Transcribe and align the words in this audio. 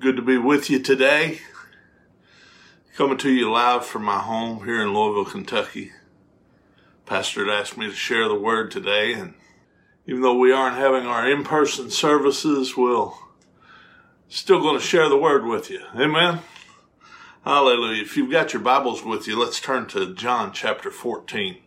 Good 0.00 0.16
to 0.16 0.22
be 0.22 0.38
with 0.38 0.70
you 0.70 0.78
today. 0.78 1.40
Coming 2.96 3.18
to 3.18 3.30
you 3.30 3.52
live 3.52 3.84
from 3.84 4.02
my 4.02 4.18
home 4.18 4.64
here 4.64 4.80
in 4.80 4.94
Louisville, 4.94 5.30
Kentucky. 5.30 5.92
Pastor 7.04 7.44
had 7.44 7.52
asked 7.52 7.76
me 7.76 7.86
to 7.86 7.94
share 7.94 8.26
the 8.26 8.34
word 8.34 8.70
today, 8.70 9.12
and 9.12 9.34
even 10.06 10.22
though 10.22 10.38
we 10.38 10.52
aren't 10.52 10.78
having 10.78 11.04
our 11.04 11.30
in 11.30 11.44
person 11.44 11.90
services, 11.90 12.78
we'll 12.78 13.18
still 14.26 14.62
going 14.62 14.78
to 14.78 14.82
share 14.82 15.10
the 15.10 15.18
word 15.18 15.44
with 15.44 15.70
you. 15.70 15.82
Amen. 15.94 16.38
Hallelujah. 17.44 18.00
If 18.00 18.16
you've 18.16 18.30
got 18.30 18.54
your 18.54 18.62
Bibles 18.62 19.04
with 19.04 19.28
you, 19.28 19.38
let's 19.38 19.60
turn 19.60 19.86
to 19.88 20.14
John 20.14 20.54
chapter 20.54 20.90
14. 20.90 21.58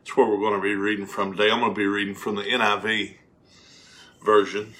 That's 0.00 0.18
where 0.18 0.26
we're 0.26 0.36
going 0.36 0.60
to 0.60 0.62
be 0.62 0.74
reading 0.74 1.06
from 1.06 1.32
today. 1.32 1.50
I'm 1.50 1.60
going 1.60 1.72
to 1.72 1.78
be 1.78 1.86
reading 1.86 2.14
from 2.14 2.36
the 2.36 2.42
NIV 2.42 3.14
version. 4.22 4.74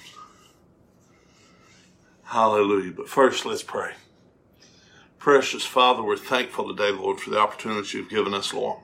Hallelujah. 2.31 2.93
But 2.93 3.09
first, 3.09 3.45
let's 3.45 3.61
pray. 3.61 3.91
Precious 5.19 5.65
Father, 5.65 6.01
we're 6.01 6.15
thankful 6.15 6.65
today, 6.65 6.89
Lord, 6.89 7.19
for 7.19 7.29
the 7.29 7.37
opportunity 7.37 7.97
you've 7.97 8.09
given 8.09 8.33
us, 8.33 8.53
Lord. 8.53 8.79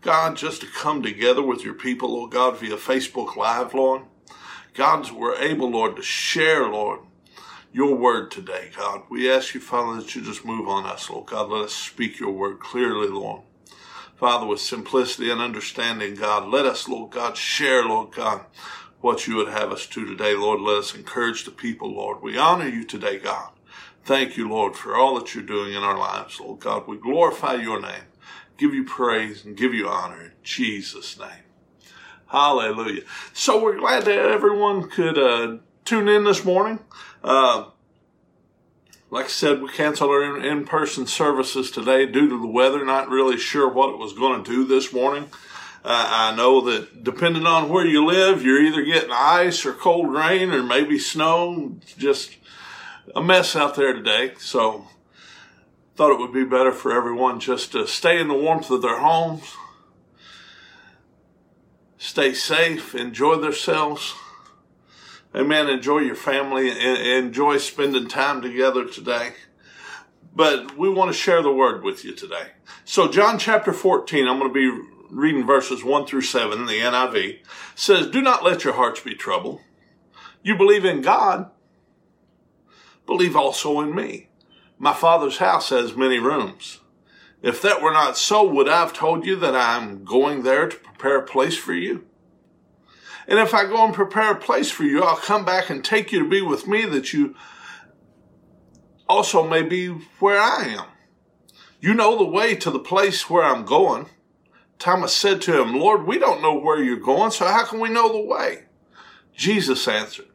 God, 0.00 0.36
just 0.36 0.60
to 0.60 0.68
come 0.68 1.02
together 1.02 1.42
with 1.42 1.64
your 1.64 1.74
people, 1.74 2.12
Lord 2.12 2.30
God, 2.30 2.56
via 2.56 2.76
Facebook 2.76 3.34
Live, 3.34 3.74
Lord. 3.74 4.02
God, 4.74 5.10
we're 5.10 5.34
able, 5.34 5.68
Lord, 5.68 5.96
to 5.96 6.02
share, 6.02 6.68
Lord, 6.68 7.00
your 7.72 7.96
word 7.96 8.30
today, 8.30 8.70
God. 8.76 9.02
We 9.10 9.28
ask 9.28 9.54
you, 9.54 9.60
Father, 9.60 10.00
that 10.00 10.14
you 10.14 10.22
just 10.22 10.44
move 10.44 10.68
on 10.68 10.86
us, 10.86 11.10
Lord 11.10 11.26
God. 11.26 11.50
Let 11.50 11.64
us 11.64 11.74
speak 11.74 12.20
your 12.20 12.30
word 12.30 12.60
clearly, 12.60 13.08
Lord. 13.08 13.42
Father, 14.14 14.46
with 14.46 14.60
simplicity 14.60 15.32
and 15.32 15.40
understanding, 15.40 16.14
God, 16.14 16.48
let 16.48 16.64
us, 16.64 16.86
Lord 16.88 17.10
God, 17.10 17.36
share, 17.36 17.84
Lord 17.84 18.12
God, 18.12 18.44
what 19.00 19.26
you 19.26 19.36
would 19.36 19.48
have 19.48 19.72
us 19.72 19.86
to 19.86 20.04
today, 20.04 20.34
Lord. 20.34 20.60
Let 20.60 20.78
us 20.78 20.94
encourage 20.94 21.44
the 21.44 21.50
people, 21.50 21.92
Lord. 21.92 22.22
We 22.22 22.36
honor 22.36 22.68
you 22.68 22.84
today, 22.84 23.18
God. 23.18 23.50
Thank 24.04 24.36
you, 24.36 24.48
Lord, 24.48 24.74
for 24.74 24.96
all 24.96 25.18
that 25.18 25.34
you're 25.34 25.44
doing 25.44 25.74
in 25.74 25.82
our 25.82 25.98
lives, 25.98 26.40
Lord 26.40 26.60
God. 26.60 26.88
We 26.88 26.96
glorify 26.96 27.54
your 27.54 27.80
name, 27.80 28.04
give 28.56 28.74
you 28.74 28.84
praise, 28.84 29.44
and 29.44 29.56
give 29.56 29.74
you 29.74 29.88
honor 29.88 30.22
in 30.22 30.32
Jesus' 30.42 31.18
name. 31.18 31.44
Hallelujah. 32.26 33.02
So 33.32 33.62
we're 33.62 33.78
glad 33.78 34.04
that 34.04 34.18
everyone 34.18 34.88
could 34.88 35.18
uh, 35.18 35.58
tune 35.84 36.08
in 36.08 36.24
this 36.24 36.44
morning. 36.44 36.80
Uh, 37.22 37.66
like 39.10 39.26
I 39.26 39.28
said, 39.28 39.62
we 39.62 39.70
canceled 39.70 40.10
our 40.10 40.38
in 40.38 40.66
person 40.66 41.06
services 41.06 41.70
today 41.70 42.04
due 42.04 42.28
to 42.28 42.40
the 42.40 42.46
weather. 42.46 42.84
Not 42.84 43.08
really 43.08 43.38
sure 43.38 43.68
what 43.68 43.90
it 43.90 43.98
was 43.98 44.12
going 44.12 44.44
to 44.44 44.50
do 44.50 44.66
this 44.66 44.92
morning. 44.92 45.30
Uh, 45.84 46.06
I 46.10 46.36
know 46.36 46.60
that 46.62 47.04
depending 47.04 47.46
on 47.46 47.68
where 47.68 47.86
you 47.86 48.04
live, 48.04 48.42
you're 48.42 48.62
either 48.62 48.82
getting 48.82 49.12
ice 49.12 49.64
or 49.64 49.72
cold 49.72 50.12
rain 50.12 50.50
or 50.50 50.62
maybe 50.62 50.98
snow. 50.98 51.76
It's 51.82 51.94
just 51.94 52.36
a 53.14 53.22
mess 53.22 53.54
out 53.54 53.74
there 53.76 53.92
today. 53.92 54.34
So 54.38 54.86
thought 55.96 56.12
it 56.12 56.20
would 56.20 56.32
be 56.32 56.44
better 56.44 56.72
for 56.72 56.92
everyone 56.92 57.40
just 57.40 57.72
to 57.72 57.86
stay 57.86 58.20
in 58.20 58.28
the 58.28 58.34
warmth 58.34 58.70
of 58.70 58.82
their 58.82 59.00
homes, 59.00 59.56
stay 61.96 62.32
safe, 62.32 62.94
enjoy 62.94 63.36
themselves. 63.36 64.14
Amen. 65.34 65.68
Enjoy 65.68 65.98
your 65.98 66.14
family 66.14 66.70
and 66.70 67.26
enjoy 67.26 67.58
spending 67.58 68.08
time 68.08 68.40
together 68.40 68.86
today. 68.86 69.34
But 70.34 70.78
we 70.78 70.88
want 70.88 71.10
to 71.10 71.16
share 71.16 71.42
the 71.42 71.52
word 71.52 71.82
with 71.82 72.04
you 72.04 72.14
today. 72.14 72.52
So 72.84 73.08
John 73.08 73.38
chapter 73.38 73.72
14, 73.72 74.26
I'm 74.26 74.38
going 74.38 74.52
to 74.52 74.54
be 74.54 74.97
reading 75.10 75.46
verses 75.46 75.84
1 75.84 76.06
through 76.06 76.22
7 76.22 76.58
in 76.58 76.66
the 76.66 76.80
NIV, 76.80 77.38
says, 77.74 78.06
Do 78.06 78.20
not 78.20 78.44
let 78.44 78.64
your 78.64 78.74
hearts 78.74 79.00
be 79.00 79.14
troubled. 79.14 79.60
You 80.42 80.56
believe 80.56 80.84
in 80.84 81.02
God, 81.02 81.50
believe 83.06 83.36
also 83.36 83.80
in 83.80 83.94
me. 83.94 84.28
My 84.78 84.92
father's 84.92 85.38
house 85.38 85.70
has 85.70 85.96
many 85.96 86.18
rooms. 86.18 86.80
If 87.42 87.62
that 87.62 87.82
were 87.82 87.92
not 87.92 88.16
so, 88.16 88.46
would 88.46 88.68
I 88.68 88.80
have 88.80 88.92
told 88.92 89.24
you 89.24 89.36
that 89.36 89.54
I'm 89.54 90.04
going 90.04 90.42
there 90.42 90.68
to 90.68 90.76
prepare 90.76 91.18
a 91.18 91.26
place 91.26 91.56
for 91.56 91.72
you? 91.72 92.04
And 93.26 93.38
if 93.38 93.52
I 93.54 93.64
go 93.64 93.84
and 93.84 93.94
prepare 93.94 94.32
a 94.32 94.40
place 94.40 94.70
for 94.70 94.84
you, 94.84 95.02
I'll 95.02 95.16
come 95.16 95.44
back 95.44 95.70
and 95.70 95.84
take 95.84 96.12
you 96.12 96.20
to 96.20 96.28
be 96.28 96.40
with 96.40 96.66
me 96.66 96.86
that 96.86 97.12
you 97.12 97.34
also 99.08 99.46
may 99.46 99.62
be 99.62 99.88
where 100.18 100.40
I 100.40 100.64
am. 100.68 100.86
You 101.80 101.94
know 101.94 102.16
the 102.16 102.24
way 102.24 102.54
to 102.56 102.70
the 102.70 102.78
place 102.78 103.28
where 103.30 103.44
I'm 103.44 103.64
going. 103.64 104.06
Thomas 104.78 105.12
said 105.12 105.42
to 105.42 105.60
him, 105.60 105.74
Lord, 105.74 106.06
we 106.06 106.18
don't 106.18 106.42
know 106.42 106.54
where 106.54 106.82
you're 106.82 106.96
going, 106.96 107.30
so 107.30 107.46
how 107.46 107.64
can 107.64 107.80
we 107.80 107.88
know 107.88 108.12
the 108.12 108.20
way? 108.20 108.64
Jesus 109.34 109.88
answered, 109.88 110.26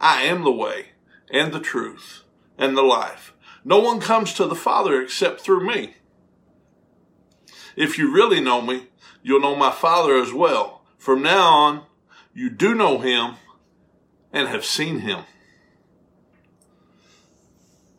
I 0.00 0.22
am 0.22 0.42
the 0.42 0.52
way 0.52 0.88
and 1.30 1.52
the 1.52 1.60
truth 1.60 2.22
and 2.58 2.76
the 2.76 2.82
life. 2.82 3.32
No 3.64 3.78
one 3.78 4.00
comes 4.00 4.34
to 4.34 4.46
the 4.46 4.54
Father 4.54 5.00
except 5.00 5.40
through 5.40 5.66
me. 5.66 5.94
If 7.76 7.96
you 7.96 8.12
really 8.12 8.40
know 8.40 8.60
me, 8.60 8.88
you'll 9.22 9.40
know 9.40 9.56
my 9.56 9.70
Father 9.70 10.16
as 10.16 10.32
well. 10.32 10.82
From 10.98 11.22
now 11.22 11.48
on, 11.48 11.82
you 12.34 12.50
do 12.50 12.74
know 12.74 12.98
him 12.98 13.36
and 14.32 14.48
have 14.48 14.64
seen 14.64 15.00
him. 15.00 15.24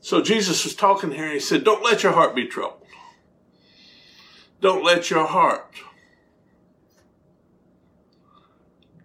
So 0.02 0.22
Jesus 0.22 0.66
was 0.66 0.76
talking 0.76 1.12
here 1.12 1.26
and 1.26 1.34
he 1.34 1.40
said, 1.40 1.64
Don't 1.64 1.84
let 1.84 2.04
your 2.04 2.12
heart 2.12 2.36
be 2.36 2.46
troubled. 2.46 2.83
Don't 4.64 4.82
let 4.82 5.10
your 5.10 5.28
heart. 5.28 5.76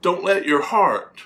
Don't 0.01 0.23
let 0.23 0.47
your 0.47 0.63
heart. 0.63 1.23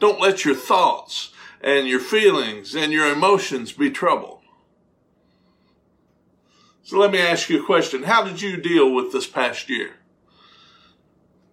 Don't 0.00 0.20
let 0.20 0.44
your 0.44 0.56
thoughts 0.56 1.32
and 1.60 1.86
your 1.86 2.00
feelings 2.00 2.74
and 2.74 2.90
your 2.92 3.06
emotions 3.12 3.70
be 3.70 3.90
troubled. 3.90 4.40
So 6.82 6.98
let 6.98 7.12
me 7.12 7.20
ask 7.20 7.48
you 7.48 7.62
a 7.62 7.64
question. 7.64 8.02
How 8.02 8.24
did 8.24 8.42
you 8.42 8.56
deal 8.56 8.92
with 8.92 9.12
this 9.12 9.28
past 9.28 9.70
year? 9.70 9.92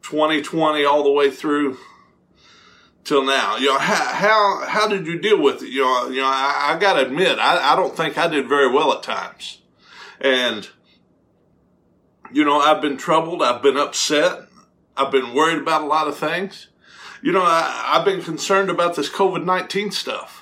2020 0.01 0.83
all 0.83 1.03
the 1.03 1.11
way 1.11 1.29
through 1.29 1.77
till 3.03 3.23
now. 3.23 3.57
You 3.57 3.67
know, 3.67 3.77
how, 3.77 4.11
how, 4.11 4.65
how 4.67 4.87
did 4.87 5.05
you 5.05 5.19
deal 5.19 5.39
with 5.39 5.61
it? 5.61 5.69
You 5.69 5.81
know, 5.81 6.09
you 6.09 6.21
know, 6.21 6.25
I, 6.25 6.73
I 6.73 6.79
gotta 6.79 7.05
admit, 7.05 7.37
I, 7.37 7.73
I 7.73 7.75
don't 7.75 7.95
think 7.95 8.17
I 8.17 8.27
did 8.27 8.49
very 8.49 8.73
well 8.73 8.91
at 8.91 9.03
times. 9.03 9.59
And, 10.19 10.67
you 12.33 12.43
know, 12.45 12.59
I've 12.59 12.81
been 12.81 12.97
troubled. 12.97 13.41
I've 13.41 13.61
been 13.61 13.77
upset. 13.77 14.47
I've 14.97 15.11
been 15.11 15.33
worried 15.33 15.59
about 15.59 15.81
a 15.81 15.85
lot 15.85 16.07
of 16.07 16.17
things. 16.17 16.67
You 17.21 17.31
know, 17.31 17.43
I, 17.43 17.95
I've 17.95 18.05
been 18.05 18.21
concerned 18.21 18.69
about 18.69 18.95
this 18.95 19.09
COVID-19 19.09 19.93
stuff 19.93 20.41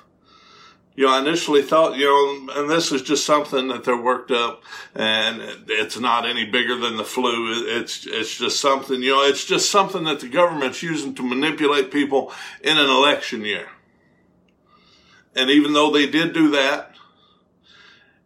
you 1.00 1.06
know, 1.06 1.14
I 1.14 1.20
initially 1.20 1.62
thought, 1.62 1.96
you 1.98 2.04
know, 2.04 2.60
and 2.60 2.70
this 2.70 2.92
is 2.92 3.02
just 3.02 3.26
something 3.26 3.70
that 3.70 3.86
they're 3.86 3.96
worked 3.96 4.32
up 4.32 4.64
and 4.94 5.42
it's 5.70 5.98
not 5.98 6.28
any 6.28 6.44
bigger 6.44 6.76
than 6.76 6.98
the 6.98 7.06
flu. 7.06 7.54
It's, 7.80 8.06
it's 8.06 8.38
just 8.38 8.60
something, 8.60 9.02
you 9.02 9.12
know, 9.12 9.24
it's 9.24 9.46
just 9.46 9.72
something 9.72 10.04
that 10.04 10.20
the 10.20 10.28
government's 10.28 10.84
using 10.84 11.16
to 11.16 11.24
manipulate 11.24 11.90
people 11.90 12.34
in 12.62 12.78
an 12.78 12.90
election 12.90 13.46
year. 13.46 13.70
And 15.38 15.50
even 15.50 15.72
though 15.72 15.90
they 15.90 16.06
did 16.06 16.34
do 16.34 16.52
that, 16.52 16.96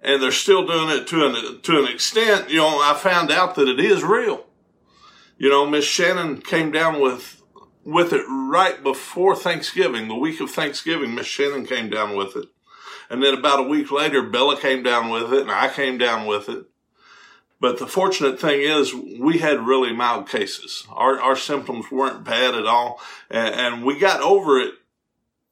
and 0.03 0.21
they're 0.21 0.31
still 0.31 0.67
doing 0.67 0.89
it 0.89 1.07
to 1.07 1.25
an, 1.25 1.61
to 1.61 1.79
an 1.79 1.91
extent, 1.91 2.49
you 2.49 2.57
know, 2.57 2.81
I 2.81 2.93
found 2.93 3.31
out 3.31 3.55
that 3.55 3.67
it 3.67 3.79
is 3.79 4.03
real. 4.03 4.45
You 5.37 5.49
know, 5.49 5.65
Miss 5.65 5.85
Shannon 5.85 6.41
came 6.41 6.71
down 6.71 7.01
with 7.01 7.41
with 7.85 8.13
it 8.13 8.23
right 8.29 8.81
before 8.81 9.35
Thanksgiving, 9.35 10.07
the 10.07 10.15
week 10.15 10.39
of 10.39 10.49
Thanksgiving. 10.49 11.15
Miss 11.15 11.27
Shannon 11.27 11.65
came 11.65 11.89
down 11.89 12.15
with 12.15 12.35
it. 12.37 12.45
And 13.09 13.21
then 13.21 13.33
about 13.33 13.59
a 13.59 13.67
week 13.67 13.91
later, 13.91 14.23
Bella 14.23 14.57
came 14.57 14.83
down 14.83 15.09
with 15.09 15.33
it 15.33 15.41
and 15.41 15.51
I 15.51 15.67
came 15.67 15.97
down 15.97 16.25
with 16.25 16.47
it. 16.47 16.65
But 17.59 17.79
the 17.79 17.87
fortunate 17.87 18.39
thing 18.39 18.61
is 18.61 18.93
we 18.93 19.39
had 19.39 19.67
really 19.67 19.93
mild 19.93 20.29
cases. 20.29 20.85
Our, 20.91 21.19
our 21.19 21.35
symptoms 21.35 21.91
weren't 21.91 22.23
bad 22.23 22.55
at 22.55 22.65
all. 22.65 23.01
And, 23.29 23.53
and 23.55 23.85
we 23.85 23.99
got 23.99 24.21
over 24.21 24.59
it 24.59 24.75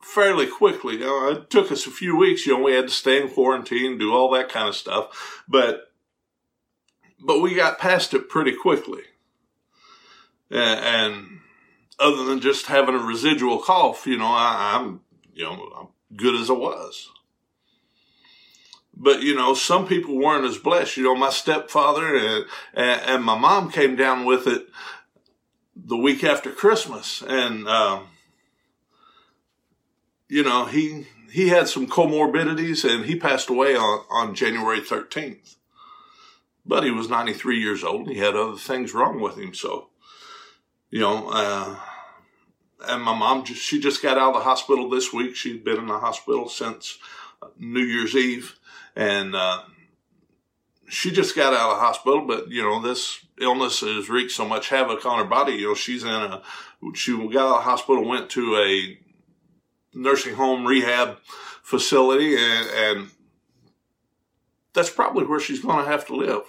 fairly 0.01 0.47
quickly. 0.47 0.95
You 0.95 1.05
know, 1.05 1.31
it 1.31 1.49
took 1.49 1.71
us 1.71 1.85
a 1.85 1.91
few 1.91 2.15
weeks. 2.15 2.45
You 2.45 2.57
know, 2.57 2.63
we 2.63 2.73
had 2.73 2.87
to 2.87 2.93
stay 2.93 3.21
in 3.21 3.29
quarantine, 3.29 3.97
do 3.97 4.13
all 4.13 4.31
that 4.31 4.49
kind 4.49 4.67
of 4.67 4.75
stuff. 4.75 5.43
But, 5.47 5.91
but 7.19 7.39
we 7.39 7.55
got 7.55 7.79
past 7.79 8.13
it 8.13 8.29
pretty 8.29 8.55
quickly. 8.55 9.03
And, 10.49 11.41
other 12.01 12.25
than 12.25 12.39
just 12.39 12.65
having 12.65 12.95
a 12.95 12.97
residual 12.97 13.59
cough, 13.59 14.07
you 14.07 14.17
know, 14.17 14.25
I, 14.25 14.75
I'm, 14.75 15.01
you 15.33 15.43
know, 15.43 15.71
I'm 15.79 16.17
good 16.17 16.35
as 16.35 16.49
I 16.49 16.53
was. 16.53 17.09
But, 18.93 19.21
you 19.21 19.35
know, 19.35 19.53
some 19.53 19.87
people 19.87 20.17
weren't 20.17 20.45
as 20.45 20.57
blessed. 20.57 20.97
You 20.97 21.03
know, 21.03 21.15
my 21.15 21.29
stepfather 21.29 22.15
and, 22.15 22.45
and, 22.73 23.01
and 23.01 23.23
my 23.23 23.37
mom 23.37 23.71
came 23.71 23.95
down 23.95 24.25
with 24.25 24.47
it 24.47 24.67
the 25.75 25.97
week 25.97 26.23
after 26.23 26.51
Christmas. 26.51 27.23
And, 27.25 27.67
um, 27.67 28.07
you 30.31 30.43
know, 30.43 30.63
he, 30.63 31.07
he 31.29 31.49
had 31.49 31.67
some 31.67 31.87
comorbidities 31.87 32.89
and 32.89 33.03
he 33.03 33.17
passed 33.17 33.49
away 33.49 33.75
on, 33.75 34.05
on 34.09 34.33
January 34.33 34.79
13th. 34.79 35.57
But 36.65 36.85
he 36.85 36.91
was 36.91 37.09
93 37.09 37.59
years 37.59 37.83
old. 37.83 38.07
and 38.07 38.15
He 38.15 38.19
had 38.19 38.37
other 38.37 38.55
things 38.55 38.93
wrong 38.93 39.19
with 39.19 39.37
him. 39.37 39.53
So, 39.53 39.89
you 40.89 41.01
know, 41.01 41.29
uh, 41.33 41.75
and 42.87 43.03
my 43.03 43.13
mom 43.13 43.43
just, 43.43 43.61
she 43.61 43.81
just 43.81 44.01
got 44.01 44.17
out 44.17 44.29
of 44.29 44.35
the 44.35 44.45
hospital 44.45 44.89
this 44.89 45.11
week. 45.11 45.35
She'd 45.35 45.65
been 45.65 45.79
in 45.79 45.87
the 45.87 45.99
hospital 45.99 46.47
since 46.47 46.97
New 47.59 47.83
Year's 47.83 48.15
Eve 48.15 48.57
and, 48.95 49.35
uh, 49.35 49.63
she 50.87 51.11
just 51.11 51.35
got 51.35 51.53
out 51.53 51.71
of 51.71 51.77
the 51.77 51.83
hospital, 51.83 52.25
but 52.25 52.49
you 52.49 52.61
know, 52.61 52.81
this 52.81 53.25
illness 53.39 53.79
has 53.79 54.09
wreaked 54.09 54.31
so 54.31 54.45
much 54.45 54.67
havoc 54.67 55.05
on 55.05 55.19
her 55.19 55.25
body. 55.25 55.53
You 55.53 55.69
know, 55.69 55.73
she's 55.73 56.03
in 56.03 56.09
a, 56.09 56.41
she 56.93 57.17
got 57.17 57.23
out 57.23 57.57
of 57.57 57.63
the 57.63 57.69
hospital, 57.69 58.05
went 58.05 58.29
to 58.31 58.57
a 58.57 58.97
nursing 59.93 60.35
home 60.35 60.65
rehab 60.65 61.17
facility 61.63 62.35
and, 62.35 62.69
and 62.69 63.09
that's 64.73 64.89
probably 64.89 65.25
where 65.25 65.39
she's 65.39 65.61
going 65.61 65.83
to 65.83 65.91
have 65.91 66.05
to 66.07 66.15
live 66.15 66.43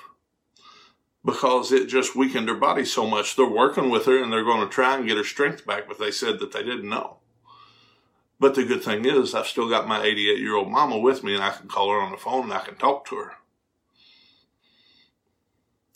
because 1.25 1.73
it 1.73 1.89
just 1.89 2.17
weakened 2.17 2.49
her 2.49 2.55
body 2.55 2.85
so 2.85 3.07
much. 3.07 3.37
They're 3.37 3.47
working 3.47 3.91
with 3.91 4.07
her 4.07 4.23
and 4.23 4.33
they're 4.33 4.45
going 4.45 4.67
to 4.67 4.73
try 4.73 4.97
and 4.97 5.07
get 5.07 5.17
her 5.17 5.25
strength 5.25 5.67
back, 5.67 5.87
but 5.87 5.99
they 5.99 6.11
said 6.11 6.39
that 6.41 6.53
they 6.53 6.63
didn't 6.63 6.89
know. 6.89 7.19
But 8.41 8.55
the 8.57 8.65
good 8.65 8.83
thing 8.83 9.05
is 9.05 9.35
I've 9.35 9.47
still 9.47 9.69
got 9.69 9.87
my 9.87 10.03
88 10.03 10.39
year 10.39 10.57
old 10.57 10.69
mama 10.69 10.99
with 10.99 11.23
me 11.23 11.35
and 11.35 11.45
I 11.45 11.51
can 11.51 11.69
call 11.69 11.91
her 11.91 12.01
on 12.01 12.11
the 12.11 12.19
phone 12.19 12.45
and 12.45 12.53
I 12.53 12.61
can 12.61 12.75
talk 12.75 13.07
to 13.07 13.17
her. 13.17 13.33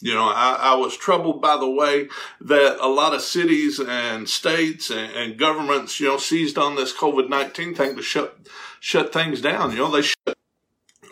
You 0.01 0.15
know, 0.15 0.29
I, 0.29 0.59
I, 0.61 0.75
was 0.75 0.95
troubled 0.95 1.41
by 1.41 1.57
the 1.57 1.71
way 1.71 2.09
that 2.43 2.77
a 2.81 2.87
lot 2.89 3.15
of 3.15 3.23
cities 3.23 3.81
and 3.81 4.29
states 4.29 4.91
and, 4.91 5.11
and 5.13 5.39
governments, 5.39 5.99
you 6.01 6.09
know, 6.09 6.19
seized 6.19 6.59
on 6.59 6.77
this 6.77 6.93
COVID-19 6.93 7.75
thing 7.75 7.97
to 7.97 8.03
shut, 8.03 8.39
shut 8.79 9.11
things 9.11 9.41
down. 9.41 9.71
You 9.71 9.79
know, 9.79 9.91
they 9.91 10.03
shut, 10.03 10.37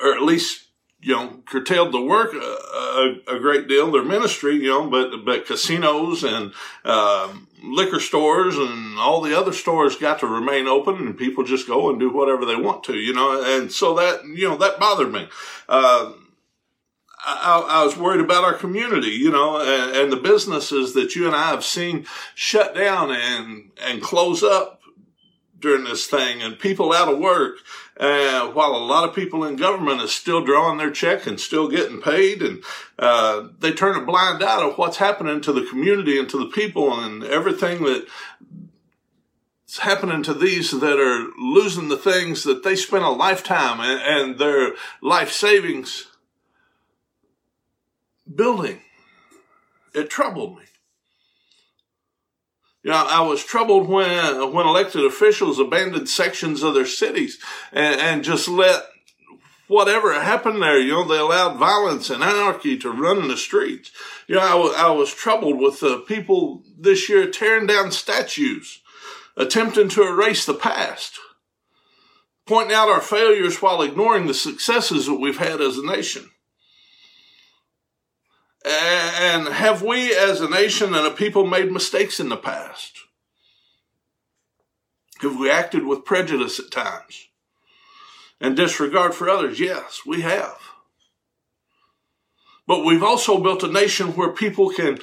or 0.03 0.15
at 0.15 0.23
least, 0.23 0.67
you 1.01 1.15
know, 1.15 1.43
curtailed 1.47 1.93
the 1.93 2.01
work 2.01 2.35
a, 2.35 2.37
a, 2.39 3.37
a 3.37 3.41
great 3.41 3.69
deal, 3.69 3.91
their 3.91 4.05
ministry, 4.05 4.57
you 4.57 4.69
know, 4.69 4.91
but, 4.91 5.25
but 5.25 5.47
casinos 5.47 6.23
and, 6.23 6.53
um, 6.85 7.49
liquor 7.63 8.01
stores 8.01 8.59
and 8.59 8.99
all 8.99 9.23
the 9.23 9.39
other 9.39 9.53
stores 9.53 9.97
got 9.97 10.19
to 10.19 10.27
remain 10.27 10.67
open 10.67 10.97
and 10.97 11.17
people 11.17 11.43
just 11.43 11.67
go 11.67 11.89
and 11.89 11.99
do 11.99 12.13
whatever 12.13 12.45
they 12.45 12.57
want 12.57 12.85
to, 12.85 12.95
you 12.95 13.15
know, 13.15 13.43
and 13.43 13.73
so 13.73 13.95
that, 13.95 14.25
you 14.27 14.47
know, 14.47 14.59
that 14.59 14.79
bothered 14.79 15.11
me. 15.11 15.27
Uh, 15.71 16.13
I, 17.25 17.67
I, 17.81 17.85
was 17.85 17.97
worried 17.97 18.21
about 18.21 18.45
our 18.45 18.55
community, 18.55 19.11
you 19.11 19.31
know, 19.31 19.59
and, 19.59 19.97
and, 19.97 20.13
the 20.13 20.17
businesses 20.17 20.95
that 20.95 21.15
you 21.15 21.27
and 21.27 21.35
I 21.35 21.51
have 21.51 21.65
seen 21.65 22.07
shut 22.35 22.75
down 22.75 23.11
and, 23.11 23.71
and 23.83 24.03
close 24.03 24.43
up 24.43 24.83
during 25.59 25.85
this 25.85 26.07
thing 26.07 26.43
and 26.43 26.59
people 26.59 26.93
out 26.93 27.13
of 27.13 27.19
work. 27.19 27.57
Uh, 27.99 28.49
while 28.49 28.75
a 28.75 28.85
lot 28.85 29.09
of 29.09 29.15
people 29.15 29.45
in 29.45 29.55
government 29.55 30.03
is 30.03 30.13
still 30.13 30.45
drawing 30.45 30.79
their 30.79 30.91
check 30.91 31.29
and 31.29 31.41
still 31.41 31.69
getting 31.69 32.03
paid 32.03 32.43
and, 32.43 32.63
uh, 32.99 33.47
they 33.61 33.73
turn 33.73 33.97
a 33.97 34.05
blind 34.05 34.43
eye 34.43 34.61
to 34.61 34.75
what's 34.75 34.97
happening 34.97 35.41
to 35.41 35.53
the 35.53 35.65
community 35.65 36.19
and 36.19 36.29
to 36.29 36.37
the 36.37 36.51
people 36.51 36.93
and 36.99 37.23
everything 37.23 37.85
that 37.85 38.05
it's 39.65 39.79
happening 39.79 40.25
to 40.25 40.35
these 40.35 40.73
that 40.73 40.99
are 40.99 41.31
losing 41.39 41.89
the 41.89 41.97
things 41.97 42.43
that 42.43 42.65
they 42.65 42.75
spent 42.75 43.05
a 43.05 43.11
lifetime 43.11 43.81
and, 43.81 44.03
and 44.03 44.39
their 44.41 44.73
life 45.01 45.31
savings 45.31 46.09
building. 48.35 48.81
It 49.95 50.11
troubled 50.11 50.59
me. 50.59 50.65
You 52.83 52.91
know, 52.91 52.97
I 53.09 53.23
was 53.23 53.43
troubled 53.43 53.89
when 53.89 54.11
uh, 54.11 54.47
when 54.47 54.67
elected 54.67 55.05
officials 55.07 55.59
abandoned 55.59 56.09
sections 56.09 56.63
of 56.63 56.75
their 56.75 56.87
cities 56.87 57.39
and, 57.73 57.99
and 57.99 58.25
just 58.25 58.47
let 58.47 58.85
whatever 59.69 60.13
happened 60.13 60.61
there. 60.61 60.79
You 60.79 60.93
know, 60.93 61.09
they 61.09 61.19
allowed 61.19 61.57
violence 61.57 62.11
and 62.11 62.23
anarchy 62.23 62.77
to 62.79 62.91
run 62.91 63.19
in 63.19 63.29
the 63.29 63.39
streets. 63.39 63.91
You 64.27 64.35
know, 64.35 64.43
I, 64.43 64.51
w- 64.51 64.75
I 64.75 64.91
was 64.91 65.15
troubled 65.15 65.59
with 65.59 65.81
the 65.81 65.99
people 66.01 66.63
this 66.79 67.09
year 67.09 67.31
tearing 67.31 67.67
down 67.67 67.91
statues, 67.91 68.83
attempting 69.35 69.89
to 69.91 70.03
erase 70.03 70.45
the 70.45 70.53
past, 70.53 71.19
pointing 72.47 72.75
out 72.75 72.91
our 72.91 73.01
failures 73.01 73.63
while 73.63 73.81
ignoring 73.81 74.27
the 74.27 74.35
successes 74.35 75.07
that 75.07 75.15
we've 75.15 75.39
had 75.39 75.63
as 75.63 75.79
a 75.79 75.87
nation. 75.87 76.31
And 78.65 79.49
have 79.49 79.83
we 79.83 80.15
as 80.15 80.41
a 80.41 80.49
nation 80.49 80.95
and 80.95 81.07
a 81.07 81.11
people 81.11 81.47
made 81.47 81.71
mistakes 81.71 82.19
in 82.19 82.31
the 82.31 82.37
past? 82.37 82.99
Have 85.21 85.39
we 85.39 85.51
acted 85.51 85.87
with 85.87 86.05
prejudice 86.05 86.59
at 86.59 86.71
times? 86.71 87.29
And 88.41 88.57
disregard 88.57 89.15
for 89.15 89.29
others? 89.29 89.61
Yes, 89.61 90.01
we 90.07 90.23
have. 90.23 90.59
But 92.67 92.85
we've 92.85 93.03
also 93.03 93.43
built 93.43 93.63
a 93.63 93.71
nation 93.71 94.17
where 94.17 94.31
people 94.31 94.71
can, 94.71 94.99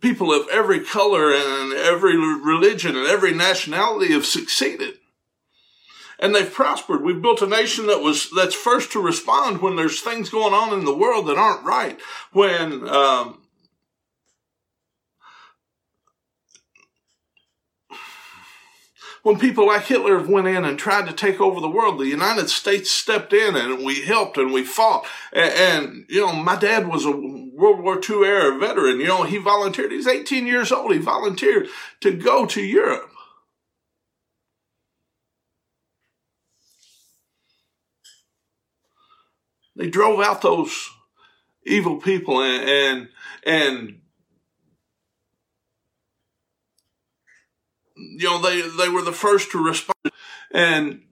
people 0.00 0.32
of 0.32 0.48
every 0.50 0.80
color 0.80 1.32
and 1.32 1.74
every 1.74 2.16
religion 2.16 2.96
and 2.96 3.06
every 3.06 3.34
nationality 3.34 4.12
have 4.12 4.24
succeeded 4.24 4.98
and 6.18 6.34
they've 6.34 6.52
prospered. 6.52 7.02
We've 7.02 7.22
built 7.22 7.42
a 7.42 7.46
nation 7.46 7.86
that 7.86 8.02
was 8.02 8.30
that's 8.34 8.54
first 8.54 8.92
to 8.92 9.00
respond 9.00 9.60
when 9.60 9.76
there's 9.76 10.00
things 10.00 10.30
going 10.30 10.54
on 10.54 10.72
in 10.78 10.84
the 10.84 10.96
world 10.96 11.26
that 11.26 11.38
aren't 11.38 11.64
right. 11.64 11.98
When 12.32 12.88
um, 12.88 13.42
when 19.26 19.40
people 19.40 19.66
like 19.66 19.86
Hitler 19.86 20.22
went 20.22 20.46
in 20.46 20.64
and 20.64 20.78
tried 20.78 21.08
to 21.08 21.12
take 21.12 21.40
over 21.40 21.60
the 21.60 21.68
world, 21.68 21.98
the 21.98 22.06
United 22.06 22.48
States 22.48 22.92
stepped 22.92 23.32
in 23.32 23.56
and 23.56 23.84
we 23.84 24.02
helped 24.02 24.38
and 24.38 24.52
we 24.52 24.62
fought. 24.62 25.04
And, 25.32 25.52
and, 25.52 26.06
you 26.08 26.20
know, 26.20 26.32
my 26.32 26.54
dad 26.54 26.86
was 26.86 27.04
a 27.04 27.10
World 27.10 27.80
War 27.80 27.98
II 27.98 28.24
era 28.24 28.56
veteran. 28.56 29.00
You 29.00 29.08
know, 29.08 29.24
he 29.24 29.38
volunteered. 29.38 29.90
He's 29.90 30.06
18 30.06 30.46
years 30.46 30.70
old. 30.70 30.92
He 30.92 30.98
volunteered 30.98 31.66
to 32.02 32.12
go 32.12 32.46
to 32.46 32.62
Europe. 32.62 33.10
They 39.76 39.88
drove 39.88 40.20
out 40.20 40.42
those 40.42 40.90
evil 41.64 41.96
people 41.96 42.40
and, 42.40 42.68
and, 42.68 43.08
and 43.44 44.00
you 47.94 48.24
know, 48.24 48.40
they, 48.40 48.62
they 48.62 48.88
were 48.88 49.02
the 49.02 49.12
first 49.12 49.50
to 49.52 49.62
respond 49.62 50.12
and 50.50 51.02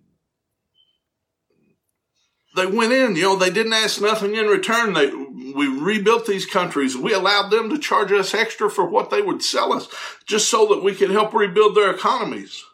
they 2.57 2.67
went 2.67 2.93
in, 2.93 3.17
you 3.17 3.23
know, 3.23 3.37
they 3.37 3.51
didn't 3.51 3.73
ask 3.73 4.01
nothing 4.01 4.37
in 4.37 4.47
return. 4.47 4.93
They, 4.93 5.09
we 5.09 5.67
rebuilt 5.67 6.27
these 6.27 6.47
countries. 6.47 6.97
We 6.97 7.13
allowed 7.13 7.51
them 7.51 7.69
to 7.71 7.79
charge 7.79 8.13
us 8.13 8.33
extra 8.33 8.71
for 8.71 8.89
what 8.89 9.11
they 9.11 9.21
would 9.21 9.43
sell 9.43 9.73
us 9.73 9.89
just 10.25 10.49
so 10.49 10.67
that 10.69 10.85
we 10.85 10.95
could 10.95 11.11
help 11.11 11.35
rebuild 11.35 11.75
their 11.75 11.91
economies 11.91 12.65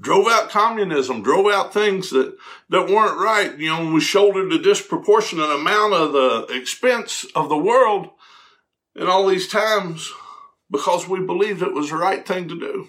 drove 0.00 0.26
out 0.28 0.50
communism, 0.50 1.22
drove 1.22 1.52
out 1.52 1.72
things 1.72 2.10
that, 2.10 2.36
that 2.68 2.88
weren't 2.88 3.20
right. 3.20 3.58
You 3.58 3.68
know, 3.68 3.92
we 3.92 4.00
shouldered 4.00 4.52
a 4.52 4.62
disproportionate 4.62 5.50
amount 5.50 5.94
of 5.94 6.12
the 6.12 6.46
expense 6.56 7.26
of 7.34 7.48
the 7.48 7.58
world 7.58 8.10
in 8.94 9.06
all 9.06 9.26
these 9.26 9.48
times 9.48 10.12
because 10.70 11.08
we 11.08 11.20
believed 11.20 11.62
it 11.62 11.74
was 11.74 11.90
the 11.90 11.96
right 11.96 12.26
thing 12.26 12.48
to 12.48 12.58
do. 12.58 12.88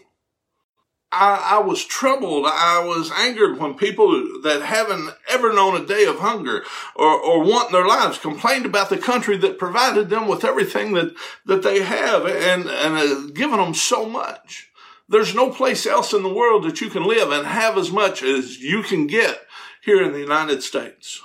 I, 1.12 1.56
I 1.56 1.60
was 1.60 1.84
troubled. 1.84 2.46
I 2.46 2.84
was 2.86 3.12
angered 3.12 3.58
when 3.58 3.74
people 3.74 4.12
that 4.44 4.62
haven't 4.62 5.10
ever 5.28 5.52
known 5.52 5.82
a 5.82 5.86
day 5.86 6.06
of 6.06 6.20
hunger 6.20 6.64
or, 6.96 7.20
or 7.20 7.44
want 7.44 7.72
their 7.72 7.88
lives 7.88 8.20
complained 8.20 8.68
about 8.68 8.90
the 8.90 8.98
country 8.98 9.36
that 9.38 9.58
provided 9.58 10.10
them 10.10 10.28
with 10.28 10.46
everything 10.46 10.94
that, 10.94 11.16
that 11.48 11.64
they 11.64 11.82
have 11.82 12.28
and, 12.28 12.70
and 12.70 12.96
uh, 12.96 13.32
given 13.34 13.58
them 13.58 13.74
so 13.74 14.08
much. 14.08 14.69
There's 15.10 15.34
no 15.34 15.50
place 15.50 15.88
else 15.88 16.14
in 16.14 16.22
the 16.22 16.34
world 16.34 16.64
that 16.64 16.82
you 16.82 16.90
can 16.90 17.04
live 17.04 17.32
and 17.32 17.48
have 17.48 17.78
as 17.78 17.92
much 17.92 18.22
as 18.22 18.60
you 18.60 18.84
can 18.84 19.08
get 19.08 19.42
here 19.84 20.04
in 20.04 20.14
the 20.14 20.20
United 20.20 20.62
States. 20.62 21.22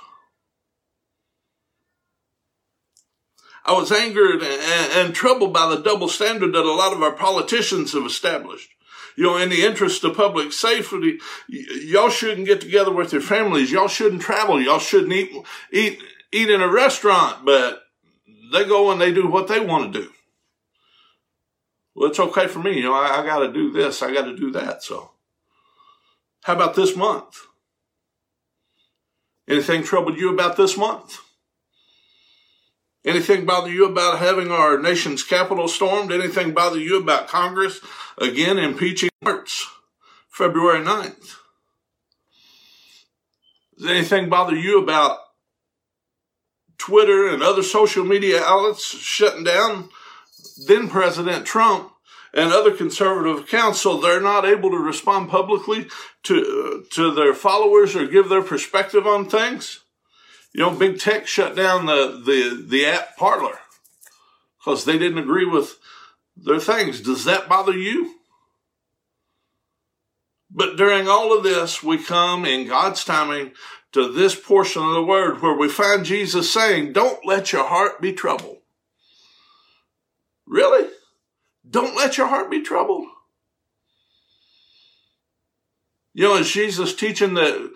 I 3.63 3.73
was 3.73 3.91
angered 3.91 4.43
and, 4.43 5.13
troubled 5.13 5.53
by 5.53 5.69
the 5.69 5.81
double 5.81 6.07
standard 6.07 6.53
that 6.53 6.65
a 6.65 6.71
lot 6.71 6.93
of 6.93 7.01
our 7.01 7.11
politicians 7.11 7.93
have 7.93 8.05
established. 8.05 8.69
You 9.15 9.23
know, 9.23 9.37
in 9.37 9.49
the 9.49 9.63
interest 9.63 10.03
of 10.03 10.17
public 10.17 10.51
safety, 10.51 11.19
y'all 11.47 12.09
shouldn't 12.09 12.47
get 12.47 12.61
together 12.61 12.91
with 12.91 13.13
your 13.13 13.21
families. 13.21 13.71
Y'all 13.71 13.87
shouldn't 13.87 14.21
travel. 14.21 14.61
Y'all 14.61 14.77
shouldn't 14.79 15.13
eat, 15.13 15.31
eat, 15.71 15.99
eat 16.31 16.49
in 16.49 16.61
a 16.61 16.71
restaurant, 16.71 17.45
but 17.45 17.83
they 18.51 18.65
go 18.65 18.91
and 18.91 18.99
they 18.99 19.13
do 19.13 19.27
what 19.27 19.47
they 19.47 19.59
want 19.59 19.93
to 19.93 20.01
do. 20.01 20.09
Well, 21.95 22.09
it's 22.09 22.19
okay 22.19 22.47
for 22.47 22.59
me. 22.59 22.77
You 22.77 22.83
know, 22.83 22.93
I, 22.93 23.21
I 23.21 23.25
got 23.25 23.39
to 23.39 23.51
do 23.51 23.71
this. 23.71 24.03
I 24.03 24.13
got 24.13 24.25
to 24.25 24.35
do 24.35 24.51
that. 24.51 24.83
So, 24.83 25.11
how 26.43 26.53
about 26.53 26.75
this 26.75 26.95
month? 26.95 27.47
Anything 29.47 29.83
troubled 29.83 30.17
you 30.17 30.33
about 30.33 30.57
this 30.57 30.77
month? 30.77 31.19
Anything 33.05 33.45
bother 33.45 33.69
you 33.69 33.85
about 33.85 34.17
having 34.17 34.51
our 34.51 34.79
nation's 34.79 35.23
capital 35.23 35.67
stormed? 35.67 36.11
Anything 36.11 36.53
bother 36.53 36.79
you 36.79 36.99
about 36.99 37.27
Congress 37.27 37.79
again 38.17 38.57
impeaching 38.57 39.11
March, 39.21 39.67
February 40.27 40.83
9th? 40.83 41.35
Does 43.77 43.87
anything 43.87 44.27
bother 44.27 44.55
you 44.55 44.81
about 44.81 45.19
Twitter 46.79 47.27
and 47.27 47.43
other 47.43 47.61
social 47.61 48.03
media 48.03 48.41
outlets 48.43 48.85
shutting 48.85 49.43
down 49.43 49.89
then 50.67 50.89
President 50.89 51.45
Trump 51.45 51.91
and 52.33 52.51
other 52.51 52.75
conservative 52.75 53.43
accounts 53.43 53.81
so 53.81 53.97
they're 53.99 54.21
not 54.21 54.45
able 54.45 54.69
to 54.71 54.77
respond 54.77 55.29
publicly 55.29 55.87
to, 56.23 56.85
to 56.91 57.13
their 57.13 57.33
followers 57.33 57.95
or 57.95 58.07
give 58.07 58.29
their 58.29 58.43
perspective 58.43 59.07
on 59.07 59.29
things? 59.29 59.81
You 60.53 60.61
know, 60.61 60.71
big 60.71 60.99
tech 60.99 61.27
shut 61.27 61.55
down 61.55 61.85
the, 61.85 62.21
the, 62.25 62.65
the 62.67 62.85
app 62.85 63.17
Parler 63.17 63.59
because 64.57 64.85
they 64.85 64.97
didn't 64.97 65.17
agree 65.17 65.45
with 65.45 65.77
their 66.37 66.59
things. 66.59 67.01
Does 67.01 67.25
that 67.25 67.49
bother 67.49 67.77
you? 67.77 68.15
But 70.49 70.77
during 70.77 71.07
all 71.07 71.37
of 71.37 71.43
this, 71.43 71.83
we 71.83 71.97
come 71.97 72.45
in 72.45 72.67
God's 72.67 73.03
timing 73.03 73.51
to 73.91 74.11
this 74.11 74.39
portion 74.39 74.83
of 74.83 74.93
the 74.93 75.03
word 75.03 75.41
where 75.41 75.55
we 75.55 75.67
find 75.67 76.05
Jesus 76.05 76.51
saying, 76.51 76.93
Don't 76.93 77.25
let 77.25 77.51
your 77.51 77.65
heart 77.65 78.01
be 78.01 78.13
troubled. 78.13 78.54
Really? 80.47 80.89
Don't 81.67 81.95
let 81.95 82.17
your 82.17 82.27
heart 82.27 82.51
be 82.51 82.61
troubled. 82.61 83.07
You 86.13 86.23
know, 86.23 86.37
is 86.37 86.51
Jesus 86.51 86.95
teaching 86.95 87.33
that 87.33 87.73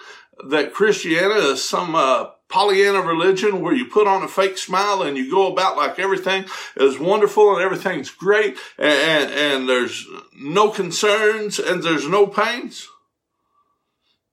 that 0.47 0.73
Christianity 0.73 1.39
is 1.41 1.67
some 1.67 1.95
uh, 1.95 2.27
Pollyanna 2.47 3.01
religion 3.01 3.61
where 3.61 3.73
you 3.73 3.85
put 3.85 4.07
on 4.07 4.23
a 4.23 4.27
fake 4.27 4.57
smile 4.57 5.01
and 5.01 5.17
you 5.17 5.29
go 5.29 5.51
about 5.51 5.75
like 5.77 5.99
everything 5.99 6.45
is 6.77 6.97
wonderful 6.97 7.53
and 7.53 7.61
everything's 7.61 8.09
great 8.09 8.57
and, 8.77 8.87
and, 8.87 9.31
and 9.33 9.69
there's 9.69 10.07
no 10.35 10.69
concerns 10.69 11.59
and 11.59 11.83
there's 11.83 12.07
no 12.07 12.25
pains? 12.25 12.87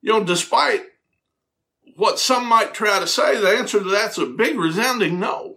You 0.00 0.12
know, 0.12 0.24
despite 0.24 0.84
what 1.96 2.18
some 2.18 2.46
might 2.46 2.74
try 2.74 3.00
to 3.00 3.06
say, 3.06 3.40
the 3.40 3.48
answer 3.48 3.80
to 3.80 3.90
that's 3.90 4.18
a 4.18 4.26
big 4.26 4.58
resounding 4.58 5.18
no. 5.18 5.55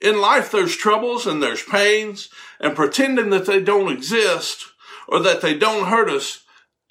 In 0.00 0.20
life, 0.20 0.50
there's 0.50 0.76
troubles 0.76 1.26
and 1.26 1.42
there's 1.42 1.62
pains, 1.62 2.30
and 2.58 2.74
pretending 2.74 3.30
that 3.30 3.46
they 3.46 3.60
don't 3.60 3.92
exist 3.92 4.66
or 5.06 5.20
that 5.20 5.40
they 5.40 5.54
don't 5.54 5.88
hurt 5.88 6.08
us 6.08 6.44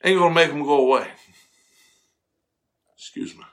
ain't 0.04 0.20
gonna 0.20 0.34
make 0.34 0.50
them 0.50 0.64
go 0.64 0.80
away. 0.80 1.08
Excuse 2.96 3.36
me. 3.36 3.44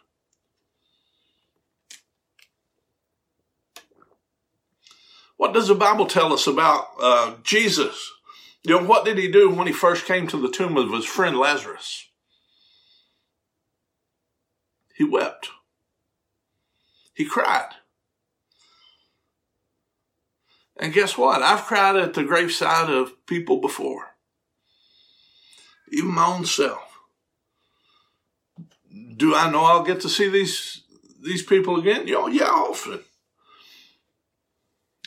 What 5.36 5.52
does 5.52 5.68
the 5.68 5.74
Bible 5.74 6.06
tell 6.06 6.32
us 6.32 6.46
about 6.46 6.88
uh, 7.00 7.34
Jesus? 7.42 8.12
You 8.62 8.80
know, 8.80 8.86
what 8.86 9.04
did 9.04 9.18
he 9.18 9.30
do 9.30 9.50
when 9.50 9.66
he 9.66 9.72
first 9.72 10.06
came 10.06 10.26
to 10.28 10.36
the 10.36 10.50
tomb 10.50 10.76
of 10.76 10.90
his 10.90 11.04
friend 11.04 11.38
Lazarus? 11.38 12.08
He 14.94 15.04
wept. 15.04 15.50
He 17.14 17.24
cried. 17.24 17.74
And 20.78 20.92
guess 20.92 21.16
what? 21.16 21.42
I've 21.42 21.64
cried 21.64 21.96
at 21.96 22.14
the 22.14 22.24
graveside 22.24 22.90
of 22.90 23.26
people 23.26 23.60
before. 23.60 24.16
Even 25.90 26.14
my 26.14 26.26
own 26.26 26.44
self. 26.44 26.82
Do 29.16 29.34
I 29.34 29.50
know 29.50 29.64
I'll 29.64 29.84
get 29.84 30.00
to 30.00 30.08
see 30.08 30.28
these 30.28 30.82
these 31.22 31.42
people 31.42 31.78
again? 31.78 32.06
You 32.06 32.14
know, 32.14 32.26
yeah, 32.26 32.44
often. 32.44 33.00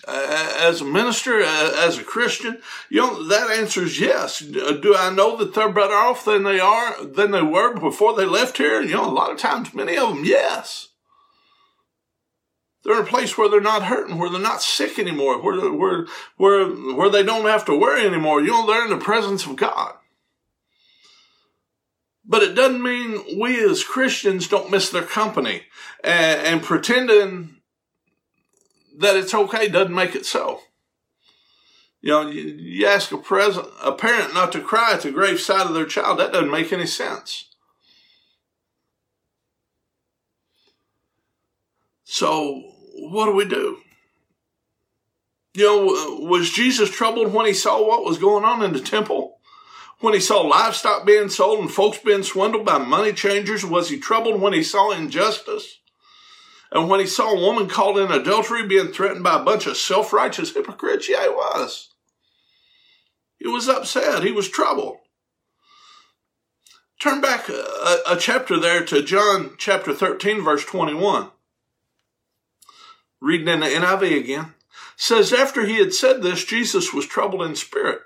Uh, 0.08 0.54
as 0.62 0.82
a 0.82 0.86
minister, 0.86 1.42
uh, 1.42 1.74
as 1.86 2.00
a 2.00 2.04
Christian, 2.04 2.60
you 2.90 3.02
know, 3.02 3.28
that 3.28 3.52
answer 3.52 3.84
is 3.84 4.00
yes. 4.00 4.40
Do 4.40 4.96
I 4.98 5.14
know 5.14 5.36
that 5.38 5.54
they're 5.54 5.72
better 5.72 5.94
off 5.94 6.26
than 6.26 6.44
they 6.44 6.60
are, 6.60 7.04
than 7.04 7.32
they 7.32 7.42
were 7.42 7.76
before 7.76 8.16
they 8.16 8.26
left 8.26 8.58
here? 8.58 8.82
You 8.82 8.96
know, 8.96 9.08
a 9.08 9.12
lot 9.12 9.32
of 9.32 9.38
times, 9.38 9.74
many 9.74 9.98
of 9.98 10.10
them, 10.10 10.26
yes. 10.26 10.89
They're 12.84 12.96
in 12.96 13.04
a 13.04 13.06
place 13.06 13.38
where 13.38 13.50
they're 13.50 13.60
not 13.60 13.84
hurting, 13.84 14.18
where 14.18 14.30
they're 14.30 14.40
not 14.40 14.62
sick 14.62 14.98
anymore, 14.98 15.42
where, 15.42 15.70
where, 15.72 16.06
where, 16.38 16.66
where 16.68 17.10
they 17.10 17.24
don't 17.24 17.46
have 17.46 17.66
to 17.66 17.78
worry 17.78 18.06
anymore. 18.06 18.42
You 18.42 18.52
know, 18.52 18.66
they're 18.66 18.86
in 18.86 18.90
the 18.90 19.04
presence 19.04 19.46
of 19.46 19.58
God. 19.58 19.96
But 22.26 22.44
it 22.44 22.54
doesn't 22.54 22.82
mean 22.82 23.40
we 23.40 23.60
as 23.64 23.84
Christians 23.84 24.48
don't 24.48 24.72
miss 24.72 24.90
their 24.90 25.04
company 25.04 25.64
and, 26.04 26.48
and 26.48 26.64
pretending 26.64 27.58
that 28.98 29.16
it's 29.16 29.34
okay 29.34 29.68
doesn't 29.68 29.96
make 29.96 30.16
it 30.16 30.26
so. 30.26 30.62
You 32.02 32.12
know, 32.12 32.30
you, 32.30 32.42
you 32.42 32.88
ask 32.88 33.12
a, 33.12 33.18
present, 33.18 33.68
a 33.84 33.92
parent 33.92 34.34
not 34.34 34.52
to 34.54 34.62
cry 34.62 34.94
at 34.94 35.02
the 35.02 35.12
graveside 35.12 35.68
of 35.68 35.74
their 35.74 35.86
child, 35.86 36.20
that 36.20 36.32
doesn't 36.32 36.52
make 36.52 36.72
any 36.72 36.86
sense. 36.86 37.49
So, 42.12 42.64
what 42.96 43.28
do 43.28 43.34
we 43.34 43.46
do? 43.46 43.78
You 45.54 45.64
know, 45.64 45.90
uh, 45.90 46.28
was 46.28 46.50
Jesus 46.50 46.90
troubled 46.90 47.32
when 47.32 47.46
he 47.46 47.54
saw 47.54 47.88
what 47.88 48.04
was 48.04 48.18
going 48.18 48.44
on 48.44 48.64
in 48.64 48.74
the 48.74 48.80
temple? 48.80 49.38
When 50.00 50.16
he 50.16 50.20
saw 50.20 50.42
livestock 50.42 51.06
being 51.06 51.30
sold 51.30 51.60
and 51.60 51.70
folks 51.70 52.00
being 52.00 52.24
swindled 52.24 52.66
by 52.66 52.80
money 52.80 53.14
changers? 53.14 53.64
Was 53.64 53.90
he 53.90 54.00
troubled 54.00 54.42
when 54.42 54.54
he 54.54 54.64
saw 54.64 54.90
injustice? 54.90 55.82
And 56.72 56.90
when 56.90 57.00
he 57.00 57.06
saw 57.06 57.30
a 57.30 57.40
woman 57.40 57.70
caught 57.70 58.00
in 58.00 58.12
adultery 58.12 58.66
being 58.66 58.88
threatened 58.88 59.24
by 59.24 59.40
a 59.40 59.46
bunch 59.46 59.68
of 59.68 59.78
self 59.78 60.12
righteous 60.12 60.52
hypocrites? 60.56 61.08
Yeah, 61.08 61.22
he 61.22 61.30
was. 61.30 61.94
He 63.38 63.48
was 63.48 63.70
upset. 63.70 64.24
He 64.24 64.32
was 64.32 64.50
troubled. 64.50 64.98
Turn 67.00 67.22
back 67.22 67.50
a, 67.50 68.00
a, 68.08 68.18
chapter 68.18 68.60
there 68.60 68.84
to 68.86 69.04
John 69.04 69.52
chapter 69.60 69.94
13, 69.94 70.44
verse 70.44 70.66
21 70.66 71.30
reading 73.22 73.48
in 73.48 73.60
the 73.62 73.68
NIV 73.68 74.20
again, 74.20 74.54
says, 74.96 75.34
After 75.34 75.66
he 75.66 75.78
had 75.78 75.94
said 75.94 76.22
this, 76.22 76.46
Jesus 76.46 76.94
was 76.94 77.06
troubled 77.06 77.44
in 77.44 77.56
spirit 77.56 78.02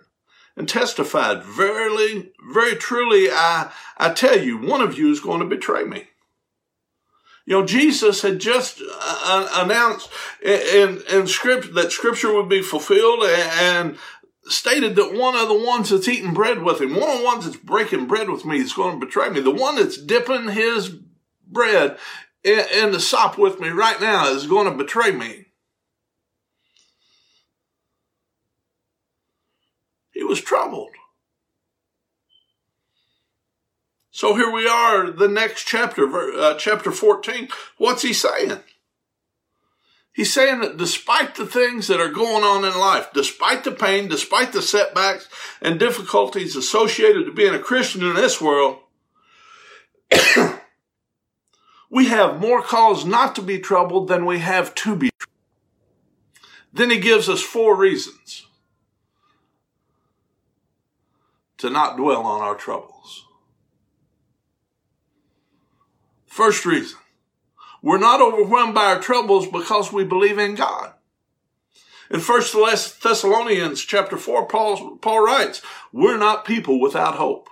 and 0.56 0.68
testified, 0.68 1.44
Verily, 1.44 2.32
very 2.54 2.76
truly, 2.76 3.30
I, 3.32 3.72
I 3.98 4.14
tell 4.14 4.40
you, 4.40 4.58
one 4.58 4.82
of 4.82 4.98
you 4.98 5.12
is 5.12 5.20
going 5.20 5.40
to 5.40 5.46
betray 5.46 5.84
me. 5.84 6.08
You 7.46 7.60
know, 7.60 7.66
Jesus 7.66 8.22
had 8.22 8.40
just 8.40 8.82
uh, 8.82 9.50
announced 9.56 10.10
in, 10.42 11.02
in 11.12 11.28
script 11.28 11.74
that 11.74 11.92
scripture 11.92 12.34
would 12.34 12.48
be 12.48 12.62
fulfilled 12.62 13.24
and 13.24 13.98
stated 14.46 14.96
that 14.96 15.14
one 15.14 15.36
of 15.36 15.50
the 15.50 15.54
ones 15.66 15.90
that's 15.90 16.08
eating 16.08 16.34
bread 16.34 16.64
with 16.64 16.80
him, 16.80 16.96
one 16.96 17.10
of 17.10 17.20
the 17.20 17.26
ones 17.26 17.46
that's 17.46 17.58
breaking 17.58 18.08
bread 18.08 18.30
with 18.30 18.46
me 18.46 18.58
is 18.58 18.74
going 18.74 18.98
to 18.98 19.06
betray 19.06 19.30
me. 19.30 19.42
The 19.42 19.52
one 19.52 19.76
that's 19.76 19.98
dipping 19.98 20.50
his 20.50 20.96
bread 21.46 21.98
in, 22.44 22.92
the 22.92 23.00
sop 23.00 23.38
with 23.38 23.60
me 23.60 23.70
right 23.70 24.00
now 24.02 24.28
is 24.28 24.48
going 24.48 24.70
to 24.70 24.78
betray 24.78 25.12
me. 25.12 25.46
He 30.12 30.24
was 30.24 30.42
troubled. 30.42 30.92
So 34.12 34.36
here 34.36 34.52
we 34.52 34.68
are, 34.68 35.10
the 35.10 35.28
next 35.28 35.64
chapter, 35.66 36.08
uh, 36.38 36.54
chapter 36.56 36.92
14. 36.92 37.48
What's 37.78 38.04
he 38.04 38.14
saying? 38.14 38.60
He's 40.14 40.32
saying 40.32 40.62
that 40.62 40.78
despite 40.78 41.34
the 41.34 41.48
things 41.48 41.88
that 41.88 42.00
are 42.00 42.12
going 42.12 42.44
on 42.44 42.64
in 42.64 42.78
life, 42.78 43.10
despite 43.14 43.64
the 43.64 43.72
pain, 43.72 44.08
despite 44.08 44.54
the 44.54 44.62
setbacks 44.62 45.28
and 45.60 45.80
difficulties 45.80 46.56
associated 46.56 47.26
to 47.26 47.34
being 47.34 47.56
a 47.56 47.60
Christian 47.60 48.04
in 48.04 48.14
this 48.14 48.40
world, 48.40 48.78
we 51.94 52.08
have 52.08 52.42
more 52.42 52.60
cause 52.60 53.06
not 53.06 53.36
to 53.36 53.42
be 53.44 53.60
troubled 53.60 54.08
than 54.08 54.26
we 54.26 54.40
have 54.40 54.74
to 54.74 54.96
be 54.96 55.12
troubled. 55.12 55.38
Then 56.74 56.90
he 56.90 56.98
gives 56.98 57.30
us 57.30 57.40
four 57.40 57.78
reasons 57.78 58.48
to 61.60 61.70
not 61.70 61.96
dwell 61.96 62.24
on 62.24 62.42
our 62.42 62.56
troubles. 62.56 63.28
First 66.26 66.66
reason, 66.66 66.98
we're 67.84 68.00
not 68.00 68.22
overwhelmed 68.22 68.74
by 68.74 68.86
our 68.86 69.00
troubles 69.00 69.48
because 69.48 69.94
we 69.94 70.04
believe 70.04 70.40
in 70.40 70.56
God. 70.56 70.94
In 72.10 72.22
1 72.22 72.42
Thessalonians 73.04 73.82
chapter 73.82 74.18
4, 74.18 74.48
Paul, 74.48 74.98
Paul 74.98 75.24
writes, 75.24 75.62
we're 75.92 76.18
not 76.18 76.44
people 76.44 76.82
without 76.82 77.16
hope. 77.16 77.50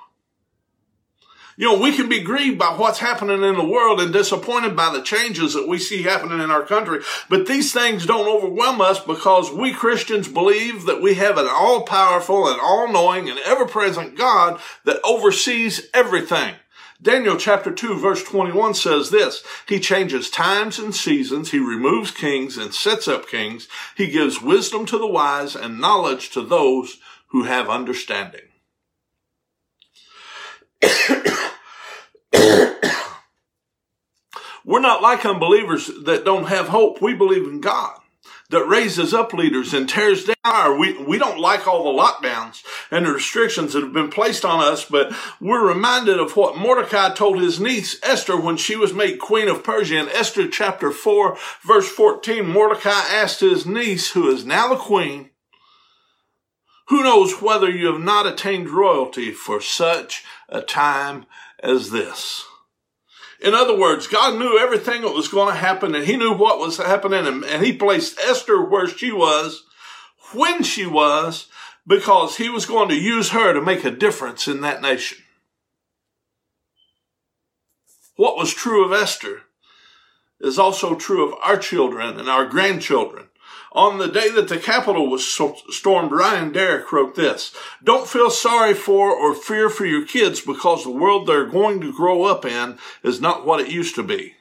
You 1.62 1.68
know, 1.68 1.78
we 1.78 1.96
can 1.96 2.10
be 2.10 2.22
grieved 2.24 2.58
by 2.58 2.74
what's 2.76 2.98
happening 2.98 3.44
in 3.44 3.54
the 3.54 3.64
world 3.64 4.02
and 4.02 4.12
disappointed 4.12 4.76
by 4.76 4.92
the 4.92 5.04
changes 5.04 5.54
that 5.54 5.68
we 5.68 5.78
see 5.78 6.02
happening 6.02 6.40
in 6.40 6.50
our 6.50 6.66
country. 6.66 7.02
But 7.30 7.46
these 7.46 7.72
things 7.72 8.08
don't 8.08 8.28
overwhelm 8.28 8.82
us 8.82 9.00
because 9.00 9.52
we 9.52 9.72
Christians 9.72 10.28
believe 10.28 10.88
that 10.88 11.04
we 11.04 11.14
have 11.14 11.38
an 11.38 11.48
all 11.48 11.84
powerful 11.84 12.48
and 12.48 12.60
all 12.60 12.92
knowing 12.92 13.30
and 13.30 13.38
ever 13.46 13.68
present 13.68 14.18
God 14.18 14.60
that 14.86 15.02
oversees 15.04 15.88
everything. 15.94 16.56
Daniel 17.00 17.38
chapter 17.38 17.70
2 17.72 18.00
verse 18.00 18.24
21 18.24 18.74
says 18.74 19.12
this, 19.12 19.44
He 19.68 19.80
changes 19.80 20.32
times 20.32 20.80
and 20.80 20.96
seasons, 20.96 21.52
He 21.52 21.60
removes 21.60 22.10
kings 22.10 22.58
and 22.58 22.74
sets 22.74 23.08
up 23.08 23.30
kings, 23.30 23.68
He 23.96 24.08
gives 24.08 24.42
wisdom 24.42 24.88
to 24.88 24.98
the 24.98 25.06
wise 25.06 25.56
and 25.56 25.80
knowledge 25.80 26.32
to 26.32 26.42
those 26.42 26.98
who 27.28 27.44
have 27.44 27.70
understanding. 27.70 28.42
We're 34.64 34.80
not 34.80 35.02
like 35.02 35.26
unbelievers 35.26 35.90
that 36.04 36.24
don't 36.24 36.46
have 36.46 36.68
hope. 36.68 37.02
We 37.02 37.14
believe 37.14 37.44
in 37.44 37.62
God 37.62 38.02
that 38.52 38.68
raises 38.68 39.14
up 39.14 39.34
leaders 39.34 39.74
and 39.74 39.90
tears 39.90 40.30
down. 40.44 40.80
We, 40.80 41.02
we 41.04 41.18
don't 41.18 41.40
like 41.40 41.68
all 41.68 41.86
the 41.86 42.02
lockdowns 42.02 42.64
and 42.92 43.06
the 43.06 43.14
restrictions 43.14 43.74
that 43.74 43.82
have 43.82 43.94
been 43.94 44.10
placed 44.10 44.46
on 44.46 44.62
us, 44.62 44.86
but 44.86 45.14
we're 45.40 45.66
reminded 45.66 46.20
of 46.20 46.36
what 46.36 46.58
Mordecai 46.58 47.14
told 47.14 47.40
his 47.40 47.60
niece 47.60 47.98
Esther 48.04 48.40
when 48.40 48.58
she 48.58 48.76
was 48.76 48.94
made 48.94 49.20
queen 49.20 49.48
of 49.48 49.64
Persia. 49.64 50.00
In 50.00 50.10
Esther 50.10 50.48
chapter 50.48 50.92
4, 50.92 51.38
verse 51.66 51.90
14, 51.90 52.46
Mordecai 52.46 52.90
asked 52.90 53.40
his 53.40 53.66
niece, 53.66 54.12
who 54.12 54.30
is 54.30 54.46
now 54.46 54.68
the 54.68 54.76
queen, 54.76 55.30
who 56.90 57.04
knows 57.04 57.42
whether 57.42 57.70
you 57.70 57.88
have 57.88 58.02
not 58.02 58.28
attained 58.28 58.70
royalty 58.70 59.32
for 59.32 59.62
such 59.62 60.26
a 60.50 60.62
time 60.62 61.26
as 61.64 61.90
this? 61.90 62.46
In 63.42 63.56
other 63.56 63.78
words, 63.78 64.06
God 64.06 64.38
knew 64.38 64.60
everything 64.60 65.02
that 65.02 65.16
was 65.16 65.28
going 65.28 65.54
to 65.54 65.60
happen 65.60 65.96
and 65.96 66.06
he 66.06 66.16
knew 66.16 66.34
what 66.34 66.60
was 66.60 66.78
happening 66.78 67.26
and, 67.26 67.44
and 67.44 67.66
he 67.66 67.74
placed 67.74 68.20
Esther 68.20 68.64
where 68.64 68.88
she 68.88 69.12
was, 69.12 69.64
when 70.34 70.62
she 70.62 70.86
was, 70.86 71.48
because 71.88 72.38
he 72.38 72.50
was 72.50 72.68
going 72.68 72.90
to 72.90 72.96
use 72.96 73.30
her 73.30 73.54
to 73.54 73.62
make 73.62 73.84
a 73.84 73.92
difference 73.92 74.48
in 74.48 74.62
that 74.62 74.82
nation. 74.82 75.18
What 78.16 78.38
was 78.38 78.54
true 78.54 78.86
of 78.86 78.94
Esther 78.94 79.42
is 80.40 80.60
also 80.60 80.96
true 80.96 81.28
of 81.28 81.38
our 81.44 81.58
children 81.58 82.20
and 82.20 82.30
our 82.30 82.46
grandchildren. 82.46 83.30
On 83.74 84.00
the 84.00 84.10
day 84.10 84.30
that 84.30 84.50
the 84.50 84.58
Capitol 84.58 85.10
was 85.10 85.26
stormed, 85.26 86.12
Ryan 86.12 86.52
Derrick 86.52 86.92
wrote 86.92 87.16
this 87.16 87.56
Don't 87.84 88.08
feel 88.08 88.30
sorry 88.30 88.74
for 88.74 89.12
or 89.12 89.34
fear 89.34 89.70
for 89.70 89.86
your 89.86 90.06
kids 90.06 90.42
because 90.42 90.84
the 90.84 90.92
world 90.92 91.26
they're 91.26 91.46
going 91.46 91.80
to 91.82 91.94
grow 91.94 92.24
up 92.24 92.44
in 92.46 92.78
is 93.02 93.22
not 93.22 93.46
what 93.46 93.62
it 93.62 93.72
used 93.72 93.96
to 93.96 94.04
be. 94.04 94.36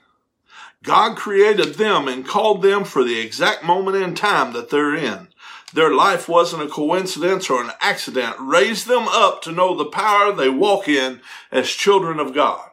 God 0.83 1.17
created 1.17 1.75
them 1.75 2.09
and 2.09 2.27
called 2.27 2.63
them 2.63 2.85
for 2.85 3.05
the 3.05 3.21
exact 3.21 3.63
moment 3.63 3.99
in 3.99 4.15
time 4.15 4.53
that 4.55 4.71
they're 4.71 4.97
in. 4.97 5.29
Their 5.73 5.95
life 5.95 6.29
wasn't 6.29 6.65
a 6.65 6.69
coincidence 6.69 7.49
or 7.49 7.63
an 7.63 7.71
accident. 7.81 8.35
Raise 8.41 8.87
them 8.87 9.07
up 9.07 9.43
to 9.43 9.53
know 9.53 9.77
the 9.77 9.85
power 9.85 10.33
they 10.33 10.49
walk 10.49 10.89
in 10.89 11.21
as 11.53 11.69
children 11.69 12.19
of 12.19 12.35
God. 12.35 12.71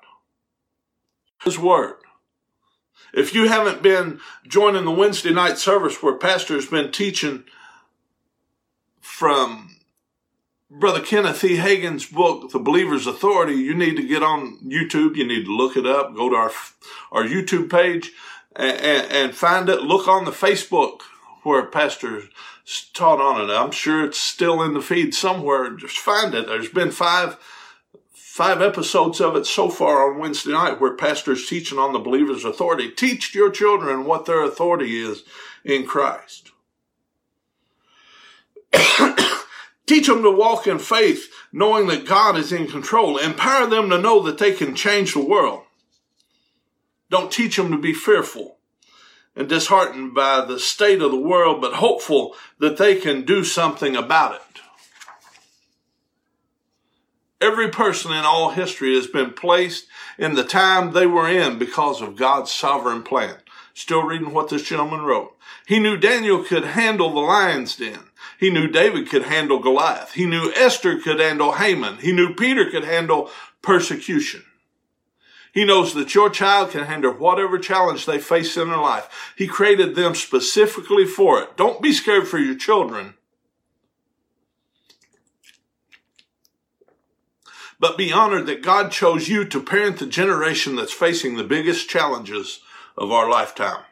His 1.44 1.60
word. 1.60 1.97
If 3.18 3.34
you 3.34 3.48
haven't 3.48 3.82
been 3.82 4.20
joining 4.48 4.86
the 4.86 4.92
Wednesday 4.92 5.34
night 5.34 5.58
service 5.58 6.04
where 6.04 6.14
Pastor's 6.14 6.68
been 6.68 6.92
teaching 6.92 7.46
from 9.02 9.80
Brother 10.70 11.02
Kenneth 11.02 11.44
E. 11.44 11.56
Hagin's 11.56 12.06
book, 12.06 12.52
The 12.52 12.60
Believer's 12.60 13.08
Authority, 13.08 13.56
you 13.56 13.74
need 13.74 13.96
to 13.96 14.08
get 14.08 14.22
on 14.22 14.60
YouTube. 14.64 15.16
You 15.16 15.26
need 15.26 15.46
to 15.46 15.58
look 15.58 15.76
it 15.76 15.88
up. 15.88 16.16
Go 16.16 16.30
to 16.30 16.36
our, 16.36 16.52
our 17.12 17.24
YouTube 17.24 17.72
page 17.72 18.12
and, 18.56 18.78
and, 18.78 19.12
and 19.12 19.34
find 19.34 19.68
it. 19.68 19.82
Look 19.82 20.08
on 20.08 20.26
the 20.26 20.32
Facebook 20.32 21.02
where 21.42 21.66
Pastor 21.66 22.22
taught 22.94 23.20
on 23.20 23.42
it. 23.42 23.52
I'm 23.52 23.72
sure 23.72 24.06
it's 24.06 24.20
still 24.20 24.62
in 24.62 24.76
the 24.76 24.82
feed 24.82 25.16
somewhere. 25.16 25.72
Just 25.72 25.98
find 25.98 26.36
it. 26.36 26.46
There's 26.46 26.70
been 26.70 26.92
five 26.92 27.38
five 28.38 28.62
episodes 28.62 29.20
of 29.20 29.36
it 29.36 29.48
so 29.48 29.68
far 29.68 30.12
on 30.14 30.20
Wednesday 30.20 30.52
night 30.52 30.80
where 30.80 30.94
pastors 30.94 31.48
teaching 31.48 31.80
on 31.80 31.92
the 31.92 31.98
believer's 31.98 32.46
authority. 32.46 32.88
Teach 32.88 33.34
your 33.34 33.50
children 33.50 34.06
what 34.06 34.28
their 34.28 34.44
authority 34.44 34.96
is 34.96 35.24
in 35.66 35.88
Christ. 35.88 36.52
Teach 39.88 40.06
them 40.06 40.22
to 40.22 40.30
walk 40.30 40.68
in 40.68 40.78
faith, 40.78 41.34
knowing 41.52 41.88
that 41.88 42.06
God 42.06 42.38
is 42.38 42.52
in 42.52 42.68
control. 42.68 43.18
Empower 43.18 43.66
them 43.66 43.90
to 43.90 44.00
know 44.00 44.22
that 44.22 44.38
they 44.38 44.54
can 44.54 44.76
change 44.76 45.16
the 45.16 45.26
world. 45.26 45.64
Don't 47.10 47.32
teach 47.32 47.56
them 47.56 47.72
to 47.72 47.78
be 47.80 47.94
fearful 47.94 48.60
and 49.36 49.50
disheartened 49.50 50.14
by 50.14 50.46
the 50.46 50.60
state 50.60 51.02
of 51.02 51.10
the 51.10 51.18
world, 51.18 51.60
but 51.60 51.74
hopeful 51.74 52.36
that 52.60 52.78
they 52.78 52.98
can 52.98 53.26
do 53.26 53.44
something 53.44 53.96
about 53.96 54.36
it. 54.36 54.62
Every 57.40 57.70
person 57.70 58.12
in 58.12 58.26
all 58.26 58.50
history 58.50 58.96
has 58.96 59.08
been 59.08 59.32
placed 59.32 59.86
in 60.18 60.34
the 60.34 60.44
time 60.44 60.92
they 60.92 61.06
were 61.06 61.30
in 61.30 61.60
because 61.60 62.02
of 62.02 62.16
God's 62.16 62.52
sovereign 62.52 63.04
plan. 63.04 63.36
Still 63.76 64.02
reading 64.02 64.34
what 64.34 64.50
this 64.50 64.64
gentleman 64.64 65.02
wrote. 65.02 65.36
He 65.68 65.80
knew 65.80 65.98
Daniel 65.98 66.44
could 66.44 66.64
handle 66.64 67.14
the 67.14 67.20
lion's 67.20 67.76
den. 67.76 68.00
He 68.40 68.50
knew 68.50 68.68
David 68.68 69.08
could 69.10 69.24
handle 69.24 69.60
Goliath. 69.60 70.14
He 70.14 70.26
knew 70.26 70.52
Esther 70.56 71.00
could 71.00 71.20
handle 71.20 71.54
Haman. 71.54 71.98
He 72.00 72.12
knew 72.12 72.34
Peter 72.34 72.70
could 72.72 72.84
handle 72.84 73.30
persecution. 73.62 74.44
He 75.54 75.64
knows 75.64 75.94
that 75.94 76.16
your 76.16 76.30
child 76.30 76.72
can 76.72 76.86
handle 76.86 77.14
whatever 77.14 77.60
challenge 77.60 78.06
they 78.06 78.20
face 78.20 78.58
in 78.58 78.70
their 78.70 78.78
life. 78.78 79.34
He 79.36 79.48
created 79.48 79.96
them 79.96 80.16
specifically 80.16 81.06
for 81.06 81.42
it. 81.42 81.56
Don't 81.58 81.82
be 81.82 81.94
scared 81.94 82.28
for 82.28 82.40
your 82.40 82.56
children. 82.56 83.14
But 87.80 87.98
be 87.98 88.12
honored 88.12 88.46
that 88.48 88.64
God 88.64 88.92
chose 88.92 89.28
you 89.28 89.46
to 89.46 89.62
parent 89.62 90.00
the 90.00 90.08
generation 90.08 90.76
that's 90.76 90.94
facing 90.94 91.36
the 91.36 91.44
biggest 91.44 91.90
challenges 91.90 92.60
of 92.98 93.12
our 93.12 93.30
lifetime. 93.30 93.84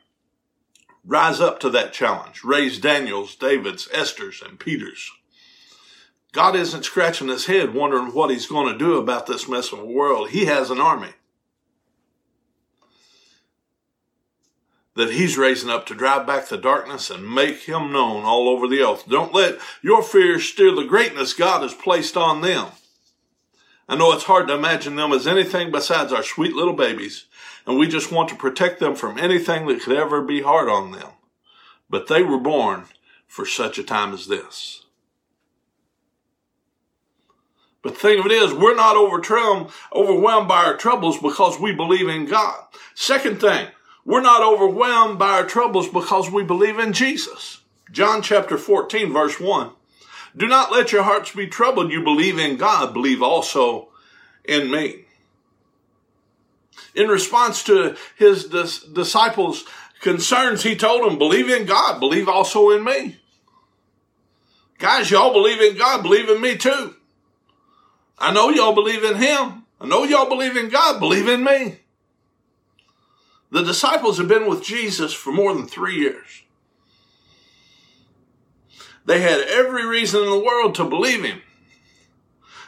Rise 1.06 1.40
up 1.40 1.60
to 1.60 1.70
that 1.70 1.94
challenge. 1.94 2.44
Raise 2.44 2.80
Daniels, 2.80 3.36
Davids, 3.36 3.88
Esther's, 3.94 4.42
and 4.42 4.60
Peters. 4.60 5.12
God 6.32 6.56
isn't 6.56 6.84
scratching 6.84 7.28
his 7.28 7.46
head 7.46 7.74
wondering 7.74 8.08
what 8.08 8.32
he's 8.32 8.48
going 8.48 8.72
to 8.72 8.78
do 8.78 8.98
about 8.98 9.28
this 9.28 9.48
mess 9.48 9.72
of 9.72 9.80
a 9.80 9.86
world. 9.86 10.32
He 10.32 10.46
has 10.46 10.70
an 10.70 10.82
army 10.82 11.14
that 14.96 15.12
he's 15.12 15.38
raising 15.38 15.70
up 15.70 15.86
to 15.86 15.94
drive 15.94 16.26
back 16.26 16.48
the 16.48 16.58
darkness 16.58 17.10
and 17.10 17.30
make 17.34 17.64
him 17.64 17.92
known 17.92 18.24
all 18.24 18.50
over 18.50 18.68
the 18.68 18.82
earth. 18.82 19.08
Don't 19.08 19.34
let 19.34 19.60
your 19.82 20.02
fears 20.02 20.44
steal 20.46 20.76
the 20.76 20.86
greatness 20.86 21.34
God 21.34 21.62
has 21.62 21.74
placed 21.74 22.18
on 22.18 22.42
them. 22.42 22.68
I 23.88 23.96
know 23.96 24.12
it's 24.14 24.24
hard 24.24 24.48
to 24.48 24.56
imagine 24.56 24.96
them 24.96 25.12
as 25.12 25.28
anything 25.28 25.72
besides 25.72 26.12
our 26.12 26.24
sweet 26.24 26.54
little 26.54 26.74
babies, 26.74 27.26
and 27.68 27.78
we 27.78 27.88
just 27.88 28.12
want 28.12 28.30
to 28.30 28.36
protect 28.36 28.80
them 28.80 28.96
from 28.96 29.18
anything 29.18 29.68
that 29.68 29.82
could 29.82 29.96
ever 29.96 30.22
be 30.22 30.42
hard 30.42 30.70
on 30.70 30.92
them. 30.92 31.10
But 31.90 32.08
they 32.08 32.24
were 32.24 32.40
born 32.40 32.86
for 33.28 33.46
such 33.46 33.78
a 33.78 33.84
time 33.84 34.14
as 34.14 34.28
this. 34.28 34.86
But 37.84 37.94
the 37.94 38.00
thing 38.00 38.20
of 38.20 38.26
it 38.26 38.32
is, 38.32 38.52
we're 38.52 38.76
not 38.76 38.98
overwhelmed 38.98 40.48
by 40.48 40.66
our 40.66 40.76
troubles 40.76 41.20
because 41.20 41.60
we 41.60 41.72
believe 41.72 42.10
in 42.10 42.26
God. 42.26 42.64
Second 42.96 43.40
thing, 43.40 43.68
we're 44.04 44.22
not 44.22 44.42
overwhelmed 44.42 45.20
by 45.20 45.34
our 45.34 45.46
troubles 45.46 45.88
because 45.90 46.32
we 46.32 46.44
believe 46.44 46.80
in 46.80 46.94
Jesus. 46.94 47.62
John 47.92 48.24
chapter 48.24 48.58
14 48.58 49.14
verse 49.14 49.40
1. 49.40 49.70
Do 50.36 50.48
not 50.48 50.72
let 50.72 50.92
your 50.92 51.04
hearts 51.04 51.32
be 51.32 51.48
troubled. 51.48 51.92
You 51.92 52.04
believe 52.04 52.38
in 52.38 52.58
God, 52.58 52.94
believe 52.94 53.22
also 53.22 53.90
in 54.44 54.70
me. 54.70 55.06
In 56.94 57.08
response 57.08 57.64
to 57.64 57.96
his 58.18 58.46
dis- 58.46 58.84
disciples' 58.84 59.66
concerns, 60.02 60.64
he 60.64 60.76
told 60.76 61.04
them, 61.04 61.18
believe 61.18 61.50
in 61.50 61.66
God, 61.66 62.00
believe 62.00 62.28
also 62.28 62.72
in 62.72 62.84
me. 62.84 63.18
Guys, 64.78 65.10
y'all 65.10 65.34
believe 65.34 65.62
in 65.62 65.78
God, 65.78 66.04
believe 66.04 66.30
in 66.30 66.42
me 66.42 66.58
too. 66.58 66.96
I 68.18 68.34
know 68.34 68.50
y'all 68.50 68.74
believe 68.74 69.04
in 69.04 69.16
him. 69.16 69.64
I 69.80 69.88
know 69.88 70.04
y'all 70.04 70.30
believe 70.30 70.58
in 70.58 70.70
God, 70.70 71.00
believe 71.00 71.28
in 71.28 71.44
me. 71.44 71.80
The 73.52 73.64
disciples 73.64 74.18
have 74.18 74.28
been 74.28 74.50
with 74.50 74.64
Jesus 74.64 75.14
for 75.14 75.32
more 75.32 75.54
than 75.54 75.68
three 75.68 75.96
years. 75.96 76.44
They 79.06 79.22
had 79.22 79.42
every 79.42 79.86
reason 79.86 80.24
in 80.24 80.30
the 80.30 80.40
world 80.40 80.76
to 80.76 80.84
believe 80.84 81.24
him. 81.24 81.42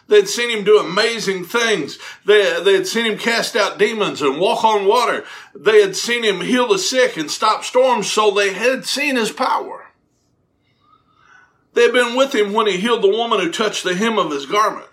They'd 0.07 0.29
seen 0.29 0.49
him 0.49 0.63
do 0.63 0.79
amazing 0.79 1.45
things. 1.45 1.99
They, 2.25 2.61
they 2.63 2.73
had 2.73 2.87
seen 2.87 3.05
him 3.05 3.17
cast 3.17 3.55
out 3.55 3.77
demons 3.77 4.21
and 4.21 4.39
walk 4.39 4.63
on 4.63 4.87
water. 4.87 5.25
They 5.53 5.81
had 5.81 5.97
seen 5.97 6.23
him 6.23 6.41
heal 6.41 6.67
the 6.67 6.79
sick 6.79 7.17
and 7.17 7.29
stop 7.29 7.65
storms, 7.65 8.09
so 8.09 8.31
they 8.31 8.53
had 8.53 8.85
seen 8.85 9.17
his 9.17 9.31
power. 9.31 9.87
They 11.73 11.83
had 11.83 11.93
been 11.93 12.15
with 12.15 12.33
him 12.33 12.53
when 12.53 12.67
he 12.67 12.77
healed 12.77 13.03
the 13.03 13.09
woman 13.09 13.39
who 13.39 13.51
touched 13.51 13.83
the 13.83 13.95
hem 13.95 14.17
of 14.17 14.31
his 14.31 14.45
garment. 14.45 14.87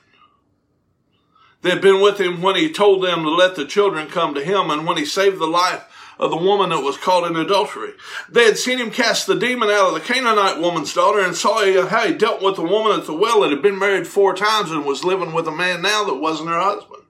They 1.63 1.71
had 1.71 1.81
been 1.81 2.01
with 2.01 2.21
him 2.21 2.43
when 2.43 2.57
he 2.57 2.71
told 2.71 3.03
them 3.03 3.23
to 3.23 3.31
let 3.31 3.55
the 3.55 3.65
children 3.65 4.09
come 4.09 4.35
to 4.35 4.45
him 4.45 4.69
and 4.69 4.87
when 4.87 4.99
he 4.99 5.07
saved 5.07 5.39
the 5.39 5.47
life 5.47 5.85
of 6.25 6.31
the 6.31 6.37
woman 6.39 6.71
that 6.71 6.81
was 6.81 6.97
caught 6.97 7.31
in 7.31 7.37
adultery. 7.37 7.93
They 8.31 8.47
had 8.47 8.57
seen 8.57 8.79
him 8.79 8.91
cast 8.91 9.27
the 9.27 9.35
demon 9.39 9.69
out 9.69 9.89
of 9.89 9.95
the 9.95 10.01
Canaanite 10.01 10.59
woman's 10.59 10.95
daughter 10.95 11.21
and 11.21 11.37
saw 11.37 11.63
uh, 11.63 11.87
how 11.87 12.07
he 12.07 12.15
dealt 12.15 12.41
with 12.41 12.57
the 12.57 12.63
woman 12.63 12.99
at 12.99 13.05
the 13.05 13.13
well 13.13 13.43
that 13.43 13.51
had 13.51 13.61
been 13.61 13.79
married 13.79 14.07
four 14.07 14.35
times 14.35 14.71
and 14.71 14.87
was 14.87 15.05
living 15.05 15.35
with 15.35 15.47
a 15.47 15.53
man 15.53 15.83
now 15.83 16.03
that 16.05 16.15
wasn't 16.15 16.49
her 16.49 16.59
husband. 16.59 17.03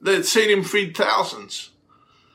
They 0.00 0.14
had 0.14 0.24
seen 0.24 0.48
him 0.48 0.64
feed 0.64 0.96
thousands, 0.96 1.72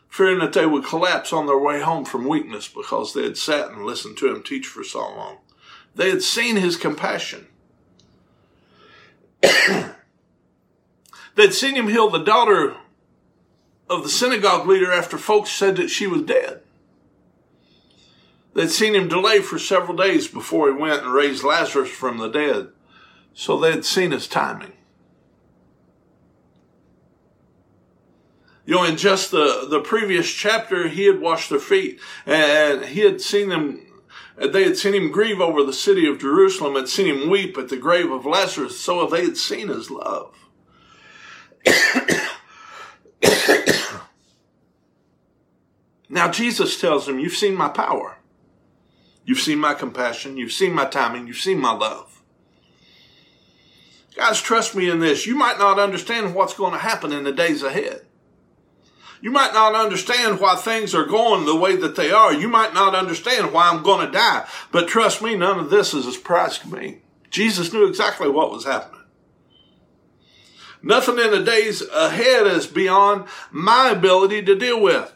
fearing 0.08 0.38
that 0.38 0.54
they 0.54 0.68
would 0.68 0.86
collapse 0.86 1.34
on 1.34 1.48
their 1.48 1.58
way 1.58 1.82
home 1.82 2.06
from 2.06 2.28
weakness 2.28 2.68
because 2.68 3.16
they 3.16 3.24
had 3.24 3.38
sat 3.38 3.72
and 3.72 3.86
listened 3.86 4.18
to 4.18 4.30
him 4.30 4.44
teach 4.44 4.68
for 4.68 4.84
so 4.84 5.00
long. 5.00 5.40
They 5.96 6.12
had 6.12 6.22
seen 6.22 6.58
his 6.58 6.78
compassion. 6.78 7.48
They'd 11.36 11.54
seen 11.54 11.74
him 11.74 11.88
heal 11.88 12.12
the 12.12 12.20
daughter 12.20 12.76
of 13.94 14.04
the 14.04 14.10
synagogue 14.10 14.68
leader 14.68 14.92
after 14.92 15.18
folks 15.18 15.52
said 15.52 15.76
that 15.78 15.90
she 15.90 16.08
was 16.08 16.24
dead. 16.24 16.62
They'd 18.54 18.70
seen 18.70 18.96
him 18.96 19.08
delay 19.08 19.40
for 19.40 19.58
several 19.58 19.98
days 19.98 20.28
before 20.28 20.68
he 20.68 20.80
went 20.80 21.04
and 21.04 21.14
raised 21.14 21.44
Lazarus 21.44 21.90
from 21.90 22.18
the 22.18 22.28
dead. 22.28 22.70
So 23.34 23.58
they'd 23.58 23.86
seen 23.86 24.12
his 24.12 24.28
timing. 24.28 24.74
You 28.66 28.76
know, 28.76 28.84
in 28.84 28.96
just 28.96 29.32
the, 29.32 29.68
the 29.70 29.82
previous 29.82 30.32
chapter, 30.32 30.88
he 30.88 31.06
had 31.06 31.20
washed 31.20 31.50
their 31.50 31.60
feet 31.60 32.00
and 32.26 32.86
he 32.86 33.02
had 33.02 33.20
seen 33.22 33.50
them 33.50 33.88
they 34.36 34.64
had 34.64 34.78
seen 34.78 34.96
him 34.96 35.12
grieve 35.12 35.40
over 35.40 35.64
the 35.64 35.74
city 35.74 36.08
of 36.08 36.20
Jerusalem, 36.20 36.76
had 36.76 36.90
seen 36.90 37.06
him 37.06 37.30
weep 37.30 37.56
at 37.58 37.70
the 37.70 37.78
grave 37.78 38.12
of 38.12 38.26
Lazarus, 38.26 38.80
so 38.80 39.06
they 39.06 39.24
had 39.26 39.38
seen 39.38 39.68
his 39.68 39.92
love. 39.92 40.36
Now 46.14 46.30
Jesus 46.30 46.80
tells 46.80 47.06
them, 47.06 47.20
You've 47.20 47.34
seen 47.34 47.56
my 47.56 47.70
power. 47.70 48.18
You've 49.26 49.40
seen 49.40 49.60
my 49.60 49.74
compassion. 49.74 50.38
You've 50.38 50.52
seen 50.52 50.74
my 50.74 50.86
timing. 50.86 51.28
You've 51.28 51.38
seen 51.38 51.60
my 51.60 51.72
love. 51.72 52.22
Guys, 54.16 54.42
trust 54.42 54.76
me 54.76 54.90
in 54.90 55.00
this. 55.00 55.26
You 55.26 55.36
might 55.36 55.58
not 55.58 55.80
understand 55.80 56.36
what's 56.36 56.54
going 56.54 56.74
to 56.74 56.80
happen 56.80 57.12
in 57.12 57.24
the 57.24 57.32
days 57.32 57.64
ahead. 57.64 58.06
You 59.22 59.32
might 59.32 59.54
not 59.54 59.74
understand 59.74 60.40
why 60.40 60.56
things 60.56 60.94
are 60.94 61.06
going 61.06 61.46
the 61.46 61.56
way 61.56 61.78
that 61.78 61.96
they 61.96 62.12
are. 62.12 62.34
You 62.34 62.50
might 62.50 62.74
not 62.74 62.94
understand 62.94 63.54
why 63.54 63.70
I'm 63.70 63.82
going 63.82 64.06
to 64.06 64.12
die. 64.12 64.46
But 64.72 64.90
trust 64.90 65.22
me, 65.22 65.36
none 65.36 65.60
of 65.60 65.70
this 65.70 65.94
is 65.94 66.06
a 66.06 66.12
surprise 66.12 66.60
to 66.60 66.68
me. 66.68 67.00
Jesus 67.30 67.72
knew 67.72 67.88
exactly 67.88 68.30
what 68.30 68.52
was 68.52 68.66
happening. 68.66 69.00
Nothing 70.84 71.18
in 71.18 71.32
the 71.32 71.42
days 71.42 71.82
ahead 71.82 72.46
is 72.46 72.68
beyond 72.68 73.26
my 73.50 73.92
ability 73.92 74.44
to 74.44 74.56
deal 74.56 74.82
with. 74.82 75.14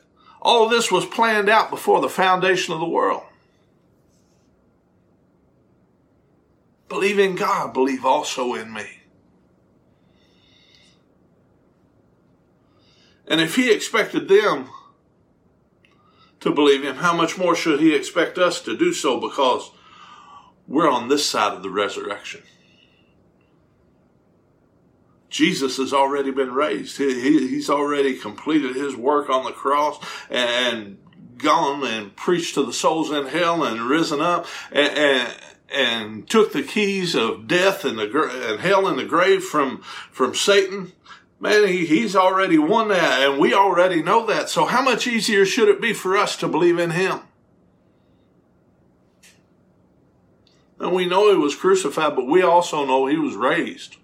All 0.47 0.69
this 0.69 0.89
was 0.89 1.05
planned 1.05 1.49
out 1.49 1.69
before 1.69 1.99
the 1.99 2.07
foundation 2.07 2.73
of 2.73 2.79
the 2.79 2.87
world. 2.87 3.23
Believe 6.87 7.19
in 7.19 7.35
God, 7.35 7.73
believe 7.73 8.05
also 8.05 8.53
in 8.53 8.71
me. 8.71 9.01
And 13.27 13.41
if 13.41 13.57
he 13.57 13.69
expected 13.69 14.29
them 14.29 14.69
to 16.39 16.49
believe 16.49 16.81
him, 16.81 16.95
how 16.95 17.13
much 17.13 17.37
more 17.37 17.53
should 17.53 17.81
he 17.81 17.93
expect 17.93 18.37
us 18.37 18.61
to 18.61 18.77
do 18.77 18.93
so 18.93 19.19
because 19.19 19.71
we're 20.65 20.89
on 20.89 21.09
this 21.09 21.25
side 21.25 21.55
of 21.55 21.61
the 21.61 21.69
resurrection? 21.69 22.41
Jesus 25.29 25.77
has 25.77 25.93
already 25.93 26.31
been 26.31 26.53
raised. 26.53 26.97
He, 26.97 27.19
he, 27.19 27.47
he's 27.47 27.69
already 27.69 28.17
completed 28.17 28.75
his 28.75 28.95
work 28.95 29.29
on 29.29 29.43
the 29.43 29.51
cross 29.51 29.99
and 30.29 30.97
gone 31.37 31.85
and 31.85 32.15
preached 32.15 32.55
to 32.55 32.65
the 32.65 32.73
souls 32.73 33.11
in 33.11 33.27
hell 33.27 33.63
and 33.63 33.81
risen 33.81 34.21
up 34.21 34.47
and, 34.71 34.97
and, 34.97 35.35
and 35.71 36.29
took 36.29 36.53
the 36.53 36.63
keys 36.63 37.13
of 37.13 37.47
death 37.47 37.85
and, 37.85 37.99
the, 37.99 38.49
and 38.49 38.61
hell 38.61 38.87
and 38.87 38.97
the 38.97 39.05
grave 39.05 39.43
from, 39.43 39.81
from 40.11 40.33
Satan 40.33 40.93
Man, 41.39 41.67
he, 41.67 41.85
he's 41.85 42.15
already 42.15 42.57
won 42.57 42.87
that, 42.87 43.21
and 43.21 43.39
we 43.39 43.53
already 43.53 44.01
know 44.01 44.25
that. 44.25 44.49
So, 44.49 44.65
how 44.65 44.81
much 44.81 45.05
easier 45.05 45.45
should 45.45 45.69
it 45.69 45.79
be 45.79 45.93
for 45.93 46.17
us 46.17 46.35
to 46.37 46.47
believe 46.47 46.79
in 46.79 46.91
him? 46.91 47.19
And 50.79 50.93
we 50.93 51.05
know 51.05 51.31
he 51.31 51.37
was 51.37 51.55
crucified, 51.55 52.15
but 52.15 52.27
we 52.27 52.41
also 52.41 52.85
know 52.85 53.05
he 53.05 53.17
was 53.17 53.35
raised. 53.35 53.97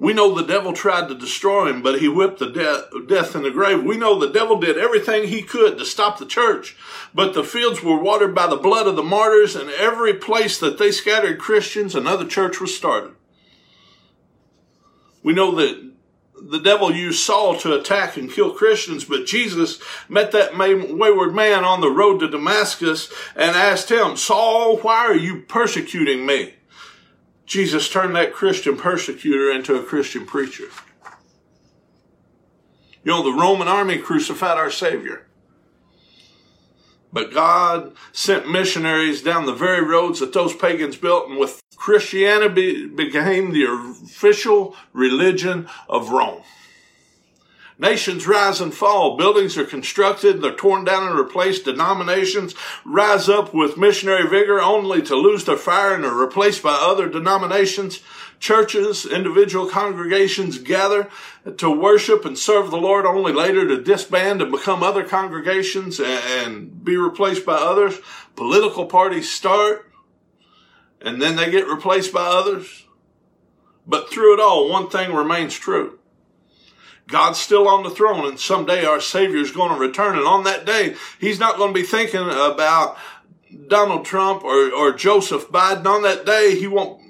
We 0.00 0.14
know 0.14 0.34
the 0.34 0.42
devil 0.42 0.72
tried 0.72 1.08
to 1.08 1.14
destroy 1.14 1.68
him, 1.68 1.82
but 1.82 2.00
he 2.00 2.08
whipped 2.08 2.38
the 2.38 2.48
de- 2.48 3.06
death 3.06 3.36
in 3.36 3.42
the 3.42 3.50
grave. 3.50 3.84
We 3.84 3.98
know 3.98 4.18
the 4.18 4.32
devil 4.32 4.58
did 4.58 4.78
everything 4.78 5.28
he 5.28 5.42
could 5.42 5.76
to 5.76 5.84
stop 5.84 6.18
the 6.18 6.24
church, 6.24 6.74
but 7.14 7.34
the 7.34 7.44
fields 7.44 7.82
were 7.82 8.02
watered 8.02 8.34
by 8.34 8.46
the 8.46 8.56
blood 8.56 8.86
of 8.86 8.96
the 8.96 9.02
martyrs, 9.02 9.54
and 9.54 9.68
every 9.68 10.14
place 10.14 10.58
that 10.58 10.78
they 10.78 10.90
scattered 10.90 11.38
Christians, 11.38 11.94
another 11.94 12.26
church 12.26 12.62
was 12.62 12.74
started. 12.74 13.14
We 15.22 15.34
know 15.34 15.54
that 15.56 15.92
the 16.40 16.60
devil 16.60 16.90
used 16.90 17.22
Saul 17.22 17.58
to 17.58 17.78
attack 17.78 18.16
and 18.16 18.32
kill 18.32 18.54
Christians, 18.54 19.04
but 19.04 19.26
Jesus 19.26 19.82
met 20.08 20.32
that 20.32 20.56
wayward 20.56 21.34
man 21.34 21.62
on 21.62 21.82
the 21.82 21.90
road 21.90 22.20
to 22.20 22.28
Damascus 22.28 23.12
and 23.36 23.54
asked 23.54 23.90
him, 23.90 24.16
Saul, 24.16 24.78
why 24.78 25.00
are 25.00 25.14
you 25.14 25.42
persecuting 25.42 26.24
me? 26.24 26.54
Jesus 27.50 27.88
turned 27.88 28.14
that 28.14 28.32
Christian 28.32 28.76
persecutor 28.76 29.50
into 29.50 29.74
a 29.74 29.82
Christian 29.82 30.24
preacher. 30.24 30.66
You 33.02 33.10
know, 33.10 33.24
the 33.24 33.36
Roman 33.36 33.66
army 33.66 33.98
crucified 33.98 34.56
our 34.56 34.70
Savior. 34.70 35.26
But 37.12 37.34
God 37.34 37.96
sent 38.12 38.48
missionaries 38.48 39.20
down 39.20 39.46
the 39.46 39.52
very 39.52 39.84
roads 39.84 40.20
that 40.20 40.32
those 40.32 40.54
pagans 40.54 40.96
built, 40.96 41.28
and 41.28 41.40
with 41.40 41.60
Christianity 41.74 42.86
became 42.86 43.50
the 43.50 43.64
official 43.64 44.76
religion 44.92 45.68
of 45.88 46.10
Rome. 46.10 46.44
Nations 47.80 48.26
rise 48.26 48.60
and 48.60 48.74
fall. 48.74 49.16
Buildings 49.16 49.56
are 49.56 49.64
constructed, 49.64 50.42
they're 50.42 50.54
torn 50.54 50.84
down 50.84 51.08
and 51.08 51.18
replaced. 51.18 51.64
Denominations 51.64 52.54
rise 52.84 53.26
up 53.26 53.54
with 53.54 53.78
missionary 53.78 54.28
vigor 54.28 54.60
only 54.60 55.00
to 55.00 55.16
lose 55.16 55.46
their 55.46 55.56
fire 55.56 55.94
and 55.94 56.04
are 56.04 56.14
replaced 56.14 56.62
by 56.62 56.74
other 56.74 57.08
denominations. 57.08 58.00
Churches, 58.38 59.06
individual 59.06 59.66
congregations 59.66 60.58
gather 60.58 61.08
to 61.56 61.70
worship 61.70 62.26
and 62.26 62.36
serve 62.36 62.70
the 62.70 62.76
Lord 62.76 63.06
only 63.06 63.32
later 63.32 63.66
to 63.66 63.82
disband 63.82 64.42
and 64.42 64.52
become 64.52 64.82
other 64.82 65.02
congregations 65.02 65.98
and 66.00 66.84
be 66.84 66.98
replaced 66.98 67.46
by 67.46 67.54
others. 67.54 67.98
Political 68.36 68.86
parties 68.86 69.32
start 69.32 69.90
and 71.00 71.20
then 71.22 71.36
they 71.36 71.50
get 71.50 71.66
replaced 71.66 72.12
by 72.12 72.26
others. 72.26 72.84
But 73.86 74.10
through 74.10 74.34
it 74.34 74.40
all, 74.40 74.68
one 74.68 74.90
thing 74.90 75.14
remains 75.14 75.54
true. 75.54 75.99
God's 77.10 77.38
still 77.38 77.68
on 77.68 77.82
the 77.82 77.90
throne 77.90 78.26
and 78.26 78.38
someday 78.38 78.84
our 78.84 79.00
Savior 79.00 79.38
is 79.38 79.52
going 79.52 79.72
to 79.72 79.78
return. 79.78 80.16
And 80.16 80.26
on 80.26 80.44
that 80.44 80.64
day, 80.64 80.96
He's 81.18 81.38
not 81.38 81.56
going 81.56 81.74
to 81.74 81.80
be 81.80 81.86
thinking 81.86 82.28
about 82.28 82.96
Donald 83.68 84.04
Trump 84.04 84.44
or, 84.44 84.72
or 84.72 84.92
Joseph 84.92 85.48
Biden. 85.48 85.86
On 85.86 86.02
that 86.02 86.24
day, 86.24 86.58
He 86.58 86.66
won't, 86.66 87.00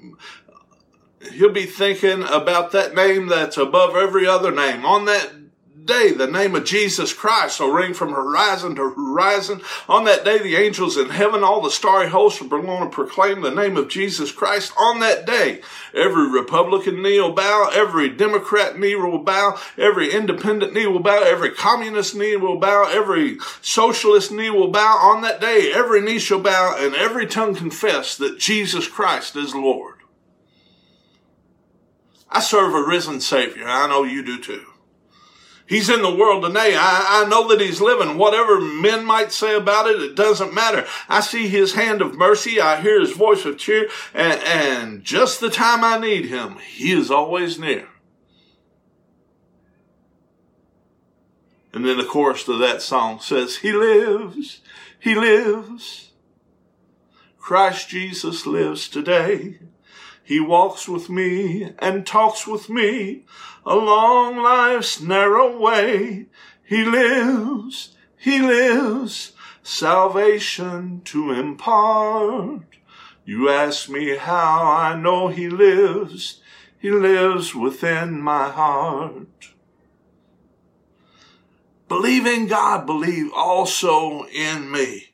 He'll 1.33 1.51
be 1.51 1.65
thinking 1.65 2.23
about 2.23 2.71
that 2.71 2.95
name 2.95 3.27
that's 3.27 3.57
above 3.57 3.95
every 3.95 4.27
other 4.27 4.51
name. 4.51 4.85
On 4.85 5.05
that 5.05 5.40
day, 5.85 6.11
the 6.11 6.27
name 6.27 6.55
of 6.55 6.65
Jesus 6.65 7.13
Christ 7.13 7.59
will 7.59 7.71
ring 7.71 7.93
from 7.93 8.13
horizon 8.13 8.75
to 8.75 8.89
horizon. 8.89 9.61
On 9.87 10.03
that 10.05 10.23
day, 10.23 10.37
the 10.37 10.55
angels 10.55 10.97
in 10.97 11.09
heaven, 11.09 11.43
all 11.43 11.61
the 11.61 11.71
starry 11.71 12.09
hosts 12.09 12.41
are 12.41 12.47
going 12.47 12.83
to 12.83 12.89
proclaim 12.89 13.41
the 13.41 13.51
name 13.51 13.77
of 13.77 13.89
Jesus 13.89 14.31
Christ. 14.31 14.73
On 14.77 14.99
that 14.99 15.25
day, 15.25 15.61
every 15.93 16.29
Republican 16.29 17.01
knee 17.01 17.19
will 17.19 17.33
bow, 17.33 17.69
every 17.73 18.09
Democrat 18.09 18.77
knee 18.77 18.95
will 18.95 19.23
bow, 19.23 19.59
every 19.77 20.13
independent 20.13 20.73
knee 20.73 20.87
will 20.87 20.99
bow, 20.99 21.23
every 21.23 21.51
communist 21.51 22.15
knee 22.15 22.35
will 22.35 22.57
bow, 22.57 22.89
every 22.89 23.37
socialist 23.61 24.31
knee 24.31 24.49
will 24.49 24.71
bow. 24.71 24.97
On 25.01 25.21
that 25.21 25.41
day, 25.41 25.71
every 25.73 26.01
knee 26.01 26.19
shall 26.19 26.41
bow 26.41 26.75
and 26.77 26.95
every 26.95 27.27
tongue 27.27 27.55
confess 27.55 28.15
that 28.17 28.39
Jesus 28.39 28.87
Christ 28.87 29.35
is 29.35 29.55
Lord. 29.55 29.95
I 32.29 32.39
serve 32.39 32.73
a 32.73 32.87
risen 32.87 33.19
Savior. 33.19 33.67
I 33.67 33.87
know 33.87 34.03
you 34.03 34.23
do 34.23 34.41
too. 34.41 34.70
He's 35.71 35.87
in 35.87 36.01
the 36.01 36.13
world 36.13 36.43
today. 36.43 36.75
I, 36.75 37.23
I 37.23 37.29
know 37.29 37.47
that 37.47 37.61
he's 37.61 37.79
living. 37.79 38.17
Whatever 38.17 38.59
men 38.59 39.05
might 39.05 39.31
say 39.31 39.55
about 39.55 39.87
it, 39.87 40.01
it 40.01 40.15
doesn't 40.17 40.53
matter. 40.53 40.85
I 41.07 41.21
see 41.21 41.47
his 41.47 41.75
hand 41.75 42.01
of 42.01 42.17
mercy. 42.17 42.59
I 42.59 42.81
hear 42.81 42.99
his 42.99 43.13
voice 43.13 43.45
of 43.45 43.57
cheer. 43.57 43.87
And, 44.13 44.41
and 44.41 45.03
just 45.05 45.39
the 45.39 45.49
time 45.49 45.81
I 45.81 45.97
need 45.97 46.25
him, 46.25 46.57
he 46.57 46.91
is 46.91 47.09
always 47.09 47.57
near. 47.57 47.87
And 51.71 51.85
then 51.85 51.97
the 51.97 52.03
chorus 52.03 52.43
to 52.43 52.57
that 52.57 52.81
song 52.81 53.21
says, 53.21 53.59
He 53.59 53.71
lives, 53.71 54.59
He 54.99 55.15
lives. 55.15 56.11
Christ 57.39 57.87
Jesus 57.87 58.45
lives 58.45 58.89
today. 58.89 59.59
He 60.31 60.39
walks 60.39 60.87
with 60.87 61.09
me 61.09 61.73
and 61.79 62.07
talks 62.07 62.47
with 62.47 62.69
me 62.69 63.25
along 63.65 64.37
life's 64.37 65.01
narrow 65.01 65.59
way. 65.59 66.27
He 66.63 66.85
lives, 66.85 67.97
he 68.17 68.39
lives, 68.41 69.33
salvation 69.61 71.01
to 71.03 71.33
impart. 71.33 72.63
You 73.25 73.49
ask 73.49 73.89
me 73.89 74.15
how 74.15 74.71
I 74.71 74.95
know 74.95 75.27
he 75.27 75.49
lives. 75.49 76.39
He 76.79 76.91
lives 76.91 77.53
within 77.53 78.21
my 78.21 78.47
heart. 78.51 79.49
Believe 81.89 82.25
in 82.25 82.47
God, 82.47 82.85
believe 82.85 83.33
also 83.33 84.23
in 84.27 84.71
me. 84.71 85.10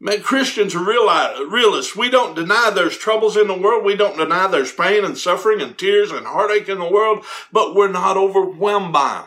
Man, 0.00 0.22
Christians 0.22 0.76
are 0.76 0.84
realists. 0.84 1.96
We 1.96 2.08
don't 2.08 2.36
deny 2.36 2.70
there's 2.70 2.96
troubles 2.96 3.36
in 3.36 3.48
the 3.48 3.58
world. 3.58 3.84
We 3.84 3.96
don't 3.96 4.16
deny 4.16 4.46
there's 4.46 4.72
pain 4.72 5.04
and 5.04 5.18
suffering 5.18 5.60
and 5.60 5.76
tears 5.76 6.12
and 6.12 6.24
heartache 6.24 6.68
in 6.68 6.78
the 6.78 6.88
world, 6.88 7.24
but 7.52 7.74
we're 7.74 7.90
not 7.90 8.16
overwhelmed 8.16 8.92
by 8.92 9.14
them. 9.14 9.26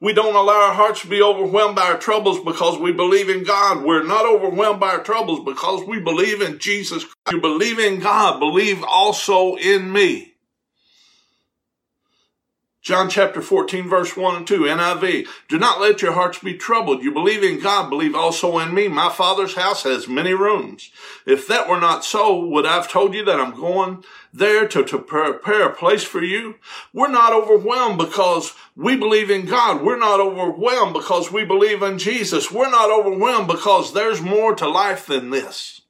We 0.00 0.14
don't 0.14 0.36
allow 0.36 0.68
our 0.68 0.74
hearts 0.74 1.02
to 1.02 1.06
be 1.06 1.22
overwhelmed 1.22 1.76
by 1.76 1.82
our 1.82 1.98
troubles 1.98 2.40
because 2.40 2.78
we 2.78 2.92
believe 2.92 3.28
in 3.28 3.44
God. 3.44 3.82
We're 3.82 4.02
not 4.02 4.26
overwhelmed 4.26 4.80
by 4.80 4.90
our 4.90 5.02
troubles 5.02 5.40
because 5.44 5.86
we 5.86 6.00
believe 6.00 6.40
in 6.40 6.58
Jesus. 6.58 7.04
Christ. 7.04 7.16
You 7.32 7.40
believe 7.40 7.78
in 7.78 8.00
God, 8.00 8.38
believe 8.38 8.82
also 8.84 9.56
in 9.56 9.92
me. 9.92 10.35
John 12.86 13.10
chapter 13.10 13.42
14 13.42 13.88
verse 13.88 14.16
1 14.16 14.36
and 14.36 14.46
2, 14.46 14.60
NIV. 14.60 15.26
Do 15.48 15.58
not 15.58 15.80
let 15.80 16.02
your 16.02 16.12
hearts 16.12 16.38
be 16.38 16.54
troubled. 16.54 17.02
You 17.02 17.10
believe 17.10 17.42
in 17.42 17.58
God, 17.58 17.90
believe 17.90 18.14
also 18.14 18.60
in 18.60 18.72
me. 18.72 18.86
My 18.86 19.10
father's 19.10 19.56
house 19.56 19.82
has 19.82 20.06
many 20.06 20.34
rooms. 20.34 20.92
If 21.26 21.48
that 21.48 21.68
were 21.68 21.80
not 21.80 22.04
so, 22.04 22.38
would 22.46 22.64
I 22.64 22.74
have 22.74 22.88
told 22.88 23.12
you 23.12 23.24
that 23.24 23.40
I'm 23.40 23.56
going 23.56 24.04
there 24.32 24.68
to, 24.68 24.84
to 24.84 25.00
prepare 25.00 25.68
a 25.68 25.74
place 25.74 26.04
for 26.04 26.22
you? 26.22 26.60
We're 26.92 27.10
not 27.10 27.32
overwhelmed 27.32 27.98
because 27.98 28.54
we 28.76 28.96
believe 28.96 29.30
in 29.30 29.46
God. 29.46 29.82
We're 29.82 29.98
not 29.98 30.20
overwhelmed 30.20 30.92
because 30.92 31.32
we 31.32 31.44
believe 31.44 31.82
in 31.82 31.98
Jesus. 31.98 32.52
We're 32.52 32.70
not 32.70 32.92
overwhelmed 32.92 33.48
because 33.48 33.94
there's 33.94 34.22
more 34.22 34.54
to 34.54 34.68
life 34.68 35.06
than 35.06 35.30
this. 35.30 35.80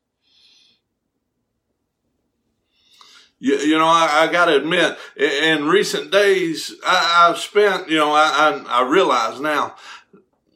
You, 3.39 3.57
you 3.57 3.79
know, 3.79 3.87
I, 3.87 4.27
I 4.27 4.33
got 4.33 4.47
to 4.47 4.57
admit, 4.57 4.97
in, 5.17 5.31
in, 5.31 5.69
recent 5.69 6.11
days, 6.11 6.75
I, 6.87 7.27
have 7.29 7.39
spent, 7.39 7.91
you 7.91 7.99
know, 7.99 8.13
I, 8.13 8.65
I, 8.67 8.81
I 8.81 8.89
realize 8.89 9.41
now, 9.41 9.77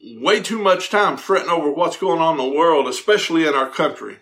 way 0.03 0.41
too 0.41 0.57
much 0.57 0.89
time 0.89 1.17
fretting 1.17 1.49
over 1.49 1.71
what's 1.71 1.97
going 1.97 2.19
on 2.19 2.39
in 2.39 2.45
the 2.45 2.57
world, 2.57 2.87
especially 2.87 3.45
in 3.45 3.53
our 3.53 3.69
country. 3.69 4.17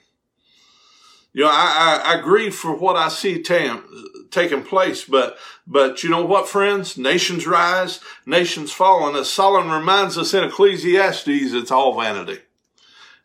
You 1.31 1.43
know, 1.43 1.51
I, 1.51 2.01
I, 2.03 2.13
I 2.13 2.21
grieve 2.21 2.53
for 2.53 2.75
what 2.75 2.97
I 2.97 3.07
see 3.07 3.41
tam, 3.41 3.87
taking 4.29 4.63
place, 4.63 5.05
but, 5.05 5.37
but 5.65 6.03
you 6.03 6.09
know 6.09 6.25
what, 6.25 6.49
friends? 6.49 6.97
Nations 6.97 7.47
rise, 7.47 8.01
nations 8.25 8.73
fall. 8.73 9.07
And 9.07 9.15
as 9.15 9.29
Solomon 9.29 9.71
reminds 9.71 10.17
us 10.17 10.33
in 10.33 10.43
Ecclesiastes, 10.43 11.27
it's 11.27 11.71
all 11.71 11.97
vanity. 11.97 12.39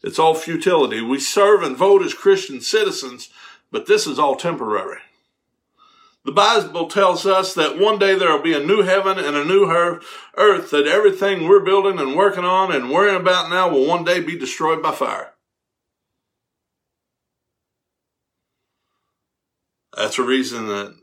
It's 0.02 0.18
all 0.18 0.34
futility. 0.34 1.00
We 1.00 1.18
serve 1.18 1.62
and 1.62 1.76
vote 1.76 2.02
as 2.02 2.14
Christian 2.14 2.60
citizens, 2.60 3.30
but 3.72 3.86
this 3.86 4.06
is 4.06 4.18
all 4.18 4.36
temporary. 4.36 5.00
The 6.24 6.32
Bible 6.32 6.88
tells 6.88 7.26
us 7.26 7.52
that 7.54 7.78
one 7.78 7.98
day 7.98 8.14
there 8.14 8.30
will 8.30 8.42
be 8.42 8.54
a 8.54 8.64
new 8.64 8.80
heaven 8.80 9.18
and 9.18 9.36
a 9.36 9.44
new 9.44 9.66
earth, 9.66 10.70
that 10.70 10.86
everything 10.86 11.46
we're 11.46 11.64
building 11.64 11.98
and 11.98 12.16
working 12.16 12.44
on 12.44 12.72
and 12.72 12.90
worrying 12.90 13.20
about 13.20 13.50
now 13.50 13.68
will 13.68 13.86
one 13.86 14.04
day 14.04 14.20
be 14.20 14.38
destroyed 14.38 14.82
by 14.82 14.92
fire. 14.92 15.34
That's 19.94 20.18
a 20.18 20.22
reason 20.22 20.66
that 20.68 20.96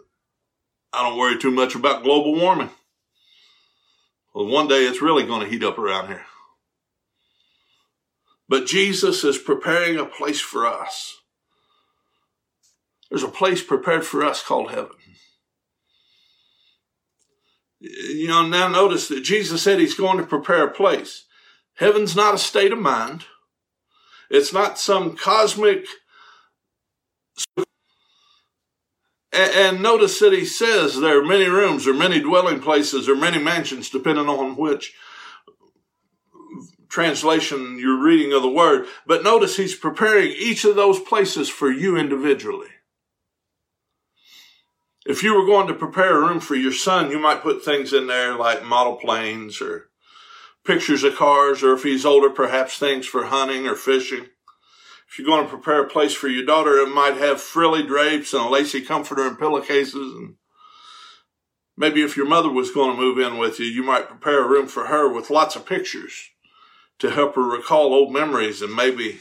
I 0.92 1.08
don't 1.08 1.20
worry 1.20 1.38
too 1.38 1.52
much 1.52 1.76
about 1.76 2.04
global 2.04 2.36
warming. 2.36 2.72
Well, 4.34 4.48
one 4.48 4.68
day 4.68 4.86
it's 4.86 5.04
really 5.04 5.26
going 5.26 5.42
to 5.42 5.48
heat 5.48 5.64
up 5.64 5.78
around 5.78 6.08
here. 6.08 6.26
But 8.50 8.66
Jesus 8.66 9.24
is 9.24 9.38
preparing 9.38 9.98
a 9.98 10.06
place 10.06 10.42
for 10.42 10.66
us. 10.66 11.20
There's 13.10 13.24
a 13.24 13.30
place 13.30 13.64
prepared 13.64 14.06
for 14.06 14.26
us 14.26 14.44
called 14.44 14.72
heaven. 14.72 14.96
You 17.82 18.28
know, 18.28 18.48
now 18.48 18.68
notice 18.68 19.08
that 19.08 19.22
Jesus 19.22 19.64
said 19.64 19.80
he's 19.80 19.96
going 19.96 20.20
to 20.20 20.24
prepare 20.24 20.68
a 20.68 20.72
place. 20.72 21.26
Heaven's 21.76 22.16
not 22.16 22.36
a 22.36 22.38
state 22.38 22.72
of 22.72 22.78
mind. 22.78 23.26
It's 24.30 24.54
not 24.54 24.78
some 24.78 25.18
cosmic. 25.18 25.86
And, 29.34 29.82
notice 29.82 30.20
that 30.20 30.34
he 30.34 30.46
says 30.46 31.00
there 31.00 31.20
are 31.20 31.26
many 31.26 31.46
rooms 31.46 31.88
or 31.88 31.94
many 31.94 32.20
dwelling 32.20 32.60
places 32.60 33.10
or 33.10 33.16
many 33.16 33.40
mansions, 33.40 33.90
depending 33.90 34.28
on 34.28 34.58
which 34.58 34.94
translation 36.88 37.80
you're 37.80 38.04
reading 38.04 38.34
of 38.34 38.44
the 38.44 38.50
word. 38.50 38.86
But 39.08 39.24
notice 39.24 39.58
he's 39.58 39.76
preparing 39.76 40.32
each 40.32 40.66
of 40.66 40.76
those 40.76 41.00
places 41.00 41.50
for 41.50 41.72
you 41.72 41.98
individually. 41.98 42.68
If 45.06 45.24
you 45.24 45.36
were 45.36 45.48
going 45.48 45.68
to 45.68 45.74
prepare 45.74 46.18
a 46.18 46.28
room 46.28 46.40
for 46.40 46.56
your 46.56 46.74
son, 46.74 47.10
you 47.10 47.18
might 47.18 47.42
put 47.42 47.66
things 47.66 47.92
in 47.92 48.08
there 48.08 48.36
like 48.36 48.64
model 48.64 48.98
planes 48.98 49.60
or 49.60 49.90
pictures 50.64 51.04
of 51.04 51.16
cars, 51.16 51.64
or 51.64 51.74
if 51.74 51.82
he's 51.82 52.06
older, 52.06 52.30
perhaps 52.30 52.78
things 52.78 53.08
for 53.08 53.26
hunting 53.26 53.66
or 53.66 53.76
fishing. 53.76 54.28
If 55.10 55.18
you're 55.18 55.28
going 55.28 55.44
to 55.44 55.50
prepare 55.50 55.82
a 55.82 55.90
place 55.90 56.14
for 56.14 56.28
your 56.28 56.46
daughter, 56.46 56.78
it 56.78 56.94
might 56.94 57.18
have 57.18 57.42
frilly 57.42 57.82
drapes 57.84 58.34
and 58.34 58.44
a 58.44 58.48
lacy 58.50 58.82
comforter 58.82 59.26
and 59.28 59.40
pillowcases. 59.40 59.96
And 60.16 60.36
maybe 61.76 62.04
if 62.04 62.16
your 62.16 62.28
mother 62.28 62.52
was 62.52 62.72
going 62.72 62.96
to 62.96 63.02
move 63.02 63.18
in 63.18 63.38
with 63.38 63.60
you, 63.60 63.66
you 63.66 63.82
might 63.82 64.08
prepare 64.08 64.44
a 64.44 64.48
room 64.48 64.68
for 64.68 64.86
her 64.86 65.12
with 65.12 65.32
lots 65.32 65.56
of 65.56 65.66
pictures 65.66 66.30
to 67.00 67.10
help 67.10 67.34
her 67.36 67.42
recall 67.42 67.94
old 67.94 68.14
memories 68.14 68.62
and 68.62 68.76
maybe 68.76 69.20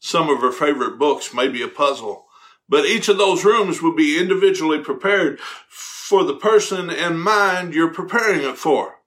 some 0.00 0.30
of 0.30 0.40
her 0.40 0.50
favorite 0.50 0.98
books, 0.98 1.34
maybe 1.34 1.60
a 1.60 1.68
puzzle 1.68 2.23
but 2.68 2.86
each 2.86 3.08
of 3.08 3.18
those 3.18 3.44
rooms 3.44 3.82
would 3.82 3.96
be 3.96 4.18
individually 4.18 4.78
prepared 4.78 5.38
for 5.68 6.24
the 6.24 6.36
person 6.36 6.90
in 6.90 7.18
mind 7.18 7.74
you're 7.74 7.92
preparing 7.92 8.42
it 8.42 8.56
for, 8.56 9.00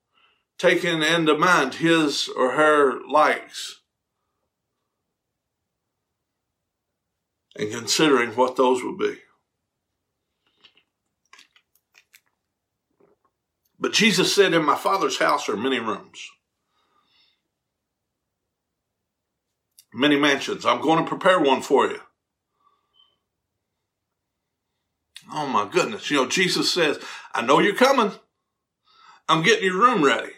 taking 0.58 1.02
into 1.02 1.38
mind 1.38 1.76
his 1.76 2.30
or 2.36 2.52
her 2.54 3.00
likes. 3.08 3.82
And 7.56 7.72
considering 7.72 8.32
what 8.32 8.56
those 8.56 8.84
would 8.84 9.00
be. 9.00 9.18
But 13.80 13.94
Jesus 13.94 14.34
said, 14.34 14.54
In 14.54 14.64
my 14.64 14.76
Father's 14.76 15.18
house 15.18 15.50
are 15.50 15.58
many 15.58 15.80
rooms, 15.80 16.30
many 19.94 20.18
mansions. 20.18 20.66
I'm 20.66 20.82
going 20.82 21.04
to 21.04 21.10
prepare 21.10 21.40
one 21.40 21.62
for 21.62 21.88
you. 21.88 22.00
Oh 25.32 25.48
my 25.48 25.68
goodness. 25.70 26.10
You 26.10 26.18
know, 26.18 26.28
Jesus 26.28 26.74
says, 26.74 27.00
I 27.34 27.42
know 27.42 27.60
you're 27.60 27.76
coming. 27.76 28.12
I'm 29.28 29.44
getting 29.44 29.66
your 29.66 29.82
room 29.82 30.04
ready. 30.04 30.32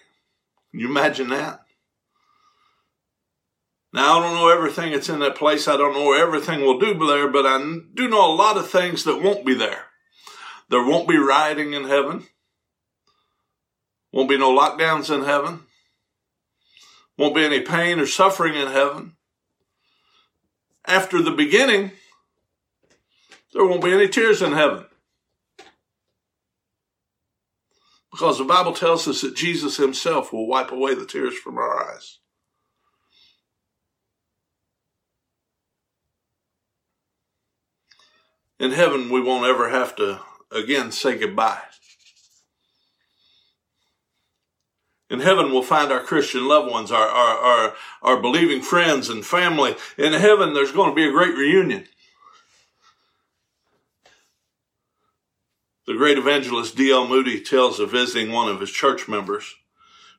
Can 0.72 0.80
you 0.80 0.90
imagine 0.90 1.30
that? 1.30 1.62
Now, 3.92 4.20
I 4.20 4.22
don't 4.22 4.36
know 4.36 4.50
everything 4.50 4.92
that's 4.92 5.10
in 5.10 5.20
that 5.20 5.36
place. 5.36 5.68
I 5.68 5.78
don't 5.78 5.94
know 5.94 6.14
everything 6.14 6.62
we'll 6.62 6.80
do 6.80 6.94
there, 7.08 7.28
but 7.28 7.46
I 7.46 7.58
do 7.94 8.08
know 8.08 8.32
a 8.32 8.36
lot 8.36 8.58
of 8.58 8.70
things 8.70 9.04
that 9.04 9.22
won't 9.22 9.46
be 9.46 9.56
there. 9.56 9.86
There 10.70 10.84
won't 10.84 11.08
be 11.08 11.18
rioting 11.18 11.74
in 11.74 11.86
heaven. 11.86 12.28
Won't 14.12 14.30
be 14.30 14.38
no 14.38 14.56
lockdowns 14.56 15.14
in 15.14 15.24
heaven. 15.24 15.62
Won't 17.18 17.36
be 17.36 17.44
any 17.44 17.62
pain 17.62 18.00
or 18.00 18.06
suffering 18.06 18.56
in 18.56 18.68
heaven. 18.68 19.16
After 20.86 21.22
the 21.22 21.32
beginning, 21.32 21.92
there 23.54 23.66
won't 23.66 23.84
be 23.84 23.94
any 23.94 24.08
tears 24.08 24.42
in 24.42 24.54
heaven. 24.54 24.86
Because 28.12 28.38
the 28.38 28.44
Bible 28.44 28.74
tells 28.74 29.08
us 29.08 29.22
that 29.22 29.36
Jesus 29.36 29.78
himself 29.78 30.34
will 30.34 30.48
wipe 30.48 30.72
away 30.72 30.96
the 30.96 31.06
tears 31.06 31.38
from 31.38 31.58
our 31.58 31.94
eyes. 31.94 32.20
In 38.60 38.72
heaven, 38.72 39.10
we 39.10 39.22
won't 39.22 39.46
ever 39.46 39.70
have 39.70 39.96
to 39.98 40.20
again 40.52 40.92
say 40.92 41.18
goodbye. 41.18 41.62
In 45.10 45.22
heaven, 45.22 45.52
we'll 45.52 45.64
find 45.64 45.92
our 45.92 46.04
Christian 46.04 46.48
loved 46.48 46.70
ones, 46.70 46.92
our, 46.92 47.08
our, 47.08 47.38
our, 47.38 47.76
our 48.04 48.22
believing 48.22 48.62
friends 48.62 49.10
and 49.10 49.26
family. 49.26 49.76
In 49.98 50.14
heaven, 50.14 50.54
there's 50.54 50.72
going 50.72 50.92
to 50.92 50.96
be 50.96 51.08
a 51.08 51.12
great 51.12 51.36
reunion. 51.36 51.88
The 55.90 55.96
great 55.96 56.20
evangelist 56.20 56.76
D.L. 56.76 57.08
Moody 57.08 57.42
tells 57.42 57.80
of 57.80 57.90
visiting 57.90 58.32
one 58.32 58.48
of 58.48 58.60
his 58.60 58.70
church 58.70 59.08
members 59.08 59.56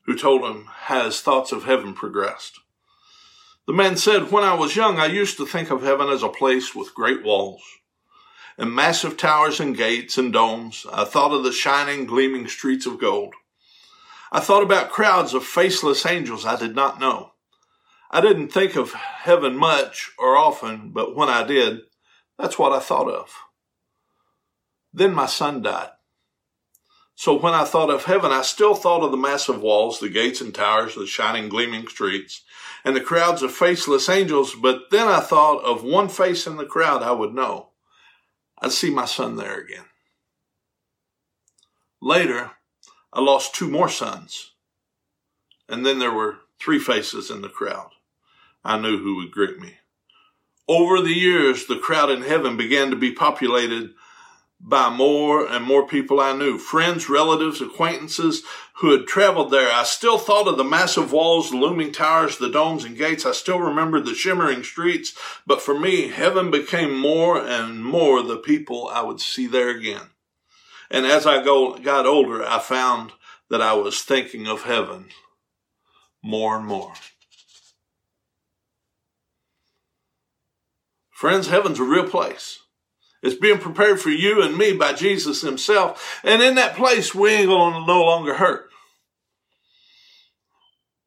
who 0.02 0.18
told 0.18 0.42
him 0.42 0.66
his 0.88 1.20
thoughts 1.20 1.52
of 1.52 1.62
heaven 1.62 1.94
progressed. 1.94 2.58
The 3.68 3.72
man 3.72 3.96
said, 3.96 4.32
When 4.32 4.42
I 4.42 4.54
was 4.54 4.74
young, 4.74 4.98
I 4.98 5.06
used 5.06 5.36
to 5.36 5.46
think 5.46 5.70
of 5.70 5.84
heaven 5.84 6.08
as 6.08 6.24
a 6.24 6.28
place 6.28 6.74
with 6.74 6.92
great 6.92 7.22
walls 7.22 7.62
and 8.58 8.74
massive 8.74 9.16
towers 9.16 9.60
and 9.60 9.76
gates 9.76 10.18
and 10.18 10.32
domes. 10.32 10.86
I 10.92 11.04
thought 11.04 11.30
of 11.30 11.44
the 11.44 11.52
shining, 11.52 12.04
gleaming 12.04 12.48
streets 12.48 12.84
of 12.84 12.98
gold. 12.98 13.34
I 14.32 14.40
thought 14.40 14.64
about 14.64 14.90
crowds 14.90 15.34
of 15.34 15.44
faceless 15.44 16.04
angels 16.04 16.44
I 16.44 16.56
did 16.58 16.74
not 16.74 16.98
know. 16.98 17.34
I 18.10 18.20
didn't 18.20 18.48
think 18.48 18.74
of 18.74 18.94
heaven 18.94 19.56
much 19.56 20.10
or 20.18 20.36
often, 20.36 20.90
but 20.90 21.14
when 21.14 21.28
I 21.28 21.44
did, 21.46 21.82
that's 22.36 22.58
what 22.58 22.72
I 22.72 22.80
thought 22.80 23.08
of. 23.08 23.30
Then 24.92 25.14
my 25.14 25.26
son 25.26 25.62
died. 25.62 25.90
So 27.14 27.38
when 27.38 27.52
I 27.52 27.64
thought 27.64 27.90
of 27.90 28.04
heaven, 28.04 28.32
I 28.32 28.42
still 28.42 28.74
thought 28.74 29.02
of 29.02 29.10
the 29.10 29.16
massive 29.18 29.60
walls, 29.60 30.00
the 30.00 30.08
gates 30.08 30.40
and 30.40 30.54
towers, 30.54 30.94
the 30.94 31.06
shining, 31.06 31.50
gleaming 31.50 31.86
streets, 31.86 32.42
and 32.82 32.96
the 32.96 33.00
crowds 33.00 33.42
of 33.42 33.52
faceless 33.52 34.08
angels. 34.08 34.54
But 34.54 34.90
then 34.90 35.06
I 35.06 35.20
thought 35.20 35.62
of 35.62 35.84
one 35.84 36.08
face 36.08 36.46
in 36.46 36.56
the 36.56 36.64
crowd 36.64 37.02
I 37.02 37.12
would 37.12 37.34
know. 37.34 37.68
I'd 38.58 38.72
see 38.72 38.90
my 38.90 39.04
son 39.04 39.36
there 39.36 39.58
again. 39.58 39.84
Later, 42.00 42.52
I 43.12 43.20
lost 43.20 43.54
two 43.54 43.68
more 43.68 43.90
sons. 43.90 44.52
And 45.68 45.84
then 45.84 45.98
there 45.98 46.12
were 46.12 46.38
three 46.58 46.78
faces 46.78 47.30
in 47.30 47.42
the 47.42 47.48
crowd. 47.48 47.90
I 48.64 48.78
knew 48.78 48.98
who 48.98 49.16
would 49.16 49.30
greet 49.30 49.58
me. 49.58 49.74
Over 50.66 51.02
the 51.02 51.12
years, 51.12 51.66
the 51.66 51.78
crowd 51.78 52.10
in 52.10 52.22
heaven 52.22 52.56
began 52.56 52.90
to 52.90 52.96
be 52.96 53.12
populated 53.12 53.92
by 54.60 54.90
more 54.90 55.46
and 55.46 55.64
more 55.64 55.86
people 55.86 56.20
I 56.20 56.36
knew, 56.36 56.58
friends, 56.58 57.08
relatives, 57.08 57.62
acquaintances 57.62 58.42
who 58.74 58.92
had 58.92 59.06
traveled 59.06 59.50
there. 59.50 59.72
I 59.72 59.84
still 59.84 60.18
thought 60.18 60.48
of 60.48 60.58
the 60.58 60.64
massive 60.64 61.12
walls, 61.12 61.50
the 61.50 61.56
looming 61.56 61.92
towers, 61.92 62.36
the 62.36 62.50
domes 62.50 62.84
and 62.84 62.96
gates. 62.96 63.24
I 63.24 63.32
still 63.32 63.58
remembered 63.58 64.04
the 64.04 64.14
shimmering 64.14 64.62
streets. 64.62 65.16
But 65.46 65.62
for 65.62 65.78
me, 65.78 66.08
heaven 66.08 66.50
became 66.50 66.98
more 66.98 67.38
and 67.38 67.84
more 67.84 68.22
the 68.22 68.36
people 68.36 68.88
I 68.88 69.02
would 69.02 69.20
see 69.20 69.46
there 69.46 69.70
again. 69.70 70.10
And 70.90 71.06
as 71.06 71.26
I 71.26 71.42
got 71.42 72.06
older, 72.06 72.44
I 72.44 72.58
found 72.58 73.12
that 73.48 73.62
I 73.62 73.72
was 73.72 74.02
thinking 74.02 74.46
of 74.46 74.62
heaven 74.62 75.06
more 76.22 76.56
and 76.56 76.66
more. 76.66 76.92
Friends, 81.10 81.48
heaven's 81.48 81.78
a 81.78 81.84
real 81.84 82.08
place. 82.08 82.59
It's 83.22 83.36
being 83.36 83.58
prepared 83.58 84.00
for 84.00 84.10
you 84.10 84.42
and 84.42 84.56
me 84.56 84.72
by 84.72 84.94
Jesus 84.94 85.42
himself. 85.42 86.20
And 86.24 86.40
in 86.42 86.54
that 86.54 86.74
place, 86.74 87.14
we 87.14 87.30
ain't 87.30 87.48
going 87.48 87.74
to 87.74 87.86
no 87.86 88.02
longer 88.02 88.34
hurt. 88.34 88.70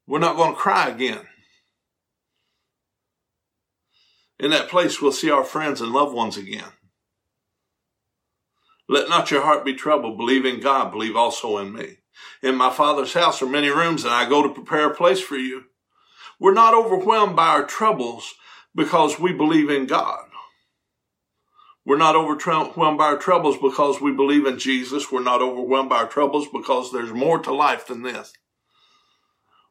We're 0.06 0.20
not 0.20 0.36
going 0.36 0.54
to 0.54 0.60
cry 0.60 0.88
again. 0.88 1.20
In 4.38 4.50
that 4.50 4.68
place, 4.68 5.00
we'll 5.00 5.12
see 5.12 5.30
our 5.30 5.44
friends 5.44 5.80
and 5.80 5.92
loved 5.92 6.14
ones 6.14 6.36
again. 6.36 6.72
Let 8.88 9.08
not 9.08 9.30
your 9.30 9.42
heart 9.42 9.64
be 9.64 9.74
troubled. 9.74 10.18
Believe 10.18 10.44
in 10.44 10.60
God. 10.60 10.92
Believe 10.92 11.16
also 11.16 11.58
in 11.58 11.72
me. 11.72 11.98
In 12.42 12.54
my 12.54 12.70
Father's 12.70 13.14
house 13.14 13.40
are 13.42 13.46
many 13.46 13.68
rooms, 13.68 14.04
and 14.04 14.12
I 14.12 14.28
go 14.28 14.42
to 14.42 14.52
prepare 14.52 14.90
a 14.90 14.94
place 14.94 15.20
for 15.20 15.36
you. 15.36 15.64
We're 16.38 16.52
not 16.52 16.74
overwhelmed 16.74 17.34
by 17.34 17.48
our 17.48 17.64
troubles 17.64 18.34
because 18.74 19.18
we 19.18 19.32
believe 19.32 19.70
in 19.70 19.86
God. 19.86 20.23
We're 21.86 21.98
not 21.98 22.16
overwhelmed 22.16 22.98
by 22.98 23.04
our 23.04 23.18
troubles 23.18 23.58
because 23.58 24.00
we 24.00 24.12
believe 24.12 24.46
in 24.46 24.58
Jesus. 24.58 25.12
We're 25.12 25.22
not 25.22 25.42
overwhelmed 25.42 25.90
by 25.90 25.96
our 25.96 26.08
troubles 26.08 26.48
because 26.52 26.90
there's 26.90 27.12
more 27.12 27.38
to 27.40 27.52
life 27.52 27.86
than 27.86 28.02
this. 28.02 28.32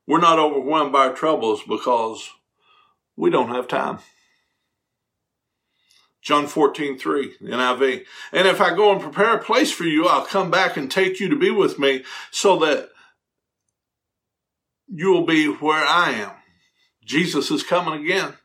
We're 0.05 0.21
not 0.21 0.37
overwhelmed 0.37 0.91
by 0.91 1.07
our 1.07 1.13
troubles 1.13 1.63
because 1.67 2.29
we 3.15 3.29
don't 3.29 3.49
have 3.49 3.67
time. 3.67 3.99
John 6.21 6.47
14, 6.47 6.97
3, 6.97 7.33
NIV. 7.41 8.05
And 8.31 8.47
if 8.47 8.61
I 8.61 8.75
go 8.75 8.91
and 8.91 9.01
prepare 9.01 9.35
a 9.35 9.43
place 9.43 9.71
for 9.71 9.83
you, 9.83 10.07
I'll 10.07 10.25
come 10.25 10.49
back 10.49 10.77
and 10.77 10.89
take 10.89 11.19
you 11.19 11.29
to 11.29 11.35
be 11.35 11.51
with 11.51 11.79
me 11.79 12.03
so 12.31 12.57
that 12.59 12.89
you 14.87 15.11
will 15.11 15.25
be 15.25 15.47
where 15.47 15.83
I 15.83 16.11
am. 16.11 16.31
Jesus 17.03 17.51
is 17.51 17.63
coming 17.63 18.01
again. 18.01 18.35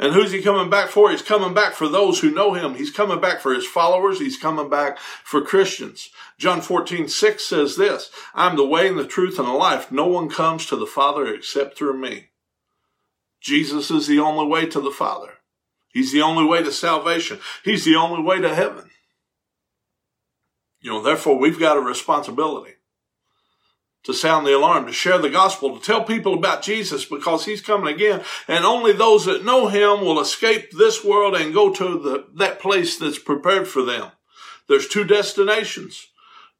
And 0.00 0.14
who's 0.14 0.30
he 0.30 0.40
coming 0.42 0.70
back 0.70 0.90
for? 0.90 1.10
He's 1.10 1.22
coming 1.22 1.54
back 1.54 1.74
for 1.74 1.88
those 1.88 2.20
who 2.20 2.30
know 2.30 2.54
him. 2.54 2.74
He's 2.74 2.90
coming 2.90 3.20
back 3.20 3.40
for 3.40 3.52
his 3.52 3.66
followers. 3.66 4.20
He's 4.20 4.36
coming 4.36 4.70
back 4.70 4.98
for 4.98 5.42
Christians. 5.42 6.10
John 6.38 6.60
14, 6.60 7.08
6 7.08 7.44
says 7.44 7.76
this, 7.76 8.10
I'm 8.32 8.56
the 8.56 8.66
way 8.66 8.86
and 8.86 8.98
the 8.98 9.06
truth 9.06 9.38
and 9.40 9.48
the 9.48 9.52
life. 9.52 9.90
No 9.90 10.06
one 10.06 10.28
comes 10.28 10.66
to 10.66 10.76
the 10.76 10.86
Father 10.86 11.26
except 11.26 11.76
through 11.76 11.98
me. 11.98 12.28
Jesus 13.40 13.90
is 13.90 14.06
the 14.06 14.20
only 14.20 14.46
way 14.46 14.66
to 14.66 14.80
the 14.80 14.92
Father. 14.92 15.34
He's 15.88 16.12
the 16.12 16.22
only 16.22 16.44
way 16.44 16.62
to 16.62 16.70
salvation. 16.70 17.40
He's 17.64 17.84
the 17.84 17.96
only 17.96 18.22
way 18.22 18.40
to 18.40 18.54
heaven. 18.54 18.90
You 20.80 20.92
know, 20.92 21.02
therefore 21.02 21.38
we've 21.38 21.58
got 21.58 21.76
a 21.76 21.80
responsibility 21.80 22.74
to 24.04 24.14
sound 24.14 24.46
the 24.46 24.56
alarm, 24.56 24.86
to 24.86 24.92
share 24.92 25.18
the 25.18 25.28
gospel, 25.28 25.76
to 25.78 25.84
tell 25.84 26.04
people 26.04 26.34
about 26.34 26.62
Jesus 26.62 27.04
because 27.04 27.44
he's 27.44 27.60
coming 27.60 27.92
again. 27.92 28.22
And 28.46 28.64
only 28.64 28.92
those 28.92 29.24
that 29.26 29.44
know 29.44 29.68
him 29.68 30.00
will 30.00 30.20
escape 30.20 30.70
this 30.70 31.04
world 31.04 31.34
and 31.34 31.52
go 31.52 31.72
to 31.72 31.98
the, 31.98 32.26
that 32.36 32.60
place 32.60 32.98
that's 32.98 33.18
prepared 33.18 33.68
for 33.68 33.82
them. 33.82 34.10
There's 34.68 34.88
two 34.88 35.04
destinations, 35.04 36.08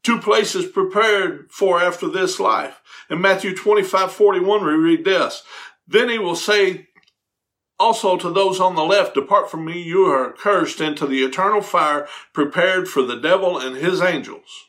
two 0.02 0.18
places 0.18 0.66
prepared 0.66 1.50
for 1.50 1.80
after 1.80 2.08
this 2.08 2.40
life. 2.40 2.80
In 3.10 3.20
Matthew 3.20 3.54
25, 3.54 4.12
41, 4.12 4.66
we 4.66 4.72
read 4.72 5.04
this. 5.04 5.42
Then 5.86 6.08
he 6.08 6.18
will 6.18 6.36
say 6.36 6.88
also 7.78 8.16
to 8.16 8.30
those 8.30 8.60
on 8.60 8.74
the 8.74 8.84
left, 8.84 9.14
depart 9.14 9.50
from 9.50 9.64
me, 9.64 9.80
you 9.80 10.04
are 10.06 10.32
cursed 10.32 10.80
into 10.80 11.06
the 11.06 11.22
eternal 11.22 11.62
fire 11.62 12.08
prepared 12.32 12.88
for 12.88 13.02
the 13.02 13.16
devil 13.16 13.58
and 13.58 13.76
his 13.76 14.02
angels. 14.02 14.66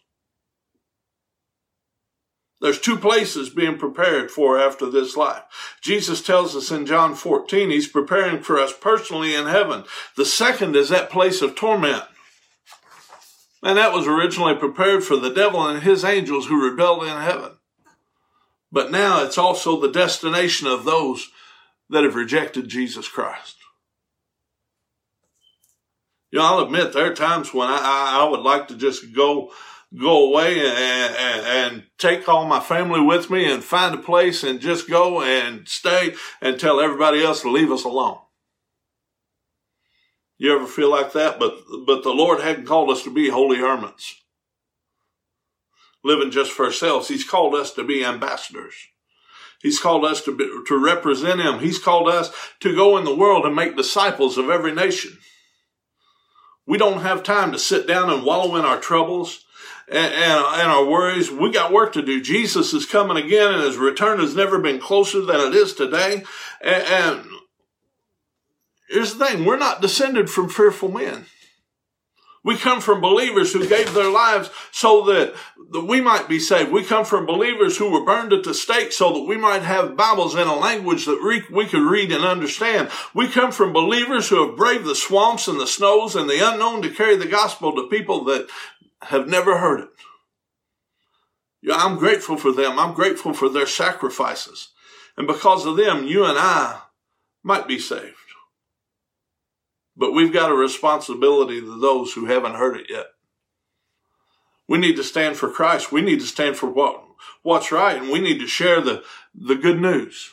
There's 2.62 2.80
two 2.80 2.98
places 2.98 3.50
being 3.50 3.78
prepared 3.78 4.30
for 4.30 4.60
after 4.60 4.89
this 4.89 5.15
life. 5.15 5.43
Jesus 5.82 6.22
tells 6.22 6.56
us 6.56 6.72
in 6.72 6.86
John 6.86 7.15
14, 7.15 7.69
he's 7.69 7.88
preparing 7.88 8.41
for 8.41 8.60
us 8.60 8.74
personally 8.74 9.34
in 9.34 9.45
heaven. 9.45 9.86
The 10.17 10.26
second 10.26 10.76
is 10.76 10.89
that 10.89 11.10
place 11.10 11.41
of 11.41 11.56
torment. 11.56 12.04
And 13.63 13.78
that 13.78 13.93
was 13.93 14.08
originally 14.08 14.56
prepared 14.56 15.04
for 15.04 15.15
the 15.15 15.34
devil 15.34 15.65
and 15.65 15.84
his 15.84 16.04
angels 16.04 16.48
who 16.48 16.69
rebelled 16.69 17.04
in 17.04 17.10
heaven. 17.10 17.52
But 18.72 18.91
now 18.91 19.24
it's 19.24 19.38
also 19.38 19.80
the 19.80 19.91
destination 19.91 20.67
of 20.67 20.86
those 20.86 21.30
that 21.89 22.04
have 22.04 22.15
rejected 22.15 22.67
Jesus 22.67 23.08
Christ. 23.08 23.56
You 26.32 26.39
know, 26.39 26.45
I'll 26.45 26.60
admit 26.60 26.93
there 26.93 27.12
are 27.12 27.15
times 27.15 27.54
when 27.54 27.69
I, 27.69 28.19
I 28.22 28.30
would 28.30 28.41
like 28.41 28.67
to 28.67 28.76
just 28.76 29.13
go 29.15 29.52
go 29.97 30.30
away 30.30 30.60
and, 30.60 31.15
and, 31.15 31.45
and, 31.45 31.84
take 31.97 32.30
all 32.30 32.45
my 32.45 32.62
family 32.62 33.02
with 33.02 33.30
me 33.30 33.52
and 33.52 33.62
find 33.62 33.93
a 33.93 33.97
place 33.97 34.41
and 34.41 34.62
just 34.62 34.89
go 34.89 35.21
and 35.21 35.67
stay 35.67 36.13
and 36.41 36.58
tell 36.58 36.80
everybody 36.80 37.21
else 37.21 37.41
to 37.41 37.52
leave 37.52 37.71
us 37.71 37.84
alone. 37.84 38.19
You 40.38 40.56
ever 40.56 40.65
feel 40.67 40.89
like 40.89 41.12
that? 41.13 41.39
But, 41.39 41.58
but 41.86 42.04
the 42.04 42.13
Lord 42.13 42.39
hadn't 42.39 42.67
called 42.67 42.89
us 42.89 43.04
to 43.04 43.13
be 43.13 43.30
holy 43.30 43.58
hermits, 43.58 44.15
living 46.04 46.32
just 46.32 46.52
for 46.52 46.65
ourselves. 46.65 47.10
He's 47.10 47.28
called 47.28 47.54
us 47.54 47.73
to 47.73 47.84
be 47.84 48.06
ambassadors. 48.06 48.75
He's 49.62 49.80
called 49.80 50.06
us 50.06 50.21
to, 50.23 50.34
be, 50.34 50.49
to 50.67 50.78
represent 50.78 51.41
Him. 51.41 51.60
He's 51.60 51.80
called 51.80 52.08
us 52.08 52.32
to 52.62 52.73
go 52.73 52.97
in 52.97 53.04
the 53.04 53.15
world 53.15 53.45
and 53.45 53.54
make 53.54 53.75
disciples 53.75 54.38
of 54.38 54.49
every 54.49 54.71
nation. 54.71 55.17
We 56.65 56.78
don't 56.78 57.02
have 57.02 57.23
time 57.23 57.52
to 57.52 57.60
sit 57.60 57.86
down 57.86 58.10
and 58.10 58.23
wallow 58.23 58.56
in 58.56 58.63
our 58.63 58.80
troubles 58.80 59.43
and, 59.89 60.13
and, 60.13 60.45
and, 60.62 60.71
our 60.71 60.86
worries. 60.86 61.32
We 61.32 61.52
got 61.52 61.71
work 61.71 61.93
to 61.93 62.02
do. 62.02 62.21
Jesus 62.21 62.73
is 62.73 62.86
coming 62.86 63.17
again 63.17 63.54
and 63.54 63.63
his 63.63 63.78
return 63.78 64.19
has 64.19 64.36
never 64.36 64.60
been 64.60 64.80
closer 64.80 65.21
than 65.21 65.39
it 65.39 65.56
is 65.56 65.73
today. 65.73 66.23
And, 66.62 66.84
and 66.84 67.25
here's 68.90 69.15
the 69.15 69.25
thing. 69.25 69.46
We're 69.46 69.58
not 69.58 69.81
descended 69.81 70.29
from 70.29 70.50
fearful 70.50 70.92
men. 70.92 71.25
We 72.44 72.56
come 72.56 72.79
from 72.79 73.02
believers 73.02 73.52
who 73.52 73.67
gave 73.67 73.94
their 73.94 74.10
lives 74.10 74.50
so 74.71 75.04
that, 75.06 75.33
that 75.71 75.85
we 75.85 76.00
might 76.00 76.29
be 76.29 76.40
saved. 76.40 76.71
We 76.71 76.85
come 76.85 77.04
from 77.04 77.25
believers 77.25 77.77
who 77.77 77.92
were 77.92 78.06
burned 78.06 78.31
at 78.31 78.46
the 78.46 78.54
stake 78.54 78.94
so 78.94 79.12
that 79.13 79.27
we 79.27 79.37
might 79.37 79.63
have 79.63 79.98
Bibles 79.98 80.35
in 80.35 80.48
a 80.48 80.56
language 80.56 81.06
that 81.06 81.21
we, 81.21 81.44
we 81.54 81.65
could 81.65 81.81
read 81.81 82.13
and 82.13 82.23
understand. 82.23 82.90
We 83.13 83.27
come 83.27 83.52
from 83.52 83.73
believers 83.73 84.29
who 84.29 84.48
have 84.48 84.56
braved 84.56 84.85
the 84.85 84.96
swamps 84.96 85.50
and 85.50 85.60
the 85.60 85.67
snows 85.67 86.15
and 86.15 86.29
the 86.29 86.40
unknown 86.40 86.81
to 86.83 86.90
carry 86.90 87.17
the 87.17 87.27
gospel 87.27 87.75
to 87.75 87.87
people 87.90 88.23
that 88.25 88.48
have 89.04 89.27
never 89.27 89.58
heard 89.58 89.81
it. 89.81 89.89
Yeah, 91.62 91.75
I'm 91.75 91.97
grateful 91.97 92.37
for 92.37 92.52
them. 92.52 92.79
I'm 92.79 92.93
grateful 92.93 93.33
for 93.33 93.50
their 93.50 93.67
sacrifices. 93.67 94.69
And 95.17 95.27
because 95.27 95.65
of 95.65 95.75
them, 95.75 96.08
you 96.08 96.23
and 96.23 96.37
I 96.37 96.81
might 97.43 97.67
be 97.67 97.79
saved. 97.79 98.15
But 99.95 100.13
we've 100.13 100.31
got 100.31 100.52
a 100.52 100.56
responsibility 100.56 101.60
to 101.60 101.79
those 101.79 102.13
who 102.13 102.25
haven't 102.25 102.56
heard 102.56 102.77
it 102.77 102.87
yet. 102.89 103.08
We 104.67 104.77
need 104.77 104.95
to 104.95 105.04
stand 105.04 105.35
for 105.35 105.50
Christ. 105.50 105.91
We 105.91 106.02
need 106.02 106.21
to 106.21 106.25
stand 106.25 106.56
for 106.56 106.67
what, 106.67 107.04
what's 107.41 107.71
right, 107.71 107.97
and 107.97 108.10
we 108.10 108.19
need 108.19 108.39
to 108.39 108.47
share 108.47 108.79
the, 108.79 109.04
the 109.33 109.56
good 109.56 109.81
news. 109.81 110.31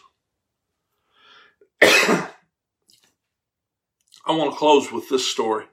I 1.82 2.28
want 4.28 4.52
to 4.52 4.56
close 4.58 4.92
with 4.92 5.08
this 5.08 5.26
story. 5.26 5.64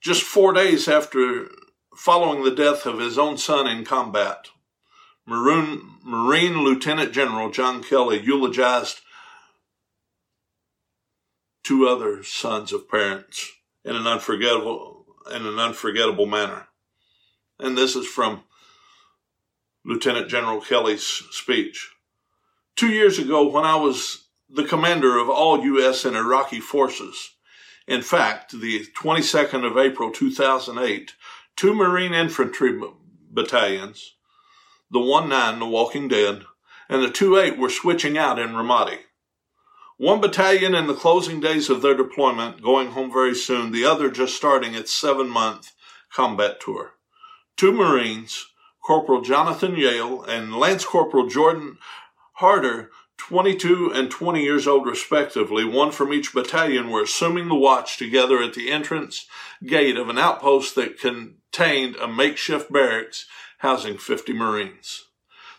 Just 0.00 0.22
four 0.22 0.52
days 0.52 0.86
after 0.88 1.48
following 1.96 2.44
the 2.44 2.54
death 2.54 2.86
of 2.86 3.00
his 3.00 3.18
own 3.18 3.36
son 3.36 3.66
in 3.66 3.84
combat, 3.84 4.48
Maroon, 5.26 5.96
Marine 6.04 6.62
Lieutenant 6.62 7.12
General 7.12 7.50
John 7.50 7.82
Kelly 7.82 8.20
eulogized 8.20 9.00
two 11.64 11.86
other 11.86 12.22
sons 12.22 12.72
of 12.72 12.88
parents 12.88 13.52
in 13.84 13.94
an 13.94 14.06
unforgettable 14.06 15.04
in 15.34 15.44
an 15.44 15.58
unforgettable 15.58 16.24
manner. 16.26 16.68
And 17.58 17.76
this 17.76 17.94
is 17.94 18.06
from 18.06 18.44
Lieutenant 19.84 20.28
General 20.28 20.60
Kelly's 20.60 21.02
speech. 21.02 21.90
Two 22.76 22.88
years 22.88 23.18
ago, 23.18 23.46
when 23.48 23.64
I 23.64 23.76
was 23.76 24.28
the 24.48 24.64
commander 24.64 25.18
of 25.18 25.28
all 25.28 25.62
U.S. 25.62 26.04
and 26.04 26.16
Iraqi 26.16 26.60
forces, 26.60 27.34
in 27.88 28.02
fact, 28.02 28.52
the 28.52 28.84
22nd 28.94 29.64
of 29.64 29.78
April 29.78 30.12
2008, 30.12 31.14
two 31.56 31.74
Marine 31.74 32.12
infantry 32.12 32.78
battalions, 33.30 34.14
the 34.90 34.98
1-9, 34.98 35.58
the 35.58 35.66
Walking 35.66 36.06
Dead, 36.06 36.44
and 36.90 37.02
the 37.02 37.08
2-8 37.08 37.56
were 37.56 37.70
switching 37.70 38.18
out 38.18 38.38
in 38.38 38.50
Ramadi. 38.50 38.98
One 39.96 40.20
battalion 40.20 40.74
in 40.74 40.86
the 40.86 40.94
closing 40.94 41.40
days 41.40 41.70
of 41.70 41.80
their 41.80 41.96
deployment, 41.96 42.62
going 42.62 42.90
home 42.90 43.10
very 43.10 43.34
soon, 43.34 43.72
the 43.72 43.86
other 43.86 44.10
just 44.10 44.36
starting 44.36 44.74
its 44.74 44.92
seven 44.92 45.28
month 45.28 45.72
combat 46.12 46.60
tour. 46.60 46.92
Two 47.56 47.72
Marines, 47.72 48.46
Corporal 48.84 49.22
Jonathan 49.22 49.76
Yale 49.76 50.22
and 50.22 50.54
Lance 50.54 50.84
Corporal 50.84 51.26
Jordan 51.26 51.78
Haerter, 52.40 52.90
22 53.18 53.90
and 53.92 54.10
20 54.10 54.42
years 54.42 54.66
old 54.66 54.86
respectively, 54.86 55.64
one 55.64 55.90
from 55.90 56.12
each 56.12 56.32
battalion, 56.32 56.90
were 56.90 57.02
assuming 57.02 57.48
the 57.48 57.54
watch 57.54 57.98
together 57.98 58.40
at 58.40 58.54
the 58.54 58.70
entrance 58.70 59.26
gate 59.66 59.96
of 59.96 60.08
an 60.08 60.16
outpost 60.16 60.74
that 60.76 60.98
contained 60.98 61.96
a 61.96 62.08
makeshift 62.08 62.72
barracks 62.72 63.26
housing 63.58 63.98
50 63.98 64.32
Marines. 64.32 65.04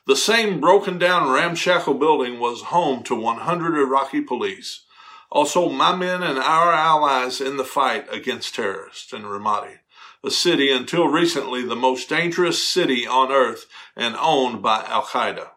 The 0.07 0.16
same 0.16 0.60
broken 0.60 0.97
down 0.97 1.30
ramshackle 1.30 1.93
building 1.95 2.39
was 2.39 2.64
home 2.64 3.03
to 3.03 3.14
100 3.14 3.80
Iraqi 3.80 4.22
police. 4.22 4.86
Also, 5.30 5.70
my 5.70 5.95
men 5.95 6.24
and 6.24 6.39
our 6.39 6.74
allies 6.74 7.39
in 7.39 7.57
the 7.57 7.64
fight 7.64 8.07
against 8.12 8.55
terrorists 8.55 9.14
in 9.14 9.24
Ramadi, 9.24 9.80
a 10.24 10.32
city 10.32 10.72
until 10.72 11.07
recently 11.07 11.64
the 11.64 11.76
most 11.76 12.10
dangerous 12.10 12.68
city 12.68 13.05
on 13.05 13.32
earth 13.32 13.68
and 13.95 14.16
owned 14.18 14.64
by 14.64 14.84
Al 14.86 15.03
Qaeda. 15.03 15.49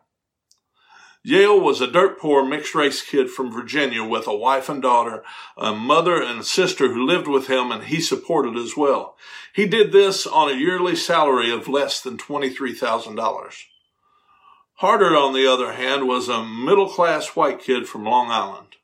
Yale 1.25 1.61
was 1.61 1.81
a 1.81 1.87
dirt 1.87 2.19
poor 2.19 2.45
mixed 2.45 2.75
race 2.75 3.01
kid 3.01 3.31
from 3.31 3.53
Virginia 3.53 4.03
with 4.03 4.27
a 4.27 4.35
wife 4.35 4.69
and 4.69 4.83
daughter, 4.83 5.23
a 5.57 5.73
mother 5.73 6.21
and 6.21 6.45
sister 6.45 6.93
who 6.93 7.07
lived 7.07 7.29
with 7.29 7.47
him 7.47 7.71
and 7.71 7.85
he 7.85 8.01
supported 8.01 8.57
as 8.57 8.77
well. 8.77 9.17
He 9.55 9.67
did 9.67 9.93
this 9.93 10.27
on 10.27 10.51
a 10.51 10.57
yearly 10.57 10.97
salary 10.97 11.51
of 11.53 11.69
less 11.69 12.01
than 12.01 12.19
$23,000. 12.19 13.65
Haerter, 14.81 15.17
on 15.17 15.33
the 15.33 15.47
other 15.47 15.75
hand, 15.75 16.09
was 16.09 16.29
a 16.29 16.45
middle 16.45 16.89
class 16.89 17.37
white 17.37 17.61
kid 17.61 17.87
from 17.89 18.05
Long 18.05 18.31
Island. 18.31 18.75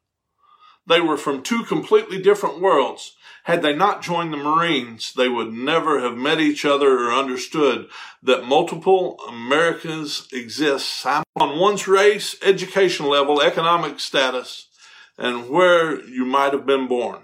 They 0.86 1.00
were 1.00 1.16
from 1.16 1.42
two 1.42 1.64
completely 1.64 2.22
different 2.22 2.60
worlds. 2.60 3.16
Had 3.48 3.62
they 3.62 3.74
not 3.74 4.02
joined 4.02 4.34
the 4.34 4.36
Marines, 4.36 5.14
they 5.14 5.26
would 5.26 5.54
never 5.54 6.00
have 6.00 6.18
met 6.18 6.38
each 6.38 6.66
other 6.66 6.98
or 6.98 7.14
understood 7.14 7.88
that 8.22 8.44
multiple 8.44 9.18
Americas 9.26 10.28
exist 10.34 11.06
on 11.06 11.58
one's 11.58 11.88
race, 11.88 12.36
education 12.42 13.06
level, 13.06 13.40
economic 13.40 14.00
status, 14.00 14.68
and 15.16 15.48
where 15.48 15.98
you 15.98 16.26
might 16.26 16.52
have 16.52 16.66
been 16.66 16.86
born. 16.88 17.22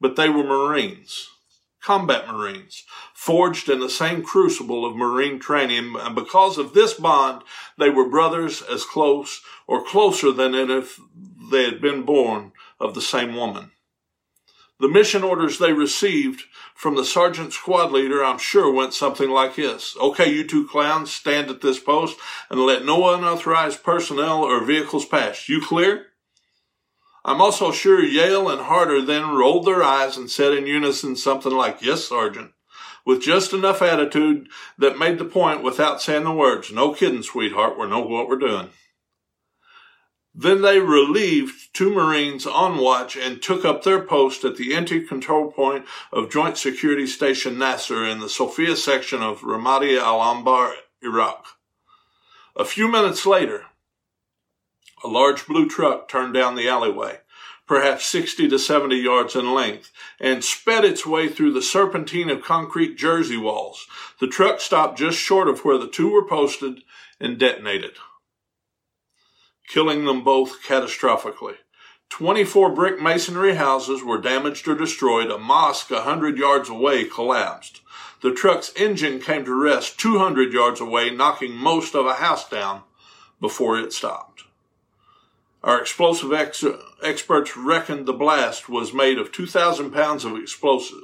But 0.00 0.16
they 0.16 0.30
were 0.30 0.44
Marines, 0.44 1.28
combat 1.82 2.26
Marines, 2.26 2.84
forged 3.12 3.68
in 3.68 3.80
the 3.80 3.90
same 3.90 4.22
crucible 4.22 4.86
of 4.86 4.96
Marine 4.96 5.38
training. 5.38 5.94
And 5.98 6.14
because 6.14 6.56
of 6.56 6.72
this 6.72 6.94
bond, 6.94 7.42
they 7.76 7.90
were 7.90 8.08
brothers 8.08 8.62
as 8.62 8.86
close 8.86 9.42
or 9.66 9.84
closer 9.84 10.32
than 10.32 10.54
if 10.54 10.98
they 11.50 11.64
had 11.64 11.82
been 11.82 12.04
born 12.04 12.52
of 12.80 12.94
the 12.94 13.02
same 13.02 13.36
woman. 13.36 13.72
The 14.78 14.88
mission 14.88 15.22
orders 15.22 15.58
they 15.58 15.72
received 15.72 16.44
from 16.74 16.96
the 16.96 17.04
sergeant 17.04 17.54
squad 17.54 17.92
leader, 17.92 18.22
I'm 18.22 18.36
sure, 18.36 18.70
went 18.70 18.92
something 18.92 19.30
like 19.30 19.56
this. 19.56 19.96
Okay, 19.98 20.30
you 20.30 20.46
two 20.46 20.68
clowns, 20.68 21.10
stand 21.10 21.48
at 21.48 21.62
this 21.62 21.80
post 21.80 22.18
and 22.50 22.60
let 22.60 22.84
no 22.84 23.14
unauthorized 23.14 23.82
personnel 23.82 24.44
or 24.44 24.62
vehicles 24.62 25.06
pass. 25.06 25.48
You 25.48 25.62
clear? 25.62 26.06
I'm 27.24 27.40
also 27.40 27.72
sure 27.72 28.04
Yale 28.04 28.50
and 28.50 28.60
Haerter 28.60 29.04
then 29.04 29.34
rolled 29.34 29.66
their 29.66 29.82
eyes 29.82 30.18
and 30.18 30.30
said 30.30 30.52
in 30.52 30.66
unison 30.66 31.16
something 31.16 31.52
like, 31.52 31.80
Yes, 31.80 32.04
Sergeant, 32.04 32.52
with 33.06 33.22
just 33.22 33.54
enough 33.54 33.80
attitude 33.80 34.48
that 34.78 34.98
made 34.98 35.18
the 35.18 35.24
point 35.24 35.62
without 35.62 36.02
saying 36.02 36.24
the 36.24 36.32
words. 36.32 36.70
No 36.70 36.92
kidding, 36.92 37.22
sweetheart, 37.22 37.78
we 37.78 37.88
know 37.88 38.00
what 38.00 38.28
we're 38.28 38.36
doing. 38.36 38.68
Then 40.38 40.60
they 40.60 40.80
relieved 40.80 41.72
two 41.72 41.90
Marines 41.90 42.46
on 42.46 42.76
watch 42.76 43.16
and 43.16 43.40
took 43.40 43.64
up 43.64 43.82
their 43.82 44.02
post 44.02 44.44
at 44.44 44.56
the 44.56 44.74
entry 44.74 45.00
control 45.00 45.50
point 45.50 45.86
of 46.12 46.30
Joint 46.30 46.58
Security 46.58 47.06
Station 47.06 47.56
Nasser 47.56 48.04
in 48.04 48.20
the 48.20 48.28
Sofia 48.28 48.76
section 48.76 49.22
of 49.22 49.40
Ramadi 49.40 49.98
al 49.98 50.20
Anbar, 50.20 50.74
Iraq. 51.02 51.46
A 52.54 52.66
few 52.66 52.86
minutes 52.86 53.24
later, 53.24 53.64
a 55.02 55.08
large 55.08 55.46
blue 55.46 55.66
truck 55.66 56.06
turned 56.06 56.34
down 56.34 56.54
the 56.54 56.68
alleyway, 56.68 57.20
perhaps 57.66 58.04
60 58.04 58.46
to 58.48 58.58
70 58.58 58.94
yards 58.94 59.34
in 59.34 59.54
length, 59.54 59.90
and 60.20 60.44
sped 60.44 60.84
its 60.84 61.06
way 61.06 61.28
through 61.28 61.54
the 61.54 61.62
serpentine 61.62 62.28
of 62.28 62.42
concrete 62.42 62.98
jersey 62.98 63.38
walls. 63.38 63.86
The 64.20 64.26
truck 64.26 64.60
stopped 64.60 64.98
just 64.98 65.18
short 65.18 65.48
of 65.48 65.64
where 65.64 65.78
the 65.78 65.88
two 65.88 66.10
were 66.10 66.28
posted 66.28 66.82
and 67.18 67.38
detonated 67.38 67.92
killing 69.66 70.04
them 70.04 70.22
both 70.22 70.62
catastrophically. 70.62 71.56
24 72.08 72.70
brick 72.72 73.00
masonry 73.00 73.56
houses 73.56 74.02
were 74.02 74.20
damaged 74.20 74.66
or 74.68 74.74
destroyed. 74.74 75.30
A 75.30 75.38
mosque 75.38 75.90
a 75.90 76.02
hundred 76.02 76.38
yards 76.38 76.68
away 76.68 77.04
collapsed. 77.04 77.80
The 78.22 78.32
truck's 78.32 78.72
engine 78.76 79.20
came 79.20 79.44
to 79.44 79.54
rest 79.54 79.98
200 80.00 80.52
yards 80.52 80.80
away, 80.80 81.10
knocking 81.10 81.52
most 81.52 81.94
of 81.94 82.06
a 82.06 82.14
house 82.14 82.48
down 82.48 82.82
before 83.40 83.78
it 83.78 83.92
stopped. 83.92 84.44
Our 85.62 85.80
explosive 85.80 86.32
ex- 86.32 86.64
experts 87.02 87.56
reckoned 87.56 88.06
the 88.06 88.12
blast 88.12 88.68
was 88.68 88.94
made 88.94 89.18
of 89.18 89.32
2,000 89.32 89.90
pounds 89.90 90.24
of 90.24 90.36
explosives. 90.36 91.02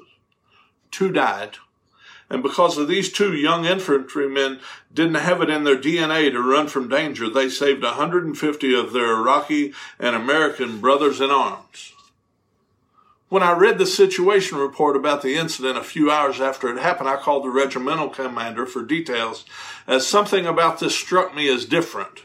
Two 0.90 1.10
died. 1.10 1.56
And 2.32 2.42
because 2.42 2.78
of 2.78 2.88
these 2.88 3.12
two 3.12 3.34
young 3.34 3.66
infantrymen 3.66 4.60
didn't 4.90 5.16
have 5.16 5.42
it 5.42 5.50
in 5.50 5.64
their 5.64 5.76
DNA 5.76 6.32
to 6.32 6.40
run 6.40 6.66
from 6.66 6.88
danger, 6.88 7.28
they 7.28 7.50
saved 7.50 7.82
150 7.82 8.74
of 8.74 8.94
their 8.94 9.18
Iraqi 9.18 9.74
and 9.98 10.16
American 10.16 10.80
brothers 10.80 11.20
in 11.20 11.30
arms. 11.30 11.92
When 13.28 13.42
I 13.42 13.52
read 13.52 13.76
the 13.76 13.84
situation 13.84 14.56
report 14.56 14.96
about 14.96 15.20
the 15.20 15.34
incident 15.34 15.76
a 15.76 15.84
few 15.84 16.10
hours 16.10 16.40
after 16.40 16.74
it 16.74 16.80
happened, 16.80 17.10
I 17.10 17.16
called 17.16 17.44
the 17.44 17.50
regimental 17.50 18.08
commander 18.08 18.64
for 18.64 18.82
details 18.82 19.44
as 19.86 20.06
something 20.06 20.46
about 20.46 20.80
this 20.80 20.94
struck 20.94 21.34
me 21.34 21.50
as 21.50 21.66
different. 21.66 22.22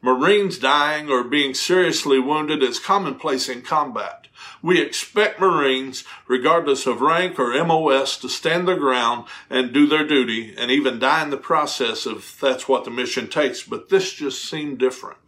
Marines 0.00 0.58
dying 0.58 1.10
or 1.10 1.24
being 1.24 1.54
seriously 1.54 2.20
wounded 2.20 2.62
is 2.62 2.78
commonplace 2.78 3.48
in 3.48 3.62
combat. 3.62 4.28
We 4.62 4.80
expect 4.80 5.40
Marines, 5.40 6.04
regardless 6.28 6.86
of 6.86 7.00
rank 7.00 7.38
or 7.38 7.52
MOS, 7.64 8.16
to 8.18 8.28
stand 8.28 8.68
their 8.68 8.76
ground 8.76 9.26
and 9.50 9.72
do 9.72 9.86
their 9.86 10.06
duty 10.06 10.54
and 10.56 10.70
even 10.70 11.00
die 11.00 11.22
in 11.22 11.30
the 11.30 11.36
process 11.36 12.06
if 12.06 12.38
that's 12.38 12.68
what 12.68 12.84
the 12.84 12.90
mission 12.90 13.28
takes. 13.28 13.62
But 13.62 13.88
this 13.88 14.12
just 14.12 14.44
seemed 14.44 14.78
different. 14.78 15.18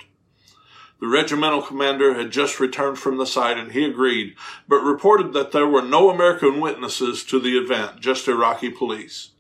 The 1.01 1.09
regimental 1.09 1.62
commander 1.62 2.14
had 2.14 2.31
just 2.31 2.61
returned 2.61 2.99
from 2.99 3.16
the 3.16 3.27
site 3.27 3.57
and 3.57 3.73
he 3.73 3.85
agreed, 3.85 4.37
but 4.68 4.81
reported 4.81 5.33
that 5.33 5.51
there 5.51 5.66
were 5.66 5.83
no 5.83 6.11
American 6.11 6.61
witnesses 6.61 7.25
to 7.25 7.41
the 7.41 7.57
event, 7.57 8.01
just 8.01 8.29
Iraqi 8.29 8.71
police. 8.71 9.31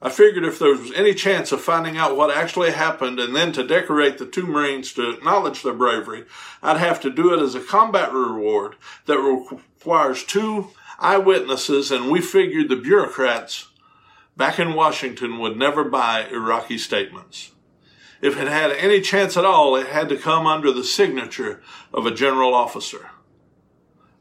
I 0.00 0.10
figured 0.10 0.44
if 0.44 0.60
there 0.60 0.76
was 0.76 0.92
any 0.92 1.12
chance 1.12 1.50
of 1.50 1.60
finding 1.60 1.96
out 1.96 2.16
what 2.16 2.30
actually 2.30 2.70
happened 2.70 3.18
and 3.18 3.34
then 3.34 3.50
to 3.52 3.66
decorate 3.66 4.18
the 4.18 4.26
two 4.26 4.46
Marines 4.46 4.92
to 4.92 5.10
acknowledge 5.10 5.62
their 5.62 5.72
bravery, 5.72 6.24
I'd 6.62 6.76
have 6.76 7.00
to 7.00 7.10
do 7.10 7.34
it 7.34 7.42
as 7.42 7.56
a 7.56 7.60
combat 7.60 8.12
reward 8.12 8.76
that 9.06 9.18
requires 9.18 10.22
two 10.22 10.68
eyewitnesses, 11.00 11.90
and 11.90 12.10
we 12.10 12.20
figured 12.20 12.68
the 12.68 12.76
bureaucrats 12.76 13.68
back 14.36 14.60
in 14.60 14.74
Washington 14.74 15.40
would 15.40 15.56
never 15.56 15.82
buy 15.82 16.28
Iraqi 16.30 16.78
statements. 16.78 17.50
If 18.20 18.36
it 18.36 18.48
had 18.48 18.70
any 18.72 19.00
chance 19.00 19.36
at 19.36 19.44
all, 19.44 19.74
it 19.76 19.88
had 19.88 20.08
to 20.10 20.16
come 20.16 20.46
under 20.46 20.72
the 20.72 20.84
signature 20.84 21.60
of 21.92 22.06
a 22.06 22.14
general 22.14 22.54
officer. 22.54 23.10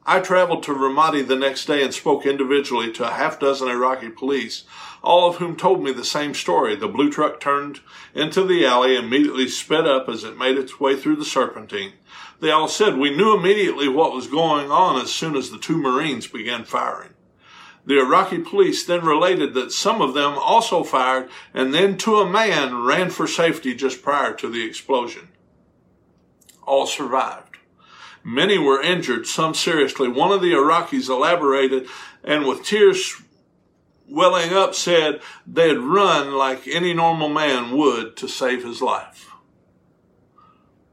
I 0.05 0.21
traveled 0.21 0.63
to 0.63 0.73
Ramadi 0.73 1.27
the 1.27 1.35
next 1.35 1.65
day 1.65 1.83
and 1.83 1.93
spoke 1.93 2.25
individually 2.25 2.91
to 2.93 3.07
a 3.07 3.11
half 3.11 3.39
dozen 3.39 3.67
Iraqi 3.67 4.09
police, 4.09 4.63
all 5.07 5.29
of 5.29 5.37
whom 5.37 5.55
told 5.55 5.81
me 5.81 5.93
the 5.93 6.03
same 6.03 6.33
story. 6.33 6.75
The 6.75 6.89
blue 6.89 7.09
truck 7.09 7.39
turned 7.39 7.79
into 8.13 8.43
the 8.43 8.65
alley 8.65 8.95
and 8.95 9.05
immediately 9.05 9.47
sped 9.47 9.87
up 9.87 10.09
as 10.09 10.25
it 10.25 10.37
made 10.37 10.57
its 10.57 10.81
way 10.81 10.97
through 10.97 11.15
the 11.15 11.25
serpentine. 11.25 11.93
They 12.41 12.51
all 12.51 12.67
said, 12.67 12.97
We 12.97 13.15
knew 13.15 13.33
immediately 13.33 13.87
what 13.87 14.13
was 14.13 14.27
going 14.27 14.69
on 14.69 15.01
as 15.01 15.09
soon 15.09 15.37
as 15.37 15.49
the 15.49 15.57
two 15.57 15.77
Marines 15.77 16.27
began 16.27 16.65
firing. 16.65 17.13
The 17.85 17.99
Iraqi 17.99 18.39
police 18.39 18.85
then 18.85 19.05
related 19.05 19.53
that 19.53 19.71
some 19.71 20.01
of 20.01 20.13
them 20.13 20.37
also 20.37 20.83
fired 20.83 21.29
and 21.53 21.73
then 21.73 21.97
to 21.99 22.17
a 22.17 22.29
man 22.29 22.83
ran 22.83 23.09
for 23.09 23.27
safety 23.27 23.73
just 23.73 24.03
prior 24.03 24.33
to 24.33 24.49
the 24.49 24.65
explosion. 24.65 25.29
All 26.63 26.85
survived. 26.85 27.59
Many 28.25 28.57
were 28.57 28.81
injured, 28.81 29.25
some 29.25 29.53
seriously. 29.53 30.09
One 30.09 30.33
of 30.33 30.41
the 30.41 30.51
Iraqis 30.51 31.07
elaborated 31.07 31.87
and 32.25 32.45
with 32.45 32.65
tears 32.65 33.21
welling 34.09 34.53
up 34.53 34.73
said 34.73 35.21
they'd 35.45 35.77
run 35.77 36.33
like 36.33 36.67
any 36.67 36.93
normal 36.93 37.29
man 37.29 37.75
would 37.75 38.15
to 38.17 38.27
save 38.27 38.63
his 38.63 38.81
life. 38.81 39.29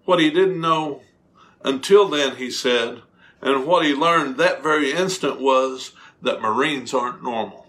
What 0.04 0.20
he 0.20 0.30
didn't 0.30 0.60
know 0.60 1.02
until 1.64 2.08
then, 2.08 2.36
he 2.36 2.50
said, 2.50 3.02
and 3.40 3.66
what 3.66 3.84
he 3.84 3.94
learned 3.94 4.36
that 4.36 4.62
very 4.62 4.92
instant 4.92 5.40
was 5.40 5.92
that 6.22 6.40
Marines 6.40 6.92
aren't 6.92 7.22
normal. 7.22 7.66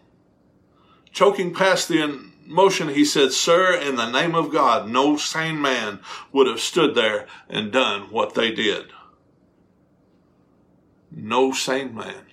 Choking 1.12 1.54
past 1.54 1.88
the 1.88 2.02
emotion, 2.46 2.90
he 2.90 3.06
said, 3.06 3.32
Sir, 3.32 3.74
in 3.74 3.96
the 3.96 4.10
name 4.10 4.36
of 4.36 4.52
God, 4.52 4.90
no 4.90 5.16
sane 5.16 5.62
man 5.62 6.00
would 6.32 6.48
have 6.48 6.60
stood 6.60 6.96
there 6.96 7.26
and 7.50 7.72
done 7.72 8.12
what 8.12 8.34
they 8.34 8.52
did. 8.52 8.88
No 11.12 11.54
sane 11.54 11.96
man. 11.96 12.25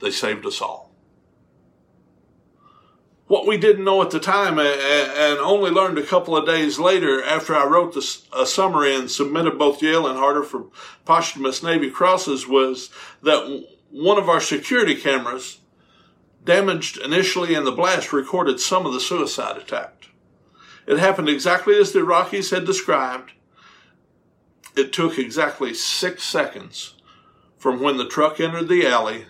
They 0.00 0.10
saved 0.10 0.46
us 0.46 0.60
all 0.60 0.90
what 3.30 3.46
we 3.46 3.56
didn't 3.56 3.84
know 3.84 4.02
at 4.02 4.10
the 4.10 4.18
time 4.18 4.58
and 4.58 5.38
only 5.38 5.70
learned 5.70 5.96
a 5.96 6.02
couple 6.02 6.36
of 6.36 6.44
days 6.44 6.80
later 6.80 7.22
after 7.22 7.54
I 7.54 7.64
wrote 7.64 7.94
this, 7.94 8.26
a 8.36 8.44
summary 8.44 8.92
and 8.92 9.08
submitted 9.08 9.56
both 9.56 9.80
Yale 9.80 10.08
and 10.08 10.18
Haerter 10.18 10.44
for 10.44 10.66
posthumous 11.04 11.62
Navy 11.62 11.92
crosses 11.92 12.48
was 12.48 12.90
that 13.22 13.66
one 13.92 14.18
of 14.18 14.28
our 14.28 14.40
security 14.40 14.96
cameras 14.96 15.60
damaged 16.44 16.98
initially 16.98 17.54
in 17.54 17.62
the 17.62 17.70
blast 17.70 18.12
recorded 18.12 18.58
some 18.58 18.84
of 18.84 18.92
the 18.92 18.98
suicide 18.98 19.56
attack. 19.56 20.08
It 20.88 20.98
happened 20.98 21.28
exactly 21.28 21.78
as 21.78 21.92
the 21.92 22.00
Iraqis 22.00 22.50
had 22.50 22.64
described. 22.64 23.30
It 24.74 24.92
took 24.92 25.20
exactly 25.20 25.72
six 25.72 26.24
seconds 26.24 26.94
from 27.56 27.80
when 27.80 27.96
the 27.96 28.08
truck 28.08 28.40
entered 28.40 28.66
the 28.66 28.88
alley 28.88 29.26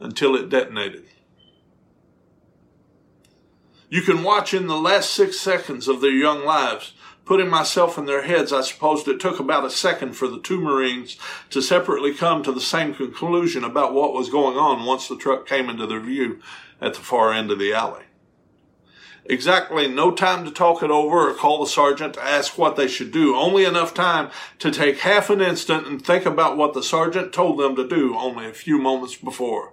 until 0.00 0.34
it 0.36 0.48
detonated. 0.48 1.04
You 3.88 4.02
can 4.02 4.24
watch 4.24 4.52
in 4.52 4.66
the 4.66 4.76
last 4.76 5.10
six 5.12 5.38
seconds 5.38 5.86
of 5.86 6.00
their 6.00 6.10
young 6.10 6.44
lives. 6.44 6.92
Putting 7.24 7.48
myself 7.48 7.98
in 7.98 8.06
their 8.06 8.22
heads, 8.22 8.52
I 8.52 8.60
supposed 8.60 9.08
it 9.08 9.18
took 9.18 9.40
about 9.40 9.64
a 9.64 9.70
second 9.70 10.12
for 10.12 10.28
the 10.28 10.40
two 10.40 10.60
Marines 10.60 11.16
to 11.50 11.60
separately 11.60 12.14
come 12.14 12.42
to 12.42 12.52
the 12.52 12.60
same 12.60 12.94
conclusion 12.94 13.64
about 13.64 13.94
what 13.94 14.12
was 14.12 14.30
going 14.30 14.56
on 14.56 14.86
once 14.86 15.08
the 15.08 15.16
truck 15.16 15.46
came 15.46 15.68
into 15.68 15.86
their 15.86 16.00
view 16.00 16.40
at 16.80 16.94
the 16.94 17.00
far 17.00 17.32
end 17.32 17.50
of 17.50 17.58
the 17.58 17.72
alley. 17.72 18.04
Exactly 19.28 19.88
no 19.88 20.12
time 20.12 20.44
to 20.44 20.52
talk 20.52 20.84
it 20.84 20.90
over 20.90 21.28
or 21.28 21.34
call 21.34 21.58
the 21.60 21.70
sergeant 21.70 22.14
to 22.14 22.22
ask 22.22 22.56
what 22.56 22.76
they 22.76 22.86
should 22.86 23.10
do. 23.10 23.34
Only 23.34 23.64
enough 23.64 23.92
time 23.92 24.30
to 24.60 24.70
take 24.70 25.00
half 25.00 25.30
an 25.30 25.40
instant 25.40 25.86
and 25.88 26.04
think 26.04 26.26
about 26.26 26.56
what 26.56 26.74
the 26.74 26.82
sergeant 26.82 27.32
told 27.32 27.58
them 27.58 27.74
to 27.74 27.88
do 27.88 28.16
only 28.16 28.46
a 28.46 28.52
few 28.52 28.78
moments 28.78 29.16
before. 29.16 29.72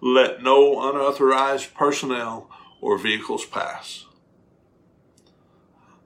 Let 0.00 0.42
no 0.42 0.88
unauthorized 0.88 1.74
personnel 1.74 2.50
or 2.80 2.98
vehicles 2.98 3.44
pass. 3.44 4.06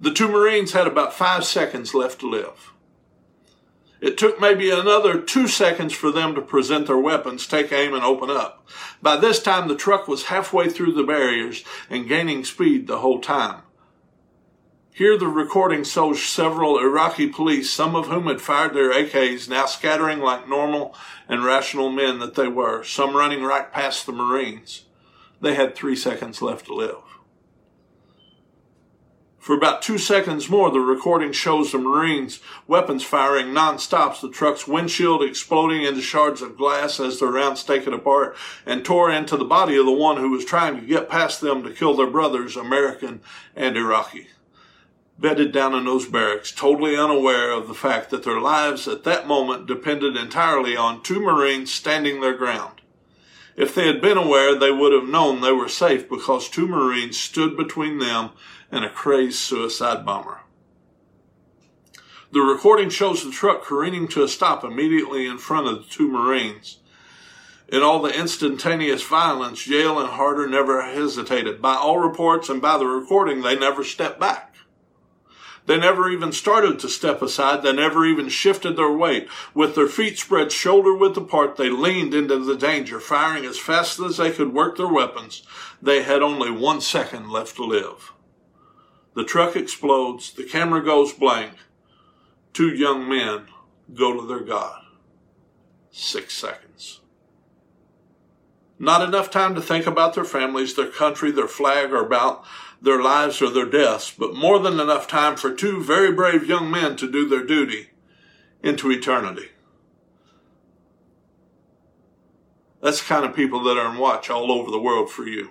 The 0.01 0.13
two 0.13 0.29
Marines 0.29 0.73
had 0.73 0.87
about 0.87 1.15
five 1.15 1.45
seconds 1.45 1.95
left 1.95 2.21
to 2.21 2.29
live. 2.29 2.73
It 4.01 4.19
took 4.19 4.41
maybe 4.41 4.69
another 4.69 5.21
two 5.21 5.47
seconds 5.47 5.93
for 5.93 6.11
them 6.11 6.35
to 6.35 6.43
present 6.43 6.89
their 6.89 6.99
weapons, 6.99 7.47
take 7.47 7.71
aim, 7.71 7.95
and 7.95 8.03
open 8.03 8.31
up. 8.31 8.67
By 9.01 9.17
this 9.17 9.41
time, 9.41 9.69
the 9.69 9.77
truck 9.77 10.09
was 10.09 10.25
halfway 10.25 10.69
through 10.69 10.95
the 10.95 11.05
barriers 11.05 11.63
and 11.89 12.09
gaining 12.09 12.45
speed 12.45 12.89
the 12.89 12.99
whole 12.99 13.21
time. 13.21 13.63
Here, 14.95 15.17
the 15.17 15.27
recording 15.27 15.85
shows 15.85 16.23
several 16.23 16.79
Iraqi 16.79 17.27
police, 17.27 17.73
some 17.73 17.97
of 17.97 18.09
whom 18.09 18.27
had 18.27 18.43
fired 18.43 18.75
their 18.75 18.93
AKs, 18.93 19.49
now 19.49 19.65
scattering 19.65 20.19
like 20.19 20.47
normal 20.47 20.95
and 21.27 21.43
rational 21.43 21.91
men 21.91 22.19
that 22.19 22.35
they 22.35 22.47
were, 22.47 22.85
some 22.85 23.17
running 23.17 23.43
right 23.43 23.73
past 23.73 24.05
the 24.05 24.13
Marines. 24.13 24.85
They 25.41 25.55
had 25.55 25.75
three 25.75 25.97
seconds 25.97 26.43
left 26.43 26.67
to 26.67 26.75
live. 26.75 26.99
For 29.39 29.57
about 29.57 29.81
two 29.81 29.97
seconds 29.97 30.51
more, 30.51 30.71
the 30.71 30.81
recording 30.81 31.33
shows 31.33 31.73
the 31.73 31.79
Marines' 31.79 32.41
weapons 32.67 33.03
firing 33.03 33.47
nonstop, 33.47 34.21
the 34.21 34.29
truck's 34.29 34.69
windshield 34.69 35.23
exploding 35.23 35.85
into 35.85 36.03
shards 36.03 36.43
of 36.43 36.59
glass 36.59 37.01
as 37.01 37.19
the 37.19 37.29
rounds 37.29 37.65
take 37.65 37.87
it 37.87 37.95
apart 37.95 38.37
and 38.67 38.85
tore 38.85 39.11
into 39.11 39.39
the 39.39 39.45
body 39.47 39.79
of 39.79 39.87
the 39.87 39.91
one 39.91 40.19
who 40.19 40.31
was 40.31 40.45
trying 40.45 40.79
to 40.79 40.87
get 40.87 41.09
past 41.09 41.41
them 41.41 41.63
to 41.63 41.73
kill 41.73 41.97
their 41.97 42.07
brothers, 42.07 42.57
American 42.57 43.23
and 43.57 43.79
Iraqi. 43.79 44.29
Bedded 45.23 45.53
down 45.53 45.73
in 45.73 45.85
those 45.85 46.09
barracks, 46.09 46.51
totally 46.51 46.97
unaware 46.97 47.53
of 47.53 47.69
the 47.69 47.75
fact 47.75 48.11
that 48.11 48.25
their 48.25 48.41
lives 48.41 48.89
at 48.89 49.05
that 49.05 49.29
moment 49.29 49.67
depended 49.67 50.17
entirely 50.17 50.77
on 50.77 51.01
two 51.01 51.21
Marines 51.21 51.73
standing 51.73 52.21
their 52.21 52.35
ground. 52.35 52.81
If 53.57 53.73
they 53.73 53.87
had 53.87 54.01
been 54.01 54.19
aware, 54.19 54.59
they 54.59 54.73
would 54.73 54.93
have 54.93 55.09
known 55.09 55.41
they 55.41 55.53
were 55.53 55.69
safe 55.69 56.09
because 56.09 56.49
two 56.49 56.67
Marines 56.67 57.21
stood 57.21 57.57
between 57.57 58.01
them 58.01 58.31
and 58.73 58.85
a 58.85 58.91
crazed 58.91 59.39
suicide 59.39 60.05
bomber. 60.05 60.41
The 62.33 62.41
recording 62.41 62.91
shows 62.91 63.23
the 63.25 63.31
truck 63.31 63.63
careening 63.63 64.09
to 64.09 64.25
a 64.25 64.29
stop 64.29 64.65
immediately 64.65 65.29
in 65.29 65.39
front 65.39 65.69
of 65.69 65.85
the 65.85 65.89
two 65.89 66.09
Marines. 66.09 66.79
In 67.69 67.81
all 67.81 68.03
the 68.03 68.19
instantaneous 68.19 69.05
violence, 69.05 69.69
Yale 69.69 70.01
and 70.01 70.09
Haerter 70.15 70.51
never 70.51 70.83
hesitated. 70.83 71.63
By 71.63 71.77
all 71.77 72.01
reports 72.01 72.49
and 72.49 72.61
by 72.61 72.77
the 72.77 72.87
recording, 72.87 73.43
they 73.43 73.57
never 73.57 73.85
stepped 73.85 74.19
back. 74.19 74.52
They 75.67 75.79
never 75.79 76.11
even 76.11 76.33
started 76.33 76.79
to 76.81 76.89
step 76.89 77.23
aside. 77.23 77.63
They 77.63 77.73
never 77.73 78.05
even 78.05 78.29
shifted 78.29 78.77
their 78.77 78.91
weight. 78.91 79.29
With 79.55 79.75
their 79.75 79.87
feet 79.87 80.19
spread 80.19 80.51
shoulder 80.51 80.95
width 80.95 81.17
apart, 81.17 81.57
they 81.57 81.71
leaned 81.71 82.15
into 82.15 82.39
the 82.45 82.57
danger, 82.57 82.99
firing 82.99 83.45
as 83.45 83.59
fast 83.59 84.01
as 84.01 84.17
they 84.17 84.33
could 84.33 84.53
work 84.53 84.77
their 84.77 84.93
weapons. 84.93 85.43
They 85.81 86.03
had 86.03 86.23
only 86.23 86.51
one 86.51 86.81
second 86.81 87.31
left 87.31 87.57
to 87.57 87.65
live. 87.65 88.13
The 89.15 89.25
truck 89.25 89.55
explodes. 89.55 90.33
The 90.33 90.45
camera 90.45 90.83
goes 90.83 91.13
blank. 91.13 91.53
Two 92.53 92.69
young 92.69 93.09
men 93.09 93.47
go 93.95 94.21
to 94.21 94.27
their 94.27 94.41
God. 94.41 94.81
Six 95.91 96.35
seconds. 96.35 97.01
Not 98.79 99.07
enough 99.07 99.31
time 99.31 99.55
to 99.55 99.63
think 99.63 99.87
about 99.87 100.15
their 100.15 100.25
families, 100.25 100.75
their 100.75 100.89
country, 100.89 101.31
their 101.31 101.47
flag, 101.47 101.93
or 101.93 102.05
about 102.05 102.45
their 102.83 103.01
lives 103.01 103.41
or 103.41 103.49
their 103.49 103.67
deaths, 103.67 104.11
but 104.11 104.35
more 104.35 104.59
than 104.59 104.81
enough 104.81 105.07
time 105.07 105.37
for 105.37 105.55
two 105.55 105.83
very 105.83 106.13
brave 106.13 106.47
young 106.47 106.69
men 106.69 106.97
to 106.97 107.11
do 107.11 107.29
their 107.29 107.45
duty 107.45 107.91
into 108.63 108.91
eternity. 108.91 109.51
That's 112.83 112.99
the 112.99 113.07
kind 113.07 113.25
of 113.25 113.37
people 113.37 113.63
that 113.63 113.79
are 113.79 113.93
in 113.93 113.99
watch 113.99 114.29
all 114.29 114.51
over 114.51 114.69
the 114.73 114.81
world 114.81 115.11
for 115.11 115.25
you. 115.25 115.51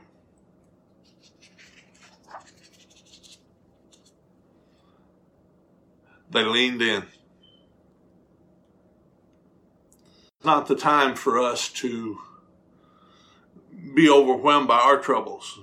They 6.30 6.44
leaned 6.44 6.82
in. 6.82 7.04
Not 10.44 10.68
the 10.68 10.76
time 10.76 11.16
for 11.16 11.40
us 11.40 11.70
to 11.70 12.20
be 13.94 14.10
overwhelmed 14.10 14.68
by 14.68 14.80
our 14.80 14.98
troubles 14.98 15.60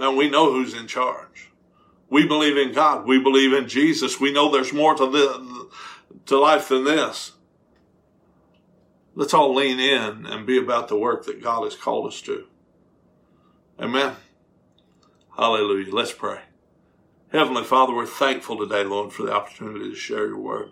and 0.00 0.16
we 0.16 0.30
know 0.30 0.52
who's 0.52 0.74
in 0.74 0.86
charge. 0.86 1.50
We 2.10 2.26
believe 2.26 2.56
in 2.56 2.72
God. 2.72 3.06
We 3.06 3.20
believe 3.20 3.52
in 3.52 3.68
Jesus. 3.68 4.20
We 4.20 4.32
know 4.32 4.50
there's 4.50 4.72
more 4.72 4.94
to, 4.94 5.06
the, 5.10 5.68
to 6.26 6.38
life 6.38 6.68
than 6.68 6.84
this. 6.84 7.32
Let's 9.14 9.34
all 9.34 9.54
lean 9.54 9.80
in 9.80 10.26
and 10.26 10.46
be 10.46 10.58
about 10.58 10.88
the 10.88 10.96
work 10.96 11.26
that 11.26 11.42
God 11.42 11.64
has 11.64 11.76
called 11.76 12.06
us 12.06 12.20
to. 12.22 12.46
Amen. 13.80 14.16
Hallelujah. 15.36 15.94
Let's 15.94 16.12
pray. 16.12 16.40
Heavenly 17.30 17.64
Father, 17.64 17.94
we're 17.94 18.06
thankful 18.06 18.56
today, 18.56 18.84
Lord, 18.84 19.12
for 19.12 19.24
the 19.24 19.32
opportunity 19.32 19.90
to 19.90 19.94
share 19.94 20.28
your 20.28 20.38
word. 20.38 20.70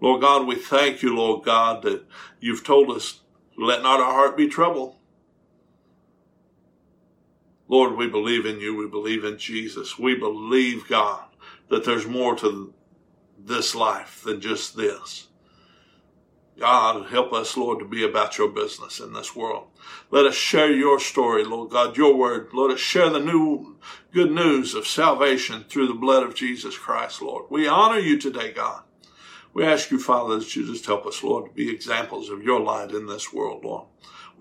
Lord 0.00 0.20
God, 0.20 0.46
we 0.46 0.54
thank 0.54 1.02
you, 1.02 1.16
Lord 1.16 1.44
God, 1.44 1.82
that 1.82 2.04
you've 2.40 2.64
told 2.64 2.90
us, 2.90 3.20
let 3.56 3.82
not 3.82 4.00
our 4.00 4.12
heart 4.12 4.36
be 4.36 4.48
troubled. 4.48 4.96
Lord, 7.72 7.96
we 7.96 8.06
believe 8.06 8.44
in 8.44 8.60
you. 8.60 8.76
We 8.76 8.86
believe 8.86 9.24
in 9.24 9.38
Jesus. 9.38 9.98
We 9.98 10.14
believe, 10.14 10.86
God, 10.88 11.24
that 11.70 11.86
there's 11.86 12.06
more 12.06 12.36
to 12.36 12.74
this 13.38 13.74
life 13.74 14.20
than 14.22 14.42
just 14.42 14.76
this. 14.76 15.28
God, 16.60 17.06
help 17.06 17.32
us, 17.32 17.56
Lord, 17.56 17.78
to 17.78 17.86
be 17.86 18.04
about 18.04 18.36
your 18.36 18.50
business 18.50 19.00
in 19.00 19.14
this 19.14 19.34
world. 19.34 19.68
Let 20.10 20.26
us 20.26 20.34
share 20.34 20.70
your 20.70 21.00
story, 21.00 21.44
Lord 21.44 21.70
God, 21.70 21.96
your 21.96 22.14
word. 22.14 22.50
Let 22.52 22.72
us 22.72 22.78
share 22.78 23.08
the 23.08 23.20
new 23.20 23.78
good 24.12 24.32
news 24.32 24.74
of 24.74 24.86
salvation 24.86 25.64
through 25.66 25.86
the 25.86 25.94
blood 25.94 26.24
of 26.24 26.34
Jesus 26.34 26.76
Christ, 26.76 27.22
Lord. 27.22 27.46
We 27.48 27.66
honor 27.66 27.98
you 27.98 28.18
today, 28.18 28.52
God. 28.52 28.82
We 29.54 29.64
ask 29.64 29.90
you, 29.90 29.98
Father, 29.98 30.38
that 30.38 30.54
you 30.54 30.66
just 30.66 30.84
help 30.84 31.06
us, 31.06 31.22
Lord, 31.22 31.46
to 31.46 31.52
be 31.54 31.70
examples 31.70 32.28
of 32.28 32.42
your 32.42 32.60
light 32.60 32.90
in 32.90 33.06
this 33.06 33.32
world, 33.32 33.64
Lord. 33.64 33.86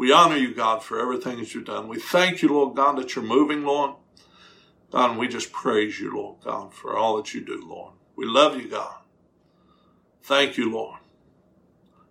We 0.02 0.12
honor 0.12 0.36
you, 0.36 0.52
God, 0.52 0.84
for 0.84 1.00
everything 1.00 1.38
that 1.38 1.54
you've 1.54 1.66
done. 1.66 1.88
We 1.88 2.00
thank 2.00 2.42
you, 2.42 2.50
Lord 2.50 2.76
God, 2.76 2.98
that 2.98 3.16
you're 3.16 3.24
moving, 3.24 3.64
Lord. 3.64 3.98
God, 4.90 5.12
and 5.12 5.20
we 5.20 5.28
just 5.28 5.52
praise 5.52 6.00
you, 6.00 6.12
Lord 6.12 6.38
God, 6.44 6.74
for 6.74 6.98
all 6.98 7.18
that 7.18 7.36
you 7.36 7.46
do, 7.46 7.64
Lord. 7.64 7.94
We 8.16 8.26
love 8.26 8.60
you, 8.60 8.68
God. 8.68 8.96
Thank 10.24 10.58
you, 10.58 10.72
Lord. 10.74 10.98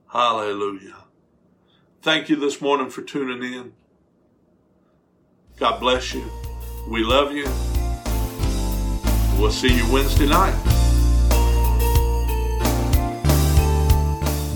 Hallelujah. 0.06 0.98
Thank 2.00 2.28
you 2.28 2.36
this 2.36 2.60
morning 2.60 2.90
for 2.90 3.02
tuning 3.02 3.42
in. 3.42 3.72
God 5.56 5.80
bless 5.80 6.14
you. 6.14 6.30
We 6.88 7.02
love 7.02 7.32
you. 7.32 7.46
We'll 9.36 9.50
see 9.50 9.76
you 9.76 9.92
Wednesday 9.92 10.28
night. 10.28 10.79